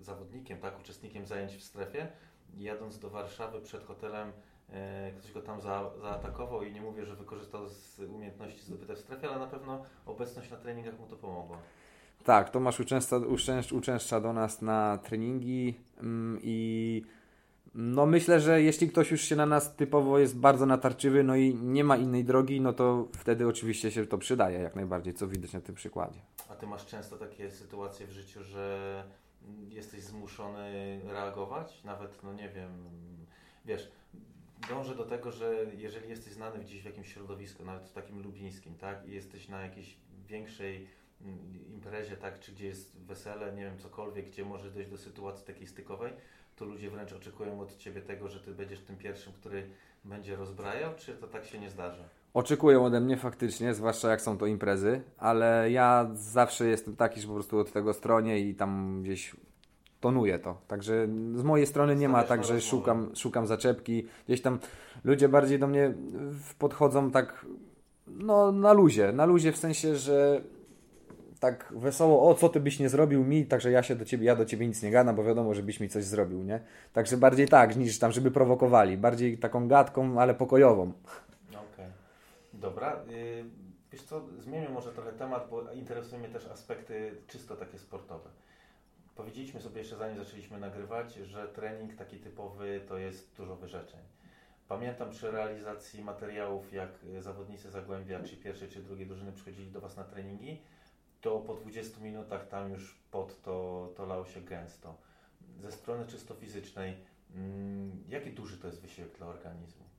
zawodnikiem, 0.00 0.58
tak, 0.58 0.80
uczestnikiem 0.80 1.26
zajęć 1.26 1.56
w 1.56 1.62
strefie. 1.62 2.06
Jadąc 2.58 2.98
do 2.98 3.10
Warszawy 3.10 3.60
przed 3.60 3.84
hotelem, 3.84 4.28
y, 4.28 4.72
ktoś 5.18 5.32
go 5.32 5.42
tam 5.42 5.60
za, 5.60 5.90
zaatakował 6.00 6.62
i 6.62 6.72
nie 6.72 6.80
mówię, 6.80 7.06
że 7.06 7.16
wykorzystał 7.16 7.68
z 7.68 7.98
umiejętności 7.98 8.60
zdobyte 8.60 8.94
w 8.94 8.98
strefie, 8.98 9.28
ale 9.28 9.38
na 9.38 9.46
pewno 9.46 9.84
obecność 10.06 10.50
na 10.50 10.56
treningach 10.56 10.98
mu 11.00 11.06
to 11.06 11.16
pomogła. 11.16 11.58
Tak, 12.24 12.50
Tomasz 12.50 12.80
uczęszcza, 12.80 13.16
uczęszcza, 13.16 13.76
uczęszcza 13.76 14.20
do 14.20 14.32
nas 14.32 14.62
na 14.62 14.98
treningi 14.98 15.74
mm, 16.00 16.38
i 16.42 17.02
no 17.74 18.06
myślę, 18.06 18.40
że 18.40 18.62
jeśli 18.62 18.88
ktoś 18.88 19.10
już 19.10 19.20
się 19.20 19.36
na 19.36 19.46
nas 19.46 19.76
typowo 19.76 20.18
jest 20.18 20.36
bardzo 20.36 20.66
natarczywy, 20.66 21.24
no 21.24 21.36
i 21.36 21.54
nie 21.54 21.84
ma 21.84 21.96
innej 21.96 22.24
drogi, 22.24 22.60
no 22.60 22.72
to 22.72 23.08
wtedy 23.18 23.48
oczywiście 23.48 23.90
się 23.90 24.06
to 24.06 24.18
przydaje 24.18 24.58
jak 24.58 24.76
najbardziej, 24.76 25.14
co 25.14 25.28
widać 25.28 25.52
na 25.52 25.60
tym 25.60 25.74
przykładzie. 25.74 26.20
A 26.48 26.56
ty 26.56 26.66
masz 26.66 26.86
często 26.86 27.16
takie 27.16 27.50
sytuacje 27.50 28.06
w 28.06 28.10
życiu, 28.10 28.42
że 28.42 29.04
jesteś 29.68 30.00
zmuszony 30.00 31.00
reagować? 31.04 31.84
Nawet, 31.84 32.22
no 32.22 32.32
nie 32.32 32.48
wiem, 32.48 32.88
wiesz, 33.64 33.90
dążę 34.68 34.94
do 34.94 35.04
tego, 35.04 35.32
że 35.32 35.66
jeżeli 35.76 36.08
jesteś 36.08 36.32
znany 36.32 36.58
gdzieś 36.58 36.82
w 36.82 36.84
jakimś 36.84 37.12
środowisku, 37.12 37.64
nawet 37.64 37.84
w 37.84 37.92
takim 37.92 38.22
lubińskim, 38.22 38.74
tak, 38.74 39.08
i 39.08 39.12
jesteś 39.12 39.48
na 39.48 39.62
jakiejś 39.62 39.96
większej 40.26 40.86
mm, 41.20 41.66
imprezie, 41.68 42.16
tak, 42.16 42.40
czy 42.40 42.52
gdzie 42.52 42.66
jest 42.66 42.98
wesele, 42.98 43.52
nie 43.52 43.64
wiem, 43.64 43.78
cokolwiek, 43.78 44.30
gdzie 44.30 44.44
może 44.44 44.70
dojść 44.70 44.90
do 44.90 44.98
sytuacji 44.98 45.46
takiej 45.46 45.66
stykowej, 45.66 46.12
to 46.56 46.64
ludzie 46.64 46.90
wręcz 46.90 47.12
oczekują 47.12 47.60
od 47.60 47.76
ciebie 47.76 48.02
tego, 48.02 48.28
że 48.28 48.40
ty 48.40 48.54
będziesz 48.54 48.80
tym 48.80 48.96
pierwszym, 48.96 49.32
który 49.32 49.70
będzie 50.04 50.36
rozbrajał, 50.36 50.94
czy 50.96 51.14
to 51.14 51.28
tak 51.28 51.44
się 51.44 51.58
nie 51.58 51.70
zdarza? 51.70 52.08
Oczekują 52.34 52.84
ode 52.84 53.00
mnie 53.00 53.16
faktycznie, 53.16 53.74
zwłaszcza 53.74 54.10
jak 54.10 54.20
są 54.20 54.38
to 54.38 54.46
imprezy, 54.46 55.02
ale 55.18 55.70
ja 55.70 56.10
zawsze 56.14 56.66
jestem 56.66 56.96
taki, 56.96 57.20
że 57.20 57.26
po 57.26 57.34
prostu 57.34 57.58
od 57.58 57.72
tego 57.72 57.92
stronie 57.92 58.40
i 58.40 58.54
tam 58.54 59.02
gdzieś 59.02 59.36
tonuję 60.00 60.38
to. 60.38 60.60
Także 60.68 61.08
z 61.34 61.42
mojej 61.42 61.66
strony 61.66 61.96
nie 61.96 62.08
ma 62.08 62.22
tak, 62.22 62.44
że 62.44 62.54
rozmowę. 62.54 62.60
szukam, 62.60 63.10
szukam 63.16 63.46
zaczepki. 63.46 64.06
Gdzieś 64.26 64.42
tam 64.42 64.58
ludzie 65.04 65.28
bardziej 65.28 65.58
do 65.58 65.66
mnie 65.66 65.94
podchodzą 66.58 67.10
tak 67.10 67.46
no 68.06 68.52
na 68.52 68.72
luzie, 68.72 69.12
na 69.12 69.24
luzie 69.24 69.52
w 69.52 69.56
sensie, 69.56 69.96
że 69.96 70.40
tak 71.40 71.72
wesoło, 71.76 72.30
o 72.30 72.34
co 72.34 72.48
ty 72.48 72.60
byś 72.60 72.78
nie 72.78 72.88
zrobił 72.88 73.24
mi, 73.24 73.46
także 73.46 73.70
ja 73.70 73.82
się 73.82 73.96
do 73.96 74.04
ciebie, 74.04 74.26
ja 74.26 74.36
do 74.36 74.44
ciebie 74.44 74.66
nic 74.66 74.82
nie 74.82 74.90
gadam, 74.90 75.16
bo 75.16 75.24
wiadomo, 75.24 75.54
żebyś 75.54 75.80
mi 75.80 75.88
coś 75.88 76.04
zrobił, 76.04 76.42
nie? 76.42 76.60
Także 76.92 77.16
bardziej 77.16 77.48
tak, 77.48 77.76
niż 77.76 77.98
tam, 77.98 78.12
żeby 78.12 78.30
prowokowali, 78.30 78.96
bardziej 78.96 79.38
taką 79.38 79.68
gadką, 79.68 80.20
ale 80.20 80.34
pokojową. 80.34 80.92
Dobra. 82.60 83.04
y, 83.10 83.44
Wiesz 83.92 84.02
co, 84.02 84.22
zmienię 84.38 84.68
może 84.68 84.92
trochę 84.92 85.12
temat, 85.12 85.50
bo 85.50 85.72
interesują 85.72 86.18
mnie 86.18 86.28
też 86.28 86.46
aspekty 86.46 87.22
czysto 87.26 87.56
takie 87.56 87.78
sportowe. 87.78 88.30
Powiedzieliśmy 89.14 89.60
sobie 89.60 89.78
jeszcze 89.78 89.96
zanim 89.96 90.24
zaczęliśmy 90.24 90.58
nagrywać, 90.58 91.14
że 91.14 91.48
trening 91.48 91.94
taki 91.94 92.18
typowy 92.18 92.80
to 92.88 92.98
jest 92.98 93.36
dużo 93.36 93.56
wyrzeczeń. 93.56 94.00
Pamiętam 94.68 95.10
przy 95.10 95.30
realizacji 95.30 96.04
materiałów, 96.04 96.72
jak 96.72 96.88
y, 97.04 97.22
zawodnicy 97.22 97.70
Zagłębia, 97.70 98.22
czy 98.22 98.36
pierwszej, 98.36 98.68
czy 98.68 98.82
drugiej 98.82 99.06
drużyny 99.06 99.32
przychodzili 99.32 99.70
do 99.70 99.80
Was 99.80 99.96
na 99.96 100.04
treningi, 100.04 100.62
to 101.20 101.38
po 101.38 101.54
20 101.54 102.00
minutach 102.00 102.48
tam 102.48 102.70
już 102.70 102.94
pod 103.10 103.42
to, 103.42 103.88
to 103.96 104.06
lało 104.06 104.24
się 104.24 104.40
gęsto. 104.40 104.96
Ze 105.60 105.72
strony 105.72 106.06
czysto 106.06 106.34
fizycznej, 106.34 106.96
mm, 107.34 108.04
jaki 108.08 108.30
duży 108.30 108.58
to 108.58 108.66
jest 108.66 108.80
wysiłek 108.80 109.16
dla 109.18 109.26
organizmu? 109.26 109.89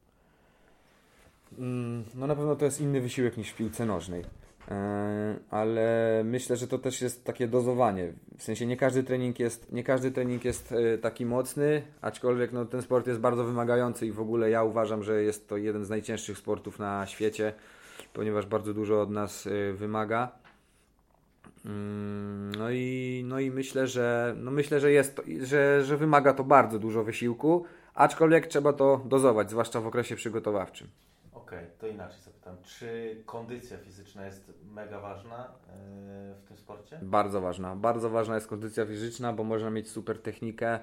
Mm, 1.59 2.03
No 2.15 2.27
na 2.27 2.35
pewno 2.35 2.55
to 2.55 2.65
jest 2.65 2.81
inny 2.81 3.01
wysiłek 3.01 3.37
niż 3.37 3.49
w 3.49 3.55
piłce 3.55 3.85
nożnej. 3.85 4.23
E, 4.71 5.35
Ale 5.49 6.21
myślę, 6.25 6.55
że 6.57 6.67
to 6.67 6.77
też 6.77 7.01
jest 7.01 7.23
takie 7.25 7.47
dozowanie. 7.47 8.13
W 8.37 8.43
sensie 8.43 8.65
nie 8.65 8.77
każdy 8.77 9.03
trening 9.03 9.39
jest, 9.39 9.71
nie 9.71 9.83
każdy 9.83 10.11
trening 10.11 10.45
jest 10.45 10.71
e, 10.71 10.97
taki 10.97 11.25
mocny, 11.25 11.81
aczkolwiek 12.01 12.51
no, 12.51 12.65
ten 12.65 12.81
sport 12.81 13.07
jest 13.07 13.19
bardzo 13.19 13.43
wymagający 13.43 14.07
i 14.07 14.11
w 14.11 14.19
ogóle 14.19 14.49
ja 14.49 14.63
uważam, 14.63 15.03
że 15.03 15.23
jest 15.23 15.49
to 15.49 15.57
jeden 15.57 15.85
z 15.85 15.89
najcięższych 15.89 16.37
sportów 16.37 16.79
na 16.79 17.05
świecie, 17.07 17.53
ponieważ 18.13 18.45
bardzo 18.45 18.73
dużo 18.73 19.01
od 19.01 19.09
nas 19.09 19.47
e, 19.47 19.73
wymaga. 19.73 20.31
Mm, 21.65 22.51
No 22.57 22.71
i, 22.71 23.23
no 23.27 23.39
i 23.39 23.51
myślę, 23.51 23.87
że, 23.87 24.35
no 24.37 24.51
myślę, 24.51 24.79
że, 24.79 24.91
jest 24.91 25.15
to, 25.15 25.23
że, 25.41 25.83
że 25.83 25.97
wymaga 25.97 26.33
to 26.33 26.43
bardzo 26.43 26.79
dużo 26.79 27.03
wysiłku, 27.03 27.65
aczkolwiek 27.93 28.47
trzeba 28.47 28.73
to 28.73 29.01
dozować, 29.05 29.49
zwłaszcza 29.49 29.81
w 29.81 29.87
okresie 29.87 30.15
przygotowawczym. 30.15 30.87
Okej, 31.51 31.67
to 31.79 31.87
inaczej 31.87 32.21
zapytam. 32.21 32.55
Czy 32.63 33.17
kondycja 33.25 33.77
fizyczna 33.77 34.25
jest 34.25 34.51
mega 34.71 34.99
ważna 34.99 35.37
yy, 35.37 36.35
w 36.35 36.43
tym 36.47 36.57
sporcie? 36.57 36.99
Bardzo 37.01 37.41
ważna. 37.41 37.75
Bardzo 37.75 38.09
ważna 38.09 38.35
jest 38.35 38.47
kondycja 38.47 38.85
fizyczna, 38.85 39.33
bo 39.33 39.43
można 39.43 39.69
mieć 39.69 39.89
super 39.89 40.21
technikę, 40.21 40.79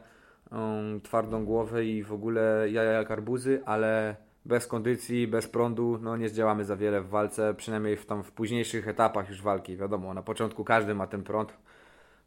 um, 0.53 1.01
twardą 1.01 1.45
głowę 1.45 1.85
i 1.85 2.03
w 2.03 2.13
ogóle 2.13 2.71
jaja 2.71 2.93
jak 2.93 3.11
arbuzy, 3.11 3.63
ale 3.65 4.17
bez 4.45 4.67
kondycji, 4.67 5.29
bez 5.29 5.49
prądu, 5.49 5.99
no 6.03 6.17
nie 6.17 6.29
zdziałamy 6.29 6.65
za 6.65 6.77
wiele 6.77 7.01
w 7.01 7.09
walce, 7.09 7.55
przynajmniej 7.55 7.97
w, 7.97 8.07
tam 8.07 8.23
w 8.23 8.33
późniejszych 8.33 8.89
etapach 8.89 9.29
już 9.29 9.43
walki, 9.43 9.77
wiadomo, 9.77 10.15
na 10.15 10.23
początku 10.23 10.65
każdy 10.65 10.95
ma 10.95 11.07
ten 11.07 11.23
prąd, 11.23 11.53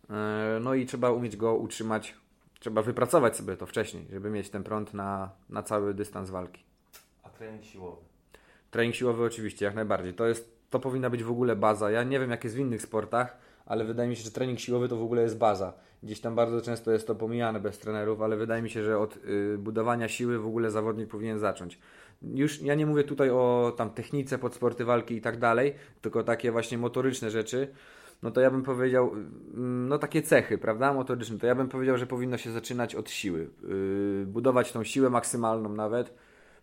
e, 0.09 0.59
no 0.61 0.73
i 0.73 0.85
trzeba 0.85 1.11
umieć 1.11 1.37
go 1.37 1.55
utrzymać, 1.55 2.15
trzeba 2.59 2.81
wypracować 2.81 3.37
sobie 3.37 3.57
to 3.57 3.65
wcześniej, 3.65 4.07
żeby 4.11 4.29
mieć 4.29 4.49
ten 4.49 4.63
prąd 4.63 4.93
na, 4.93 5.29
na 5.49 5.63
cały 5.63 5.93
dystans 5.93 6.29
walki. 6.29 6.63
A 7.23 7.29
trening 7.29 7.65
siłowy? 7.65 8.10
Trening 8.71 8.95
siłowy 8.95 9.23
oczywiście, 9.23 9.65
jak 9.65 9.75
najbardziej, 9.75 10.13
to 10.13 10.27
jest, 10.27 10.69
to 10.69 10.79
powinna 10.79 11.09
być 11.09 11.23
w 11.23 11.31
ogóle 11.31 11.55
baza, 11.55 11.91
ja 11.91 12.03
nie 12.03 12.19
wiem 12.19 12.31
jak 12.31 12.43
jest 12.43 12.55
w 12.55 12.59
innych 12.59 12.81
sportach, 12.81 13.37
ale 13.65 13.85
wydaje 13.85 14.09
mi 14.09 14.15
się, 14.15 14.23
że 14.23 14.31
trening 14.31 14.59
siłowy 14.59 14.89
to 14.89 14.97
w 14.97 15.03
ogóle 15.03 15.21
jest 15.21 15.37
baza. 15.37 15.73
Gdzieś 16.03 16.21
tam 16.21 16.35
bardzo 16.35 16.61
często 16.61 16.91
jest 16.91 17.07
to 17.07 17.15
pomijane 17.15 17.59
bez 17.59 17.79
trenerów, 17.79 18.21
ale 18.21 18.37
wydaje 18.37 18.61
mi 18.61 18.69
się, 18.69 18.83
że 18.83 18.99
od 18.99 19.17
y, 19.17 19.57
budowania 19.57 20.07
siły 20.07 20.39
w 20.39 20.45
ogóle 20.45 20.71
zawodnik 20.71 21.09
powinien 21.09 21.39
zacząć. 21.39 21.79
Już 22.21 22.61
ja 22.61 22.75
nie 22.75 22.85
mówię 22.85 23.03
tutaj 23.03 23.29
o 23.29 23.73
tam 23.77 23.89
technice 23.89 24.37
pod 24.37 24.53
sporty 24.53 24.85
walki 24.85 25.15
i 25.15 25.21
tak 25.21 25.37
dalej, 25.37 25.73
tylko 26.01 26.23
takie 26.23 26.51
właśnie 26.51 26.77
motoryczne 26.77 27.31
rzeczy. 27.31 27.67
No 28.23 28.31
to 28.31 28.41
ja 28.41 28.51
bym 28.51 28.63
powiedział, 28.63 29.11
mm, 29.11 29.87
no 29.87 29.97
takie 29.97 30.21
cechy, 30.21 30.57
prawda, 30.57 30.93
motoryczne, 30.93 31.37
to 31.37 31.47
ja 31.47 31.55
bym 31.55 31.69
powiedział, 31.69 31.97
że 31.97 32.07
powinno 32.07 32.37
się 32.37 32.51
zaczynać 32.51 32.95
od 32.95 33.09
siły. 33.09 33.49
Yy, 33.63 34.25
budować 34.25 34.71
tą 34.71 34.83
siłę 34.83 35.09
maksymalną 35.09 35.69
nawet 35.69 36.13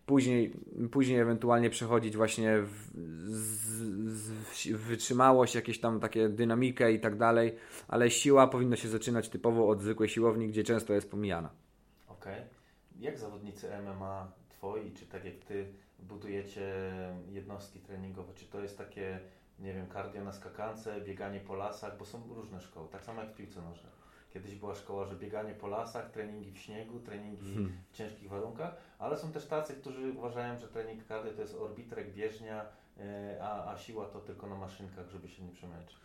później, 0.09 0.53
później 0.93 1.19
ewentualnie 1.19 1.71
przechodzić 1.71 2.17
właśnie 2.17 2.63
w, 2.63 2.91
z, 3.27 3.69
z, 4.13 4.67
w 4.67 4.81
wytrzymałość, 4.81 5.55
jakieś 5.55 5.81
tam 5.81 6.01
takie 6.01 6.29
dynamikę 6.29 6.93
i 6.93 7.01
tak 7.01 7.17
dalej, 7.17 7.55
ale 7.89 8.11
siła 8.11 8.47
powinna 8.47 8.77
się 8.77 8.89
zaczynać 8.89 9.29
typowo 9.29 9.69
od 9.69 9.81
zwykłej 9.81 10.09
siłowni, 10.09 10.49
gdzie 10.49 10.65
często 10.65 10.93
jest 10.93 11.11
pomijana. 11.11 11.51
Okej. 12.09 12.33
Okay. 12.35 12.47
Jak 12.99 13.19
zawodnicy 13.19 13.69
MMA 13.83 14.33
twoi, 14.49 14.93
czy 14.93 15.07
tak 15.07 15.25
jak 15.25 15.35
ty 15.35 15.73
budujecie 15.99 16.93
jednostki 17.29 17.79
treningowe, 17.81 18.35
czy 18.35 18.45
to 18.47 18.61
jest 18.61 18.79
takie, 18.79 19.21
nie 19.59 19.75
wiem, 19.75 19.87
kardio 19.87 20.25
na 20.25 20.33
skakance, 20.33 21.01
bieganie 21.01 21.41
po 21.41 21.55
lasach, 21.55 21.99
bo 21.99 22.05
są 22.05 22.35
różne 22.35 22.61
szkoły, 22.61 22.89
tak 22.93 23.05
samo 23.05 23.21
jak 23.21 23.33
w 23.33 23.37
piłce 23.37 23.63
nożnej. 23.63 23.98
Kiedyś 24.33 24.55
była 24.55 24.75
szkoła, 24.75 25.05
że 25.05 25.17
bieganie 25.17 25.55
po 25.55 25.67
lasach, 25.67 26.11
treningi 26.11 26.53
w 26.53 26.59
śniegu, 26.59 27.01
treningi 27.01 27.55
hmm. 27.55 27.73
w 27.91 27.97
ciężkich 27.97 28.29
warunkach, 28.29 28.77
ale 28.99 29.17
są 29.17 29.33
też 29.33 29.47
tacy, 29.47 29.75
którzy 29.75 30.13
uważają, 30.13 30.59
że 30.59 30.69
trening 30.69 31.07
kardio 31.07 31.33
to 31.33 31.43
jest 31.43 31.55
orbitrek, 31.55 32.15
bieżnia, 32.15 32.65
e, 33.01 33.39
a, 33.43 33.73
a 33.73 33.79
siła 33.79 34.07
to 34.07 34.21
tylko 34.21 34.47
na 34.47 34.57
maszynkach, 34.57 35.09
żeby 35.09 35.29
się 35.29 35.43
nie 35.43 35.53
przemęczyć. 35.53 35.97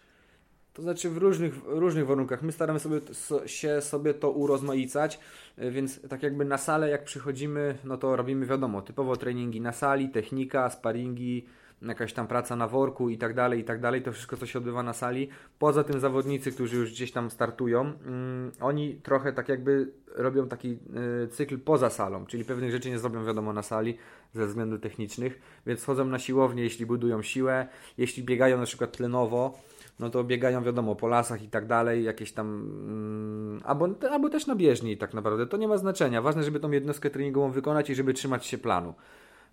To 0.74 0.82
znaczy 0.82 1.10
w 1.10 1.18
różnych, 1.18 1.64
różnych 1.66 2.08
warunkach. 2.08 2.42
My 2.42 2.52
staramy 2.52 2.80
sobie, 2.80 3.02
so, 3.14 3.48
się 3.48 3.82
sobie 3.82 4.14
to 4.14 4.32
urozmaicać, 4.32 5.20
e, 5.58 5.72
więc 5.72 6.08
tak 6.10 6.24
jakby 6.24 6.46
na 6.46 6.58
salę 6.58 6.90
jak 6.90 7.04
przychodzimy, 7.04 7.78
no 7.84 7.98
to 7.98 8.16
robimy 8.16 8.46
wiadomo, 8.46 8.82
typowo 8.82 9.18
treningi 9.18 9.62
na 9.62 9.72
sali, 9.72 10.10
technika, 10.10 10.70
sparingi, 10.70 11.46
jakaś 11.88 12.14
tam 12.14 12.28
praca 12.28 12.56
na 12.56 12.68
worku 12.68 13.10
i 13.10 13.18
tak 13.18 13.34
dalej, 13.34 13.60
i 13.60 13.64
tak 13.64 13.80
dalej, 13.80 14.02
to 14.02 14.12
wszystko, 14.12 14.38
co 14.38 14.46
się 14.46 14.60
odbywa 14.60 14.84
na 14.84 14.94
sali. 14.94 15.30
Poza 15.60 15.84
tym 15.84 16.00
zawodnicy, 16.00 16.52
którzy 16.52 16.78
już 16.78 16.92
gdzieś 16.92 17.12
tam 17.12 17.32
startują, 17.32 17.82
mm, 17.82 18.52
oni 18.60 18.96
trochę 18.96 19.34
tak 19.34 19.50
jakby 19.50 19.92
robią 20.16 20.48
taki 20.48 20.78
y, 21.24 21.28
cykl 21.28 21.60
poza 21.60 21.90
salą, 21.90 22.26
czyli 22.26 22.46
pewnych 22.46 22.72
rzeczy 22.72 22.90
nie 22.90 23.00
zrobią 23.00 23.26
wiadomo 23.26 23.54
na 23.54 23.62
sali 23.62 23.98
ze 24.34 24.48
względów 24.48 24.82
technicznych, 24.82 25.42
więc 25.66 25.82
wchodzą 25.82 26.06
na 26.06 26.20
siłownię, 26.20 26.64
jeśli 26.64 26.86
budują 26.86 27.22
siłę, 27.22 27.68
jeśli 27.98 28.24
biegają 28.24 28.58
na 28.58 28.66
przykład 28.66 28.92
tlenowo, 28.92 29.60
no 30.00 30.10
to 30.10 30.24
biegają 30.24 30.64
wiadomo 30.64 30.96
po 30.96 31.08
lasach 31.08 31.44
i 31.44 31.48
tak 31.48 31.68
dalej, 31.68 32.04
jakieś 32.04 32.32
tam 32.32 32.48
mm, 32.48 33.62
albo, 33.64 33.90
albo 34.12 34.30
też 34.30 34.48
na 34.48 34.56
bieżni 34.56 34.98
tak 34.98 35.14
naprawdę, 35.14 35.48
to 35.48 35.58
nie 35.58 35.68
ma 35.68 35.78
znaczenia, 35.78 36.22
ważne, 36.22 36.44
żeby 36.44 36.60
tą 36.60 36.72
jednostkę 36.72 37.10
treningową 37.10 37.52
wykonać 37.52 37.90
i 37.90 37.96
żeby 37.96 38.14
trzymać 38.14 38.46
się 38.46 38.58
planu. 38.58 38.94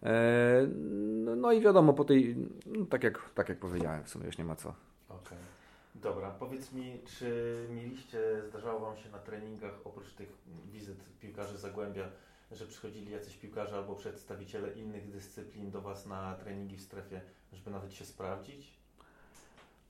E, 0.03 0.67
no, 1.25 1.37
no 1.37 1.53
i 1.53 1.61
wiadomo, 1.61 1.93
po 1.93 2.05
tej, 2.05 2.37
no, 2.67 2.87
tak, 2.87 3.05
jak, 3.05 3.31
tak 3.35 3.49
jak 3.49 3.59
powiedziałem, 3.59 4.05
w 4.05 4.09
sumie 4.09 4.27
już 4.27 4.39
nie 4.39 4.45
ma 4.45 4.57
co. 4.57 4.75
Okay. 5.09 5.39
Dobra, 5.95 6.31
powiedz 6.31 6.73
mi, 6.73 6.99
czy 7.05 7.59
mieliście, 7.71 8.43
zdarzało 8.49 8.81
Wam 8.81 8.97
się 8.97 9.11
na 9.11 9.19
treningach, 9.19 9.75
oprócz 9.85 10.15
tych 10.15 10.29
wizyt 10.73 10.99
piłkarzy 11.21 11.59
Zagłębia, 11.59 12.05
że 12.53 12.67
przychodzili 12.67 13.13
jacyś 13.13 13.37
piłkarze 13.37 13.77
albo 13.77 13.95
przedstawiciele 13.95 14.73
innych 14.73 15.11
dyscyplin 15.11 15.71
do 15.71 15.81
Was 15.81 16.07
na 16.07 16.35
treningi 16.35 16.77
w 16.77 16.83
strefie, 16.83 17.21
żeby 17.53 17.71
nawet 17.71 17.95
się 17.95 18.05
sprawdzić? 18.05 18.73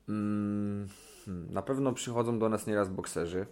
Mm, 0.09 0.89
hmm, 1.25 1.53
na 1.53 1.63
pewno 1.63 1.93
przychodzą 1.93 2.39
do 2.39 2.49
nas 2.49 2.67
nieraz 2.67 2.89
bokserzy, 2.89 3.47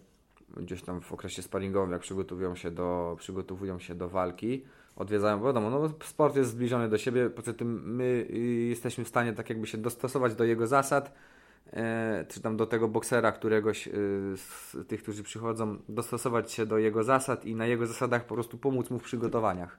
gdzieś 0.57 0.83
tam 0.83 1.01
w 1.01 1.13
okresie 1.13 1.43
sparingowym, 1.43 1.93
jak 1.93 2.01
przygotowują 2.01 2.55
się 2.57 2.71
do, 2.71 3.17
przygotowują 3.19 3.79
się 3.79 3.95
do 3.95 4.09
walki 4.09 4.65
odwiedzają, 4.99 5.45
wiadomo, 5.45 5.71
no 5.71 5.91
sport 6.05 6.37
jest 6.37 6.51
zbliżony 6.51 6.89
do 6.89 6.99
siebie, 6.99 7.31
poza 7.31 7.53
tym 7.53 7.97
my 7.97 8.05
y, 8.31 8.39
jesteśmy 8.69 9.05
w 9.05 9.09
stanie 9.09 9.33
tak 9.33 9.51
jakby 9.51 9.67
się 9.67 9.79
dostosować 9.79 10.35
do 10.35 10.45
jego 10.45 10.67
zasad, 10.67 11.13
e, 11.73 12.25
czy 12.29 12.41
tam 12.41 12.57
do 12.57 12.67
tego 12.67 12.89
boksera 12.89 13.33
któregoś 13.33 13.89
y, 13.89 13.91
z 14.37 14.77
tych, 14.89 15.03
którzy 15.03 15.23
przychodzą, 15.23 15.77
dostosować 15.89 16.53
się 16.53 16.67
do 16.67 16.79
jego 16.79 17.05
zasad 17.05 17.45
i 17.45 17.55
na 17.55 17.67
jego 17.67 17.87
zasadach 17.87 18.25
po 18.25 18.35
prostu 18.35 18.59
pomóc 18.59 18.91
mu 18.91 18.99
w 18.99 19.03
przygotowaniach. 19.03 19.79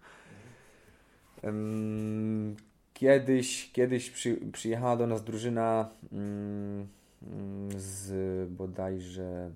Kiedyś, 2.93 3.71
kiedyś 3.71 4.09
przy, 4.09 4.39
przyjechała 4.53 4.97
do 4.97 5.07
nas 5.07 5.23
drużyna 5.23 5.89
mm, 6.11 6.87
mm, 7.23 7.69
z 7.77 8.51
bodajże 8.51 9.51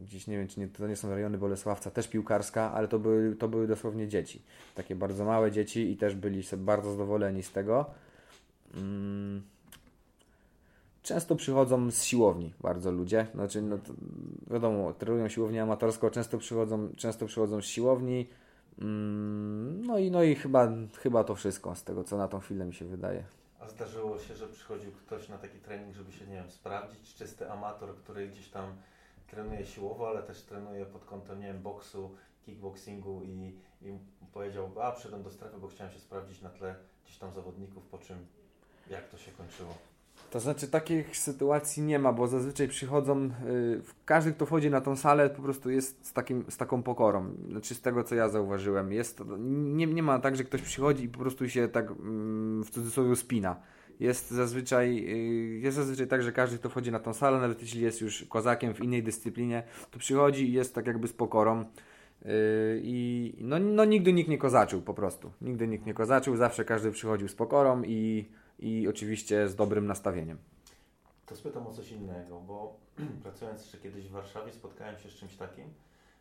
gdzieś 0.00 0.26
nie 0.26 0.38
wiem, 0.38 0.48
czy 0.48 0.60
nie, 0.60 0.68
to 0.68 0.88
nie 0.88 0.96
są 0.96 1.10
rejony 1.10 1.38
Bolesławca, 1.38 1.90
też 1.90 2.08
piłkarska, 2.08 2.72
ale 2.72 2.88
to 2.88 2.98
były, 2.98 3.36
to 3.36 3.48
były 3.48 3.66
dosłownie 3.66 4.08
dzieci. 4.08 4.42
Takie 4.74 4.94
bardzo 4.94 5.24
małe 5.24 5.52
dzieci 5.52 5.90
i 5.90 5.96
też 5.96 6.14
byli 6.14 6.42
bardzo 6.56 6.90
zadowoleni 6.90 7.42
z 7.42 7.52
tego. 7.52 7.90
Mm. 8.74 9.42
Często 11.02 11.36
przychodzą 11.36 11.90
z 11.90 12.04
siłowni 12.04 12.54
bardzo 12.60 12.92
ludzie. 12.92 13.26
Znaczy, 13.34 13.62
no 13.62 13.78
to, 13.78 13.92
wiadomo, 14.50 14.92
trenują 14.92 15.28
siłownię 15.28 15.62
amatorską, 15.62 16.10
często 16.10 16.38
przychodzą, 16.38 16.88
często 16.96 17.26
przychodzą 17.26 17.62
z 17.62 17.64
siłowni. 17.64 18.28
Mm. 18.78 19.86
No 19.86 19.98
i, 19.98 20.10
no 20.10 20.22
i 20.22 20.34
chyba, 20.34 20.72
chyba 20.98 21.24
to 21.24 21.34
wszystko 21.34 21.74
z 21.74 21.84
tego, 21.84 22.04
co 22.04 22.16
na 22.16 22.28
tą 22.28 22.40
chwilę 22.40 22.64
mi 22.64 22.74
się 22.74 22.84
wydaje. 22.84 23.24
A 23.60 23.68
zdarzyło 23.68 24.18
się, 24.18 24.34
że 24.34 24.48
przychodził 24.48 24.92
ktoś 24.92 25.28
na 25.28 25.38
taki 25.38 25.58
trening, 25.58 25.94
żeby 25.94 26.12
się, 26.12 26.26
nie 26.26 26.34
wiem, 26.34 26.50
sprawdzić, 26.50 27.14
czysty 27.14 27.50
amator, 27.50 27.96
który 27.96 28.28
gdzieś 28.28 28.48
tam 28.48 28.64
trenuje 29.30 29.66
siłowo, 29.66 30.08
ale 30.08 30.22
też 30.22 30.42
trenuje 30.42 30.86
pod 30.86 31.04
kątem, 31.04 31.40
nie 31.40 31.46
wiem, 31.46 31.62
boksu, 31.62 32.10
kickboxingu 32.46 33.22
i, 33.22 33.54
i 33.82 33.98
powiedział, 34.32 34.70
a 34.82 34.92
przyszedłem 34.92 35.22
do 35.22 35.30
strefy, 35.30 35.58
bo 35.58 35.68
chciałem 35.68 35.92
się 35.92 35.98
sprawdzić 35.98 36.42
na 36.42 36.50
tle 36.50 36.74
gdzieś 37.04 37.18
tam 37.18 37.32
zawodników, 37.32 37.86
po 37.86 37.98
czym 37.98 38.16
jak 38.90 39.08
to 39.08 39.18
się 39.18 39.30
kończyło. 39.30 39.74
To 40.30 40.40
znaczy 40.40 40.68
takich 40.68 41.16
sytuacji 41.16 41.82
nie 41.82 41.98
ma, 41.98 42.12
bo 42.12 42.28
zazwyczaj 42.28 42.68
przychodzą, 42.68 43.22
yy, 43.22 43.82
każdy 44.04 44.32
kto 44.32 44.46
wchodzi 44.46 44.70
na 44.70 44.80
tą 44.80 44.96
salę 44.96 45.30
po 45.30 45.42
prostu 45.42 45.70
jest 45.70 46.06
z, 46.06 46.12
takim, 46.12 46.44
z 46.48 46.56
taką 46.56 46.82
pokorą, 46.82 47.34
znaczy 47.48 47.74
z 47.74 47.80
tego 47.80 48.04
co 48.04 48.14
ja 48.14 48.28
zauważyłem. 48.28 48.92
Jest, 48.92 49.22
nie, 49.38 49.86
nie 49.86 50.02
ma 50.02 50.18
tak, 50.18 50.36
że 50.36 50.44
ktoś 50.44 50.62
przychodzi 50.62 51.04
i 51.04 51.08
po 51.08 51.18
prostu 51.18 51.48
się 51.48 51.68
tak 51.68 51.90
yy, 51.90 51.94
w 52.64 52.70
cudzysłowie 52.70 53.16
spina 53.16 53.56
jest 54.00 54.30
zazwyczaj, 54.30 54.98
y, 54.98 55.58
jest 55.58 55.76
zazwyczaj 55.76 56.06
tak, 56.08 56.22
że 56.22 56.32
każdy, 56.32 56.58
kto 56.58 56.68
wchodzi 56.68 56.92
na 56.92 57.00
tą 57.00 57.14
salę, 57.14 57.40
nawet 57.40 57.62
jeśli 57.62 57.80
jest 57.80 58.00
już 58.00 58.24
kozakiem 58.24 58.74
w 58.74 58.80
innej 58.80 59.02
dyscyplinie, 59.02 59.62
to 59.90 59.98
przychodzi 59.98 60.48
i 60.48 60.52
jest 60.52 60.74
tak 60.74 60.86
jakby 60.86 61.08
z 61.08 61.12
pokorą. 61.12 61.60
Y, 61.60 62.80
I 62.84 63.34
no, 63.38 63.58
no 63.58 63.84
nigdy 63.84 64.12
nikt 64.12 64.30
nie 64.30 64.38
kozaczył 64.38 64.82
po 64.82 64.94
prostu. 64.94 65.32
Nigdy 65.40 65.68
nikt 65.68 65.86
nie 65.86 65.94
kozaczył, 65.94 66.36
zawsze 66.36 66.64
każdy 66.64 66.90
przychodził 66.90 67.28
z 67.28 67.34
pokorą 67.34 67.82
i, 67.82 68.28
i 68.58 68.88
oczywiście 68.88 69.48
z 69.48 69.56
dobrym 69.56 69.86
nastawieniem. 69.86 70.38
To 71.26 71.36
spytam 71.36 71.66
o 71.66 71.72
coś 71.72 71.92
innego, 71.92 72.40
bo 72.40 72.76
pracując 73.22 73.60
jeszcze 73.60 73.78
kiedyś 73.78 74.08
w 74.08 74.10
Warszawie 74.10 74.52
spotkałem 74.52 74.98
się 74.98 75.08
z 75.08 75.12
czymś 75.12 75.36
takim, 75.36 75.64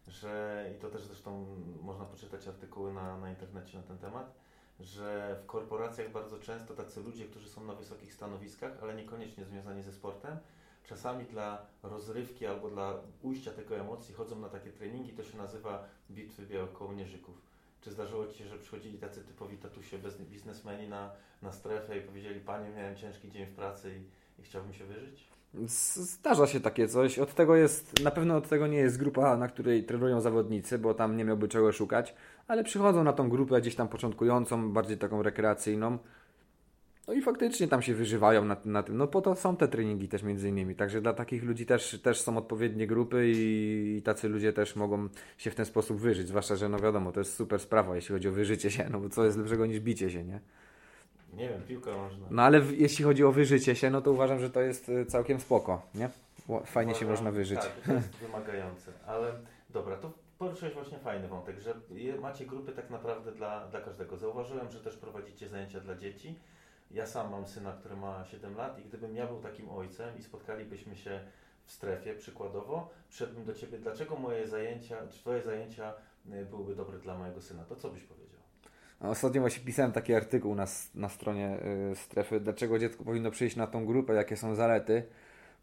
że 0.07 0.65
i 0.77 0.81
to 0.81 0.89
też 0.89 1.03
zresztą 1.03 1.45
można 1.81 2.05
poczytać 2.05 2.47
artykuły 2.47 2.93
na, 2.93 3.17
na 3.17 3.29
internecie 3.29 3.77
na 3.77 3.83
ten 3.83 3.97
temat, 3.97 4.35
że 4.79 5.39
w 5.43 5.45
korporacjach 5.45 6.11
bardzo 6.11 6.39
często 6.39 6.73
tacy 6.73 7.03
ludzie, 7.03 7.25
którzy 7.25 7.49
są 7.49 7.63
na 7.63 7.73
wysokich 7.73 8.13
stanowiskach, 8.13 8.71
ale 8.81 8.95
niekoniecznie 8.95 9.45
związani 9.45 9.83
ze 9.83 9.93
sportem, 9.93 10.37
czasami 10.83 11.25
dla 11.25 11.65
rozrywki 11.83 12.45
albo 12.45 12.69
dla 12.69 12.93
ujścia 13.21 13.51
tego 13.51 13.77
emocji 13.77 14.13
chodzą 14.13 14.39
na 14.39 14.49
takie 14.49 14.71
treningi, 14.71 15.13
to 15.13 15.23
się 15.23 15.37
nazywa 15.37 15.85
bitwy 16.11 16.45
białych 16.45 16.73
kołnierzyków. 16.73 17.41
Czy 17.81 17.91
zdarzyło 17.91 18.27
Ci 18.27 18.37
się, 18.37 18.47
że 18.47 18.57
przychodzili 18.57 18.97
tacy 18.97 19.23
typowi 19.23 19.57
tatusie 19.57 19.99
biznesmeni 20.19 20.87
na, 20.87 21.11
na 21.41 21.51
strefę 21.51 21.97
i 21.97 22.01
powiedzieli, 22.01 22.39
Panie, 22.39 22.69
miałem 22.69 22.95
ciężki 22.95 23.31
dzień 23.31 23.45
w 23.45 23.55
pracy 23.55 23.95
i, 23.97 24.41
i 24.41 24.43
chciałbym 24.43 24.73
się 24.73 24.85
wyżyć? 24.85 25.38
Zdarza 25.53 26.47
się 26.47 26.59
takie 26.59 26.87
coś. 26.87 27.19
Od 27.19 27.33
tego 27.33 27.55
jest, 27.55 28.03
na 28.03 28.11
pewno 28.11 28.35
od 28.35 28.49
tego 28.49 28.67
nie 28.67 28.77
jest 28.77 28.97
grupa, 28.97 29.37
na 29.37 29.47
której 29.47 29.83
trenują 29.83 30.21
zawodnicy, 30.21 30.77
bo 30.77 30.93
tam 30.93 31.17
nie 31.17 31.25
miałby 31.25 31.47
czego 31.47 31.71
szukać, 31.71 32.15
ale 32.47 32.63
przychodzą 32.63 33.03
na 33.03 33.13
tą 33.13 33.29
grupę 33.29 33.61
gdzieś 33.61 33.75
tam 33.75 33.87
początkującą, 33.87 34.71
bardziej 34.71 34.97
taką 34.97 35.23
rekreacyjną. 35.23 35.97
No 37.07 37.13
i 37.13 37.21
faktycznie 37.21 37.67
tam 37.67 37.81
się 37.81 37.93
wyżywają 37.93 38.45
na, 38.45 38.57
na 38.65 38.83
tym. 38.83 38.97
No 38.97 39.07
po 39.07 39.21
to 39.21 39.35
są 39.35 39.55
te 39.55 39.67
treningi 39.67 40.07
też 40.07 40.23
między 40.23 40.49
innymi. 40.49 40.75
Także 40.75 41.01
dla 41.01 41.13
takich 41.13 41.43
ludzi 41.43 41.65
też, 41.65 42.01
też 42.03 42.21
są 42.21 42.37
odpowiednie 42.37 42.87
grupy 42.87 43.31
i, 43.31 43.95
i 43.97 44.01
tacy 44.01 44.29
ludzie 44.29 44.53
też 44.53 44.75
mogą 44.75 45.09
się 45.37 45.51
w 45.51 45.55
ten 45.55 45.65
sposób 45.65 45.97
wyżyć. 45.97 46.27
Zwłaszcza, 46.27 46.55
że 46.55 46.69
no 46.69 46.79
wiadomo, 46.79 47.11
to 47.11 47.19
jest 47.19 47.33
super 47.33 47.59
sprawa, 47.59 47.95
jeśli 47.95 48.13
chodzi 48.13 48.29
o 48.29 48.31
wyżycie 48.31 48.71
się. 48.71 48.89
No 48.91 48.99
bo 48.99 49.09
co 49.09 49.25
jest 49.25 49.37
lepszego 49.37 49.65
niż 49.65 49.79
bicie 49.79 50.09
się, 50.09 50.23
nie? 50.23 50.39
Nie 51.33 51.49
wiem, 51.49 51.61
piłka 51.61 51.91
można. 51.97 52.27
No 52.31 52.41
ale 52.41 52.61
w, 52.61 52.79
jeśli 52.79 53.05
chodzi 53.05 53.23
o 53.23 53.31
wyżycie 53.31 53.75
się, 53.75 53.89
no 53.89 54.01
to 54.01 54.11
uważam, 54.11 54.39
że 54.39 54.49
to 54.49 54.61
jest 54.61 54.89
y, 54.89 55.05
całkiem 55.05 55.39
spoko, 55.39 55.81
nie? 55.95 56.09
Fajnie 56.65 56.95
się 56.95 57.05
Uważam- 57.05 57.09
można 57.09 57.31
wyżyć. 57.31 57.59
Tak, 57.59 57.71
to 57.85 57.93
jest 57.93 58.15
wymagające. 58.15 58.91
Ale 59.07 59.33
dobra, 59.69 59.97
to 59.97 60.11
poruszyłeś 60.37 60.73
właśnie 60.73 60.99
fajny 60.99 61.27
wątek, 61.27 61.59
że 61.59 61.73
macie 62.21 62.45
grupy 62.45 62.71
tak 62.71 62.89
naprawdę 62.89 63.31
dla, 63.31 63.67
dla 63.67 63.81
każdego. 63.81 64.17
Zauważyłem, 64.17 64.71
że 64.71 64.79
też 64.79 64.97
prowadzicie 64.97 65.49
zajęcia 65.49 65.79
dla 65.79 65.95
dzieci. 65.95 66.35
Ja 66.91 67.05
sam 67.05 67.31
mam 67.31 67.47
syna, 67.47 67.73
który 67.73 67.95
ma 67.95 68.25
7 68.25 68.55
lat 68.55 68.79
i 68.79 68.83
gdybym 68.83 69.15
ja 69.15 69.27
był 69.27 69.39
takim 69.41 69.69
ojcem 69.69 70.17
i 70.17 70.23
spotkalibyśmy 70.23 70.95
się 70.95 71.19
w 71.65 71.71
strefie 71.71 72.15
przykładowo, 72.15 72.89
przyszedłbym 73.09 73.45
do 73.45 73.53
Ciebie, 73.53 73.77
dlaczego 73.77 74.15
moje 74.15 74.47
zajęcia, 74.47 75.07
czy 75.09 75.19
Twoje 75.19 75.41
zajęcia 75.41 75.93
y, 76.33 76.45
byłyby 76.45 76.75
dobre 76.75 76.99
dla 76.99 77.17
mojego 77.17 77.41
syna, 77.41 77.63
to 77.65 77.75
co 77.75 77.89
byś 77.89 78.03
powiedział? 78.03 78.28
Ostatnio 78.99 79.41
właśnie 79.41 79.63
pisałem 79.65 79.91
taki 79.91 80.13
artykuł 80.13 80.55
na, 80.55 80.65
na 80.95 81.09
stronie 81.09 81.57
y, 81.91 81.95
strefy, 81.95 82.39
dlaczego 82.39 82.79
dziecko 82.79 83.03
powinno 83.03 83.31
przyjść 83.31 83.55
na 83.55 83.67
tą 83.67 83.85
grupę, 83.85 84.13
jakie 84.13 84.37
są 84.37 84.55
zalety. 84.55 85.03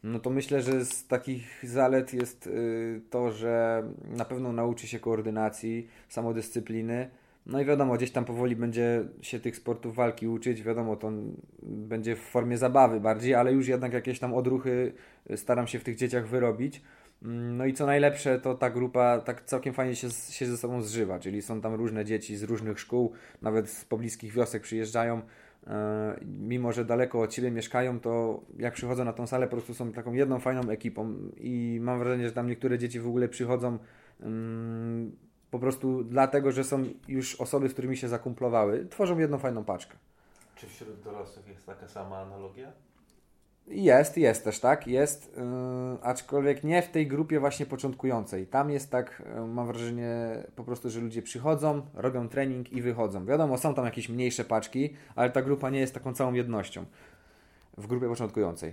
No 0.03 0.19
to 0.19 0.31
myślę, 0.31 0.63
że 0.63 0.85
z 0.85 1.07
takich 1.07 1.65
zalet 1.65 2.15
jest 2.15 2.47
y, 2.47 3.01
to, 3.11 3.31
że 3.31 3.83
na 4.17 4.25
pewno 4.25 4.53
nauczy 4.53 4.87
się 4.87 5.01
koordynacji, 5.01 5.89
samodyscypliny. 6.09 7.11
No 7.47 7.61
i 7.61 7.65
wiadomo, 7.65 7.95
gdzieś 7.95 8.11
tam 8.11 8.25
powoli 8.25 8.57
będzie 8.57 9.05
się 9.21 9.41
tych 9.41 9.57
sportów 9.57 9.95
walki 9.95 10.29
uczyć. 10.29 10.63
Wiadomo, 10.63 10.97
to 10.97 11.13
będzie 11.63 12.17
w 12.17 12.21
formie 12.21 12.59
zabawy 12.59 13.01
bardziej, 13.01 13.35
ale 13.35 13.53
już 13.53 13.69
jednak 13.69 13.93
jakieś 13.93 14.19
tam 14.19 14.35
odruchy 14.35 14.93
y, 15.31 15.37
staram 15.37 15.67
się 15.67 15.79
w 15.79 15.85
tych 15.85 15.97
dzieciach 15.97 16.29
wyrobić. 16.29 16.83
No 17.29 17.67
i 17.67 17.75
co 17.75 17.87
najlepsze, 17.87 18.41
to 18.41 18.55
ta 18.55 18.71
grupa 18.71 19.19
tak 19.19 19.45
całkiem 19.45 19.75
fajnie 19.75 19.97
się, 19.97 20.11
się 20.11 20.47
ze 20.47 20.57
sobą 20.57 20.83
zżywa, 20.83 21.19
czyli 21.19 21.43
są 21.43 21.61
tam 21.61 21.75
różne 21.75 22.05
dzieci 22.05 22.37
z 22.37 22.43
różnych 22.43 22.81
szkół, 22.81 23.13
nawet 23.43 23.71
z 23.71 23.85
pobliskich 23.85 24.33
wiosek 24.33 24.63
przyjeżdżają. 24.63 25.23
E, 25.67 26.21
Mimo, 26.27 26.73
że 26.73 26.85
daleko 26.85 27.21
od 27.21 27.35
siebie 27.35 27.51
mieszkają, 27.51 28.01
to 28.01 28.41
jak 28.59 28.75
przychodzą 28.75 29.05
na 29.05 29.13
tą 29.13 29.27
salę, 29.27 29.47
po 29.47 29.51
prostu 29.51 29.75
są 29.75 29.93
taką 29.93 30.13
jedną 30.13 30.41
fajną 30.41 30.71
ekipą 30.71 31.15
i 31.37 31.79
mam 31.83 31.99
wrażenie, 31.99 32.27
że 32.27 32.33
tam 32.33 32.47
niektóre 32.47 32.79
dzieci 32.79 33.01
w 33.01 33.09
ogóle 33.09 33.29
przychodzą 33.29 33.79
mm, 34.21 35.17
po 35.51 35.59
prostu 35.59 36.05
dlatego, 36.05 36.53
że 36.53 36.65
są 36.65 36.85
już 37.09 37.41
osoby, 37.41 37.69
z 37.69 37.73
którymi 37.73 37.97
się 37.97 38.09
zakumplowały, 38.09 38.87
tworzą 38.91 39.19
jedną 39.19 39.39
fajną 39.39 39.65
paczkę. 39.65 39.97
Czy 40.57 40.67
wśród 40.67 41.01
dorosłych 41.01 41.49
jest 41.49 41.67
taka 41.67 41.89
sama 41.89 42.19
analogia? 42.19 42.73
Jest, 43.69 44.17
jest 44.17 44.45
też 44.45 44.61
tak, 44.61 44.87
jest, 44.87 45.33
yy, 45.37 46.03
aczkolwiek 46.03 46.65
nie 46.65 46.83
w 46.83 46.89
tej 46.89 47.07
grupie 47.07 47.41
właśnie 47.41 47.67
początkującej. 47.67 48.47
Tam 48.47 48.71
jest 48.71 48.91
tak, 48.91 49.23
yy, 49.37 49.47
mam 49.47 49.67
wrażenie, 49.67 50.17
po 50.57 50.65
prostu, 50.65 50.91
że 50.91 51.01
ludzie 51.01 51.23
przychodzą, 51.23 51.83
robią 51.95 52.29
trening 52.29 52.73
i 52.73 52.83
wychodzą. 52.83 53.27
Wiadomo, 53.27 53.59
są 53.59 53.75
tam 53.75 53.85
jakieś 53.85 54.09
mniejsze 54.09 54.45
paczki, 54.45 54.95
ale 55.17 55.31
ta 55.31 55.43
grupa 55.43 55.71
nie 55.71 55.81
jest 55.81 55.95
taką 55.95 56.15
całą 56.15 56.33
jednością 56.33 56.85
w 57.79 57.87
grupie 57.87 58.09
początkującej. 58.09 58.73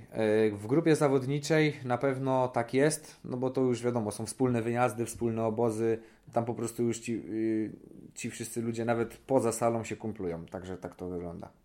Yy, 0.51 0.57
w 0.57 0.67
grupie 0.67 0.95
zawodniczej 0.95 1.73
na 1.85 1.97
pewno 1.97 2.47
tak 2.47 2.73
jest, 2.73 3.19
no 3.23 3.37
bo 3.37 3.49
to 3.49 3.61
już 3.61 3.83
wiadomo, 3.83 4.11
są 4.11 4.25
wspólne 4.25 4.61
wyjazdy, 4.61 5.05
wspólne 5.05 5.45
obozy, 5.45 5.99
tam 6.33 6.45
po 6.45 6.53
prostu 6.53 6.83
już 6.83 6.99
ci, 6.99 7.13
yy, 7.13 7.71
ci 8.15 8.29
wszyscy 8.29 8.61
ludzie 8.61 8.85
nawet 8.85 9.17
poza 9.17 9.51
salą 9.51 9.83
się 9.83 9.95
kumplują, 9.95 10.45
także 10.45 10.77
tak 10.77 10.95
to 10.95 11.07
wygląda. 11.07 11.62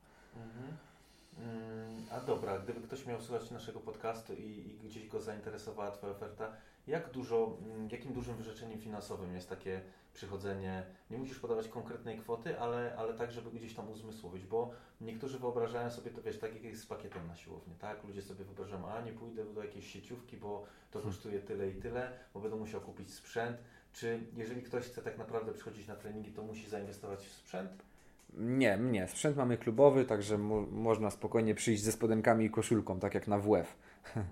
Dobra, 2.29 2.59
gdyby 2.59 2.81
ktoś 2.81 3.07
miał 3.07 3.21
słuchać 3.21 3.51
naszego 3.51 3.81
podcastu 3.81 4.35
i, 4.35 4.43
i 4.43 4.89
gdzieś 4.89 5.09
go 5.09 5.21
zainteresowała 5.21 5.91
Twoja 5.91 6.13
oferta, 6.13 6.53
jak 6.87 7.11
dużo, 7.11 7.59
mm, 7.63 7.89
jakim 7.93 8.13
dużym 8.13 8.37
wyrzeczeniem 8.37 8.81
finansowym 8.81 9.35
jest 9.35 9.49
takie 9.49 9.81
przychodzenie? 10.15 10.87
Nie 11.11 11.19
musisz 11.19 11.39
podawać 11.39 11.69
konkretnej 11.69 12.19
kwoty, 12.19 12.61
ale, 12.61 12.95
ale 12.97 13.15
tak, 13.15 13.33
żeby 13.33 13.51
gdzieś 13.51 13.75
tam 13.75 13.91
uzmysłowić, 13.91 14.47
bo 14.47 14.71
niektórzy 15.01 15.39
wyobrażają 15.39 15.91
sobie 15.91 16.11
to, 16.11 16.23
wiesz, 16.23 16.39
tak 16.39 16.55
jak 16.55 16.65
jest 16.65 16.83
z 16.83 16.87
pakietem 16.87 17.27
na 17.27 17.37
siłownię, 17.37 17.75
tak? 17.79 18.05
Ludzie 18.05 18.23
sobie 18.23 18.45
wyobrażają, 18.45 18.89
a 18.89 19.01
nie 19.01 19.13
pójdę 19.13 19.45
do 19.45 19.65
jakiejś 19.65 19.93
sieciówki, 19.93 20.37
bo 20.37 20.67
to 20.91 21.01
kosztuje 21.01 21.41
tyle 21.41 21.71
i 21.71 21.75
tyle, 21.75 22.19
bo 22.35 22.41
będę 22.41 22.57
musiał 22.57 22.81
kupić 22.81 23.15
sprzęt. 23.15 23.59
Czy 23.93 24.21
jeżeli 24.37 24.63
ktoś 24.63 24.85
chce 24.85 25.03
tak 25.03 25.19
naprawdę 25.19 25.53
przychodzić 25.53 25.87
na 25.87 25.97
treningi, 25.97 26.33
to 26.33 26.43
musi 26.43 26.69
zainwestować 26.69 27.21
w 27.21 27.33
sprzęt? 27.33 27.88
Nie, 28.35 28.79
nie. 28.79 29.09
Sprzęt 29.09 29.37
mamy 29.37 29.59
klubowy, 29.59 30.05
także 30.05 30.39
mo 30.39 30.61
można 30.61 31.11
spokojnie 31.11 31.55
przyjść 31.55 31.83
ze 31.83 31.93
spodenkami 31.93 32.45
i 32.45 32.51
koszulką, 32.51 33.01
tak 33.01 33.15
jak 33.15 33.29
na 33.29 33.39
WF. 33.39 33.77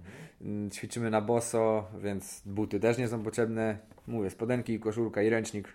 Ćwiczymy 0.74 1.10
na 1.10 1.20
boso, 1.20 1.88
więc 2.02 2.42
buty 2.46 2.80
też 2.80 2.98
nie 2.98 3.08
są 3.08 3.22
potrzebne. 3.22 3.78
Mówię, 4.06 4.30
spodenki, 4.30 4.72
i 4.72 4.80
koszulka 4.80 5.22
i 5.22 5.28
ręcznik. 5.28 5.68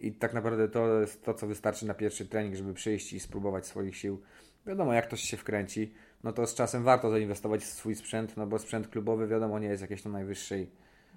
I 0.00 0.12
tak 0.12 0.34
naprawdę 0.34 0.68
to 0.68 1.00
jest 1.00 1.24
to, 1.24 1.34
co 1.34 1.46
wystarczy 1.46 1.86
na 1.86 1.94
pierwszy 1.94 2.26
trening, 2.26 2.54
żeby 2.54 2.74
przyjść 2.74 3.12
i 3.12 3.20
spróbować 3.20 3.66
swoich 3.66 3.96
sił. 3.96 4.22
Wiadomo, 4.66 4.92
jak 4.92 5.06
ktoś 5.06 5.20
się 5.20 5.36
wkręci, 5.36 5.94
no 6.24 6.32
to 6.32 6.46
z 6.46 6.54
czasem 6.54 6.84
warto 6.84 7.10
zainwestować 7.10 7.62
w 7.62 7.66
swój 7.66 7.94
sprzęt, 7.94 8.36
no 8.36 8.46
bo 8.46 8.58
sprzęt 8.58 8.88
klubowy, 8.88 9.26
wiadomo, 9.26 9.58
nie 9.58 9.68
jest 9.68 9.82
jakiejś 9.82 10.02
tam 10.02 10.12
najwyższej, 10.12 10.70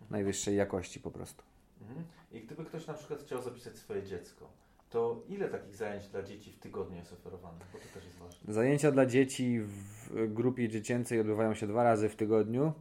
najwyższej 0.10 0.56
jakości 0.56 0.99
po 0.99 1.12
prostu. 1.12 1.43
Mhm. 1.82 2.06
I 2.32 2.41
gdyby 2.41 2.65
ktoś 2.65 2.88
na 2.88 2.93
przykład 2.93 3.23
chciał 3.23 3.41
zapisać 3.41 3.78
swoje 3.78 4.04
dziecko, 4.04 4.49
to 4.89 5.23
ile 5.28 5.49
takich 5.49 5.75
zajęć 5.75 6.08
dla 6.08 6.23
dzieci 6.23 6.52
w 6.52 6.60
tygodniu 6.60 6.97
jest 6.97 7.13
oferowane? 7.13 7.60
Bo 7.73 7.80
to 7.80 7.86
też 7.93 8.04
jest 8.06 8.17
ważne. 8.17 8.54
Zajęcia 8.54 8.91
dla 8.91 9.06
dzieci 9.06 9.60
w 9.60 10.34
grupie 10.34 10.69
dziecięcej 10.69 11.19
odbywają 11.19 11.54
się 11.54 11.67
dwa 11.67 11.84
razy 11.84 12.10
w 12.10 12.15
tygodniu, 12.15 12.73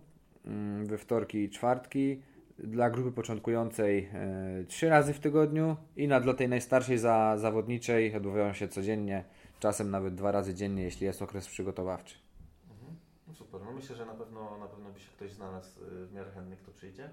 mm, 0.44 0.86
we 0.86 0.98
wtorki 0.98 1.38
i 1.38 1.50
czwartki. 1.50 2.22
Dla 2.58 2.90
grupy 2.90 3.12
początkującej 3.12 4.08
e, 4.12 4.64
trzy 4.68 4.88
razy 4.88 5.14
w 5.14 5.20
tygodniu 5.20 5.76
i 5.96 6.08
na 6.08 6.20
dla 6.20 6.34
tej 6.34 6.48
najstarszej 6.48 6.98
za, 6.98 7.36
zawodniczej 7.36 8.16
odbywają 8.16 8.52
się 8.52 8.68
codziennie, 8.68 9.24
czasem 9.60 9.90
nawet 9.90 10.14
dwa 10.14 10.32
razy 10.32 10.54
dziennie, 10.54 10.82
jeśli 10.82 11.06
jest 11.06 11.22
okres 11.22 11.46
przygotowawczy. 11.46 12.14
Mhm. 12.70 12.96
No 13.28 13.34
super, 13.34 13.60
no 13.64 13.72
myślę, 13.72 13.96
że 13.96 14.06
na 14.06 14.14
pewno, 14.14 14.58
na 14.58 14.66
pewno 14.66 14.90
by 14.90 15.00
się 15.00 15.10
ktoś 15.10 15.32
znalazł 15.32 15.84
y, 15.84 16.06
w 16.06 16.12
miarę 16.12 16.30
chętny, 16.30 16.56
kto 16.56 16.72
przyjdzie. 16.72 17.10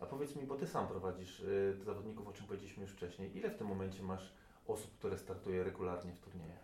A 0.00 0.06
powiedz 0.06 0.36
mi, 0.36 0.46
bo 0.46 0.56
Ty 0.56 0.66
sam 0.66 0.88
prowadzisz 0.88 1.40
y, 1.40 1.76
zawodników, 1.84 2.28
o 2.28 2.32
czym 2.32 2.46
powiedzieliśmy 2.46 2.82
już 2.82 2.92
wcześniej. 2.92 3.36
Ile 3.36 3.50
w 3.50 3.56
tym 3.56 3.66
momencie 3.66 4.02
masz 4.02 4.32
osób, 4.66 4.90
które 4.98 5.18
startuje 5.18 5.64
regularnie 5.64 6.12
w 6.12 6.20
turnieje? 6.20 6.54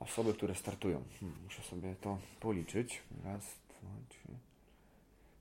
Osoby, 0.00 0.34
które 0.34 0.54
startują. 0.54 1.02
Hmm, 1.20 1.38
muszę 1.44 1.62
sobie 1.62 1.94
to 2.00 2.18
policzyć. 2.40 3.02
Raz, 3.24 3.58
dwa, 3.68 3.90
trzy. 4.08 4.28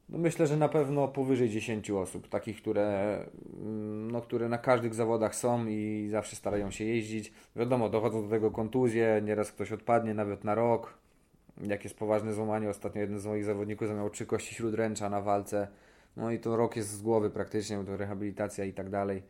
No 0.10 0.18
myślę, 0.18 0.48
że 0.48 0.58
na 0.58 0.70
pewno 0.70 1.08
powyżej 1.08 1.50
10 1.50 1.92
osób, 1.92 2.30
takich, 2.30 2.62
które, 2.62 3.18
mm, 3.60 4.12
no, 4.12 4.22
które 4.22 4.50
na 4.50 4.58
każdych 4.58 4.94
zawodach 4.94 5.36
są 5.36 5.66
i 5.68 6.08
zawsze 6.12 6.36
starają 6.36 6.72
się 6.72 6.84
jeździć. 6.84 7.34
Wiadomo, 7.56 7.90
dochodzą 7.90 8.24
do 8.24 8.30
tego 8.30 8.52
kontuzje, 8.52 9.22
nieraz 9.26 9.52
ktoś 9.52 9.72
odpadnie 9.72 10.14
nawet 10.14 10.44
na 10.44 10.56
rok. 10.56 10.94
Jak 11.68 11.84
jest 11.84 11.98
poważne 11.98 12.34
złamanie, 12.34 12.70
ostatnio 12.70 13.02
jeden 13.02 13.20
z 13.20 13.26
moich 13.26 13.46
zawodników 13.46 13.88
złamał 13.88 14.10
trzy 14.10 14.26
kości 14.26 14.56
śródręcza 14.56 15.10
na 15.10 15.22
walce. 15.22 15.68
No 16.20 16.32
i 16.32 16.40
to 16.40 16.56
rok 16.56 16.76
jest 16.76 16.90
z 16.90 17.02
głowy 17.02 17.30
praktycznie, 17.30 17.78
bo 17.78 17.84
to 17.84 17.98
rehabilitacja 17.98 18.66
i 18.66 18.74
tak 18.74 18.90
dalej. 18.90 19.24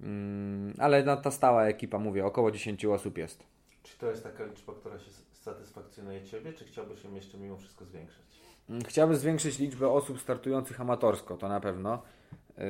Mm, 0.00 0.74
Ale 0.78 1.02
na 1.02 1.16
ta 1.16 1.30
stała 1.30 1.64
ekipa, 1.64 1.98
mówię, 1.98 2.26
około 2.26 2.50
10 2.50 2.84
osób 2.84 3.18
jest. 3.18 3.42
Czy 3.82 3.98
to 3.98 4.10
jest 4.10 4.22
taka 4.22 4.44
liczba, 4.44 4.72
która 4.72 4.98
się 4.98 5.10
satysfakcjonuje 5.32 6.22
Ciebie, 6.22 6.52
czy 6.52 6.64
chciałbyś 6.64 7.04
ją 7.04 7.14
jeszcze 7.14 7.38
mimo 7.38 7.56
wszystko 7.56 7.84
zwiększyć? 7.84 8.24
Mm, 8.70 8.82
Chciałbym 8.82 9.16
zwiększyć 9.16 9.58
liczbę 9.58 9.88
osób 9.88 10.20
startujących 10.20 10.80
amatorsko, 10.80 11.36
to 11.36 11.48
na 11.48 11.60
pewno. 11.60 12.02
Yy, 12.58 12.64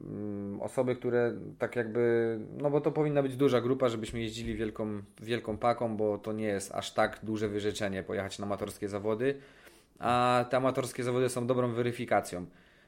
mm, 0.00 0.60
osoby, 0.62 0.96
które 0.96 1.34
tak 1.58 1.76
jakby, 1.76 2.38
no 2.56 2.70
bo 2.70 2.80
to 2.80 2.92
powinna 2.92 3.22
być 3.22 3.36
duża 3.36 3.60
grupa, 3.60 3.88
żebyśmy 3.88 4.20
jeździli 4.20 4.54
wielką, 4.56 5.02
wielką 5.22 5.58
paką, 5.58 5.96
bo 5.96 6.18
to 6.18 6.32
nie 6.32 6.46
jest 6.46 6.72
aż 6.74 6.94
tak 6.94 7.20
duże 7.22 7.48
wyrzeczenie 7.48 8.02
pojechać 8.02 8.38
na 8.38 8.46
amatorskie 8.46 8.88
zawody, 8.88 9.34
a 9.98 10.44
te 10.50 10.56
amatorskie 10.56 11.04
zawody 11.04 11.28
są 11.28 11.46
dobrą 11.46 11.72
weryfikacją, 11.72 12.46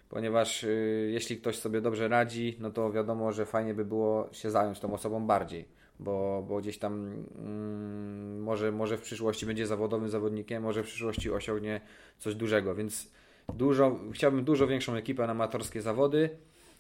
ponieważ 0.09 0.63
yy, 0.63 1.11
jeśli 1.13 1.37
ktoś 1.37 1.59
sobie 1.59 1.81
dobrze 1.81 2.09
radzi, 2.09 2.57
no 2.61 2.71
to 2.71 2.93
wiadomo, 2.93 3.33
że 3.33 3.47
fajnie 3.47 3.75
by 3.75 3.85
było 3.85 4.29
się 4.33 4.51
zająć 4.51 4.81
tą 4.81 4.95
osobą 4.95 5.27
bardziej 5.27 5.79
bo, 6.01 6.45
bo 6.49 6.59
gdzieś 6.59 6.79
tam 6.79 7.25
mm, 7.39 8.43
może, 8.43 8.73
może 8.73 8.97
w 8.97 9.01
przyszłości 9.01 9.47
będzie 9.47 9.67
zawodowym 9.67 10.09
zawodnikiem, 10.09 10.63
może 10.63 10.83
w 10.83 10.87
przyszłości 10.87 11.31
osiągnie 11.31 11.81
coś 12.19 12.35
dużego, 12.35 12.75
więc 12.75 13.11
dużo, 13.55 13.99
chciałbym 14.13 14.45
dużo 14.45 14.67
większą 14.67 14.95
ekipę 14.95 15.27
na 15.27 15.33
amatorskie 15.33 15.83
zawody, 15.83 16.31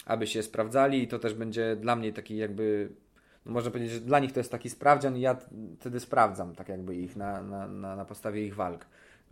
aby 0.07 0.27
się 0.27 0.43
sprawdzali 0.43 1.03
i 1.03 1.09
to 1.09 1.19
też 1.19 1.35
będzie 1.35 1.77
dla 1.77 1.97
mnie 1.97 2.13
taki 2.13 2.37
jakby, 2.37 2.89
no 3.47 3.53
można 3.53 3.71
powiedzieć, 3.71 3.93
że 3.93 4.01
dla 4.01 4.19
nich 4.19 4.33
to 4.33 4.41
jest 4.41 4.51
taki 4.51 4.71
sprawdzian 4.71 5.17
i 5.17 5.21
ja 5.21 5.37
wtedy 5.81 6.01
sprawdzam 6.01 6.55
tak 6.55 6.69
jakby 6.69 6.97
ich 6.97 7.17
na, 7.17 7.43
na, 7.43 7.97
na 7.97 8.05
podstawie 8.05 8.47
ich 8.47 8.55
walk. 8.55 8.87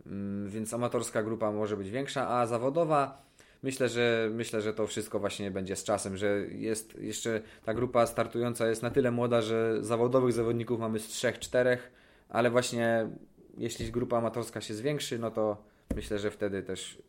Mm, 0.05 0.49
Więc 0.49 0.73
amatorska 0.73 1.23
grupa 1.23 1.51
może 1.51 1.77
być 1.77 1.89
większa, 1.89 2.27
a 2.29 2.47
zawodowa 2.47 3.27
Myślę, 3.63 3.89
że 3.89 4.29
myślę, 4.33 4.61
że 4.61 4.73
to 4.73 4.87
wszystko 4.87 5.19
właśnie 5.19 5.51
będzie 5.51 5.75
z 5.75 5.83
czasem, 5.83 6.17
że 6.17 6.47
jest 6.49 6.95
jeszcze 6.99 7.41
ta 7.65 7.73
grupa 7.73 8.05
startująca 8.05 8.67
jest 8.67 8.81
na 8.81 8.89
tyle 8.91 9.11
młoda, 9.11 9.41
że 9.41 9.83
zawodowych 9.83 10.33
zawodników 10.33 10.79
mamy 10.79 10.99
z 10.99 11.07
trzech, 11.07 11.39
czterech, 11.39 11.91
ale 12.29 12.49
właśnie 12.49 13.09
jeśli 13.57 13.91
grupa 13.91 14.17
amatorska 14.17 14.61
się 14.61 14.73
zwiększy, 14.73 15.19
no 15.19 15.31
to 15.31 15.63
myślę, 15.95 16.19
że 16.19 16.31
wtedy 16.31 16.63
też 16.63 17.01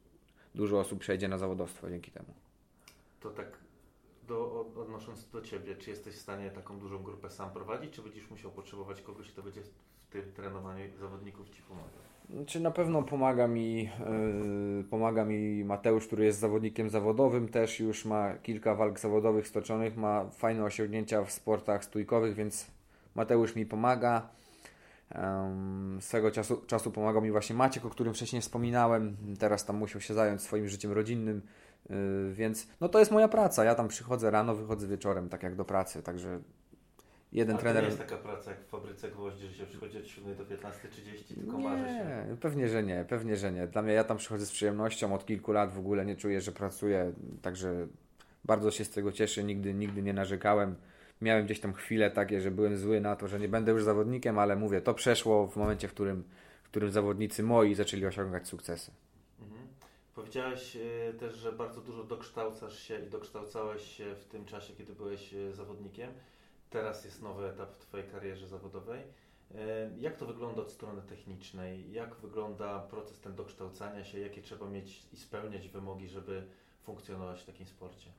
dużo 0.54 0.80
osób 0.80 1.00
przejdzie 1.00 1.28
na 1.28 1.38
zawodowstwo 1.38 1.90
dzięki 1.90 2.10
temu. 2.10 2.34
To 3.20 3.30
tak 3.30 3.58
do, 4.28 4.66
odnosząc 4.76 5.30
do 5.30 5.40
Ciebie, 5.40 5.76
czy 5.76 5.90
jesteś 5.90 6.14
w 6.14 6.20
stanie 6.20 6.50
taką 6.50 6.78
dużą 6.78 7.02
grupę 7.02 7.30
sam 7.30 7.50
prowadzić, 7.50 7.94
czy 7.94 8.02
będziesz 8.02 8.30
musiał 8.30 8.50
potrzebować 8.50 9.02
kogoś, 9.02 9.32
kto 9.32 9.42
będzie 9.42 9.62
w 9.62 9.70
tym 10.10 10.32
trenowaniu 10.32 10.84
zawodników 10.98 11.50
Ci 11.50 11.62
pomagał? 11.62 12.07
Czy 12.46 12.60
na 12.60 12.70
pewno 12.70 13.02
pomaga 13.02 13.46
mi, 13.46 13.82
yy, 13.84 14.84
pomaga 14.90 15.24
mi 15.24 15.64
Mateusz, 15.64 16.06
który 16.06 16.24
jest 16.24 16.38
zawodnikiem 16.38 16.90
zawodowym, 16.90 17.48
też 17.48 17.80
już 17.80 18.04
ma 18.04 18.34
kilka 18.34 18.74
walk 18.74 18.98
zawodowych 18.98 19.48
stoczonych, 19.48 19.96
ma 19.96 20.24
fajne 20.30 20.64
osiągnięcia 20.64 21.24
w 21.24 21.32
sportach 21.32 21.84
stójkowych, 21.84 22.34
więc 22.34 22.66
Mateusz 23.14 23.56
mi 23.56 23.66
pomaga. 23.66 24.28
Um, 25.14 25.98
swego 26.00 26.30
czasu, 26.30 26.62
czasu 26.66 26.90
pomagał 26.90 27.22
mi 27.22 27.30
właśnie 27.30 27.56
Maciek, 27.56 27.84
o 27.84 27.90
którym 27.90 28.14
wcześniej 28.14 28.42
wspominałem. 28.42 29.16
Teraz 29.38 29.64
tam 29.64 29.76
musiał 29.76 30.00
się 30.00 30.14
zająć 30.14 30.42
swoim 30.42 30.68
życiem 30.68 30.92
rodzinnym, 30.92 31.42
yy, 31.90 31.96
więc 32.32 32.68
no 32.80 32.88
to 32.88 32.98
jest 32.98 33.10
moja 33.10 33.28
praca. 33.28 33.64
Ja 33.64 33.74
tam 33.74 33.88
przychodzę 33.88 34.30
rano, 34.30 34.54
wychodzę 34.54 34.86
wieczorem, 34.86 35.28
tak 35.28 35.42
jak 35.42 35.54
do 35.54 35.64
pracy, 35.64 36.02
także 36.02 36.40
jeden 37.32 37.56
Ale 37.56 37.62
trener. 37.62 37.82
To 37.82 37.90
nie 37.90 37.96
jest 37.96 38.10
taka 38.10 38.22
praca 38.22 38.50
jak 38.50 38.60
w 38.60 38.68
fabryce 38.68 39.10
gwoździ, 39.10 39.46
że 39.46 39.54
się 39.54 39.66
przychodzi 39.66 39.98
od 39.98 40.06
7 40.06 40.36
do 40.36 40.44
15.30, 40.44 41.34
tylko 41.34 41.58
nie, 41.58 41.64
marzy 41.64 41.84
się. 41.84 42.36
Pewnie, 42.40 42.68
że 42.68 42.82
nie, 42.82 43.04
pewnie, 43.08 43.36
że 43.36 43.52
nie. 43.52 43.66
Dla 43.66 43.82
mnie 43.82 43.92
ja 43.92 44.04
tam 44.04 44.16
przychodzę 44.16 44.46
z 44.46 44.50
przyjemnością, 44.50 45.14
od 45.14 45.26
kilku 45.26 45.52
lat 45.52 45.72
w 45.72 45.78
ogóle 45.78 46.06
nie 46.06 46.16
czuję, 46.16 46.40
że 46.40 46.52
pracuję, 46.52 47.12
także 47.42 47.86
bardzo 48.44 48.70
się 48.70 48.84
z 48.84 48.90
tego 48.90 49.12
cieszę, 49.12 49.44
nigdy, 49.44 49.74
nigdy 49.74 50.02
nie 50.02 50.12
narzekałem. 50.12 50.76
Miałem 51.20 51.44
gdzieś 51.44 51.60
tam 51.60 51.72
chwile 51.72 52.10
takie, 52.10 52.40
że 52.40 52.50
byłem 52.50 52.76
zły 52.76 53.00
na 53.00 53.16
to, 53.16 53.28
że 53.28 53.40
nie 53.40 53.48
będę 53.48 53.72
już 53.72 53.82
zawodnikiem, 53.82 54.38
ale 54.38 54.56
mówię, 54.56 54.80
to 54.80 54.94
przeszło 54.94 55.46
w 55.46 55.56
momencie, 55.56 55.88
w 55.88 55.92
którym, 55.92 56.24
w 56.62 56.68
którym 56.68 56.90
zawodnicy 56.90 57.42
moi 57.42 57.74
zaczęli 57.74 58.06
osiągać 58.06 58.48
sukcesy. 58.48 58.92
Mhm. 59.40 59.60
Powiedziałeś 60.14 60.76
y, 60.76 61.14
też, 61.20 61.34
że 61.34 61.52
bardzo 61.52 61.80
dużo 61.80 62.04
dokształcasz 62.04 62.78
się 62.82 62.98
i 63.06 63.10
dokształcałeś 63.10 63.82
się 63.82 64.14
w 64.14 64.24
tym 64.24 64.44
czasie, 64.44 64.74
kiedy 64.74 64.92
byłeś 64.92 65.34
y, 65.34 65.52
zawodnikiem. 65.52 66.10
Teraz 66.70 67.04
jest 67.04 67.22
nowy 67.22 67.46
etap 67.46 67.74
w 67.74 67.78
Twojej 67.86 68.06
karierze 68.06 68.46
zawodowej. 68.48 69.00
Y, 69.00 69.54
Jak 69.98 70.16
to 70.16 70.26
wygląda 70.26 70.62
od 70.62 70.70
strony 70.70 71.02
technicznej? 71.02 71.92
Jak 71.92 72.14
wygląda 72.14 72.78
proces 72.78 73.20
ten 73.20 73.34
dokształcania 73.34 74.04
się? 74.04 74.18
Jakie 74.18 74.42
trzeba 74.42 74.66
mieć 74.70 75.02
i 75.12 75.16
spełniać 75.16 75.68
wymogi, 75.68 76.08
żeby 76.08 76.42
funkcjonować 76.82 77.42
w 77.42 77.46
takim 77.46 77.66
sporcie? 77.66 78.10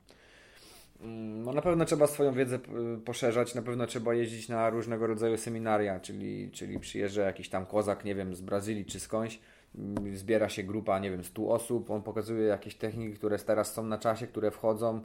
Mm, 1.00 1.42
No 1.44 1.52
na 1.52 1.62
pewno 1.62 1.84
trzeba 1.84 2.06
swoją 2.06 2.32
wiedzę 2.32 2.56
y, 2.56 2.98
poszerzać, 3.04 3.54
na 3.54 3.62
pewno 3.62 3.86
trzeba 3.86 4.14
jeździć 4.14 4.48
na 4.48 4.70
różnego 4.70 5.06
rodzaju 5.06 5.36
seminaria, 5.36 6.00
czyli, 6.00 6.50
czyli 6.50 6.80
przyjeżdża 6.80 7.22
jakiś 7.22 7.48
tam 7.48 7.66
kozak, 7.66 8.04
nie 8.04 8.14
wiem, 8.14 8.34
z 8.34 8.40
Brazylii 8.40 8.84
czy 8.84 9.00
skądś, 9.00 9.40
mm, 9.74 10.16
zbiera 10.16 10.48
się 10.48 10.62
grupa, 10.62 10.98
nie 10.98 11.10
wiem, 11.10 11.24
100 11.24 11.48
osób, 11.50 11.90
on 11.90 12.02
pokazuje 12.02 12.46
jakieś 12.46 12.74
techniki, 12.74 13.14
które 13.14 13.38
teraz 13.38 13.74
są 13.74 13.84
na 13.86 13.98
czasie, 13.98 14.26
które 14.26 14.50
wchodzą, 14.50 15.02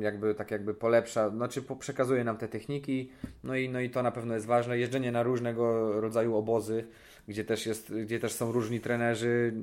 jakby 0.00 0.34
tak 0.34 0.50
jakby 0.50 0.74
polepsza, 0.74 1.30
znaczy 1.30 1.62
przekazuje 1.78 2.24
nam 2.24 2.36
te 2.36 2.48
techniki, 2.48 3.10
no 3.44 3.56
i, 3.56 3.68
no 3.68 3.80
i 3.80 3.90
to 3.90 4.02
na 4.02 4.10
pewno 4.10 4.34
jest 4.34 4.46
ważne, 4.46 4.78
jeżdżenie 4.78 5.12
na 5.12 5.22
różnego 5.22 5.92
rodzaju 6.00 6.36
obozy, 6.36 6.84
gdzie 7.28 7.44
też, 7.44 7.66
jest, 7.66 7.94
gdzie 7.94 8.20
też 8.20 8.32
są 8.32 8.52
różni 8.52 8.80
trenerzy, 8.80 9.54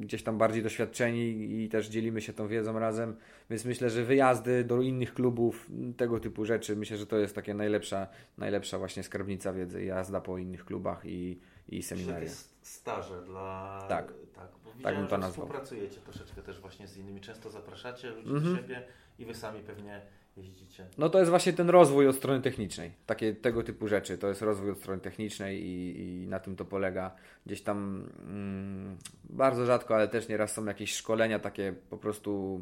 gdzieś 0.00 0.22
tam 0.22 0.38
bardziej 0.38 0.62
doświadczeni 0.62 1.52
i 1.62 1.68
też 1.68 1.88
dzielimy 1.88 2.20
się 2.20 2.32
tą 2.32 2.48
wiedzą 2.48 2.78
razem, 2.78 3.16
więc 3.50 3.64
myślę, 3.64 3.90
że 3.90 4.04
wyjazdy 4.04 4.64
do 4.64 4.82
innych 4.82 5.14
klubów, 5.14 5.70
tego 5.96 6.20
typu 6.20 6.44
rzeczy, 6.44 6.76
myślę, 6.76 6.96
że 6.96 7.06
to 7.06 7.18
jest 7.18 7.34
takie 7.34 7.54
najlepsza, 7.54 8.06
najlepsza 8.38 8.78
właśnie 8.78 9.02
skarbnica 9.02 9.52
wiedzy, 9.52 9.84
jazda 9.84 10.20
po 10.20 10.38
innych 10.38 10.64
klubach 10.64 11.02
i, 11.04 11.38
i 11.68 11.82
seminaria. 11.82 12.28
takie 12.28 12.40
staże 12.62 13.22
dla... 13.22 13.78
Tak. 13.88 14.12
tak 14.34 14.48
bo 14.64 14.70
bym 14.70 14.78
widziałem, 14.78 15.06
to 15.06 15.18
nazwał. 15.18 15.46
współpracujecie 15.46 16.00
troszeczkę 16.00 16.42
też 16.42 16.60
właśnie 16.60 16.86
z 16.88 16.96
innymi. 16.96 17.20
Często 17.20 17.50
zapraszacie 17.50 18.10
ludzi 18.10 18.28
Mhm. 18.30 18.54
do 18.56 18.62
siebie 18.62 18.82
i 19.18 19.24
Wy 19.24 19.34
sami 19.34 19.60
pewnie 19.60 20.00
jeździcie. 20.36 20.86
No 20.98 21.08
to 21.08 21.18
jest 21.18 21.30
właśnie 21.30 21.52
ten 21.52 21.70
rozwój 21.70 22.08
od 22.08 22.16
strony 22.16 22.40
technicznej. 22.42 22.92
Takie 23.06 23.34
tego 23.34 23.62
typu 23.62 23.88
rzeczy. 23.88 24.18
To 24.18 24.28
jest 24.28 24.42
rozwój 24.42 24.70
od 24.70 24.78
strony 24.78 25.00
technicznej 25.00 25.62
i, 25.66 26.00
i 26.00 26.26
na 26.26 26.40
tym 26.40 26.56
to 26.56 26.64
polega. 26.64 27.14
Gdzieś 27.46 27.62
tam 27.62 28.08
mm, 28.28 28.96
bardzo 29.24 29.66
rzadko, 29.66 29.94
ale 29.94 30.08
też 30.08 30.28
nieraz 30.28 30.52
są 30.52 30.64
jakieś 30.64 30.94
szkolenia 30.94 31.38
takie 31.38 31.74
po 31.90 31.96
prostu 31.98 32.60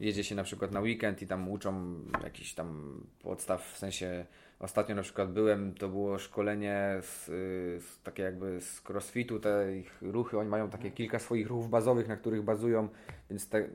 jedzie 0.00 0.24
się 0.24 0.34
na 0.34 0.44
przykład 0.44 0.72
na 0.72 0.80
weekend 0.80 1.22
i 1.22 1.26
tam 1.26 1.48
uczą 1.48 1.94
jakiś 2.24 2.54
tam 2.54 3.00
podstaw, 3.22 3.72
w 3.72 3.78
sensie 3.78 4.26
ostatnio 4.60 4.94
na 4.94 5.02
przykład 5.02 5.32
byłem, 5.32 5.74
to 5.74 5.88
było 5.88 6.18
szkolenie 6.18 6.98
z, 7.00 7.26
z 7.84 8.02
takie 8.02 8.22
jakby 8.22 8.60
z 8.60 8.88
crossfitu, 8.88 9.40
te 9.40 9.76
ich 9.76 10.02
ruchy, 10.02 10.38
oni 10.38 10.48
mają 10.48 10.70
takie 10.70 10.90
kilka 10.90 11.18
swoich 11.18 11.46
ruchów 11.46 11.70
bazowych, 11.70 12.08
na 12.08 12.16
których 12.16 12.42
bazują, 12.42 12.88
więc 13.30 13.48
te, 13.48 13.68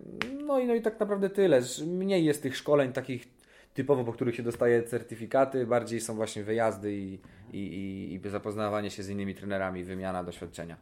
no, 0.45 0.59
i, 0.59 0.67
no 0.67 0.75
i 0.75 0.81
tak 0.81 0.99
naprawdę 0.99 1.29
tyle, 1.29 1.61
mniej 1.87 2.25
jest 2.25 2.43
tych 2.43 2.57
szkoleń 2.57 2.93
takich 2.93 3.27
typowo, 3.73 4.03
po 4.03 4.13
których 4.13 4.35
się 4.35 4.43
dostaje 4.43 4.83
certyfikaty, 4.83 5.67
bardziej 5.67 6.01
są 6.01 6.15
właśnie 6.15 6.43
wyjazdy 6.43 6.93
i, 6.93 7.19
i, 7.53 7.59
i, 7.59 8.13
i 8.25 8.29
zapoznawanie 8.29 8.91
się 8.91 9.03
z 9.03 9.09
innymi 9.09 9.35
trenerami, 9.35 9.83
wymiana 9.83 10.23
doświadczenia. 10.23 10.77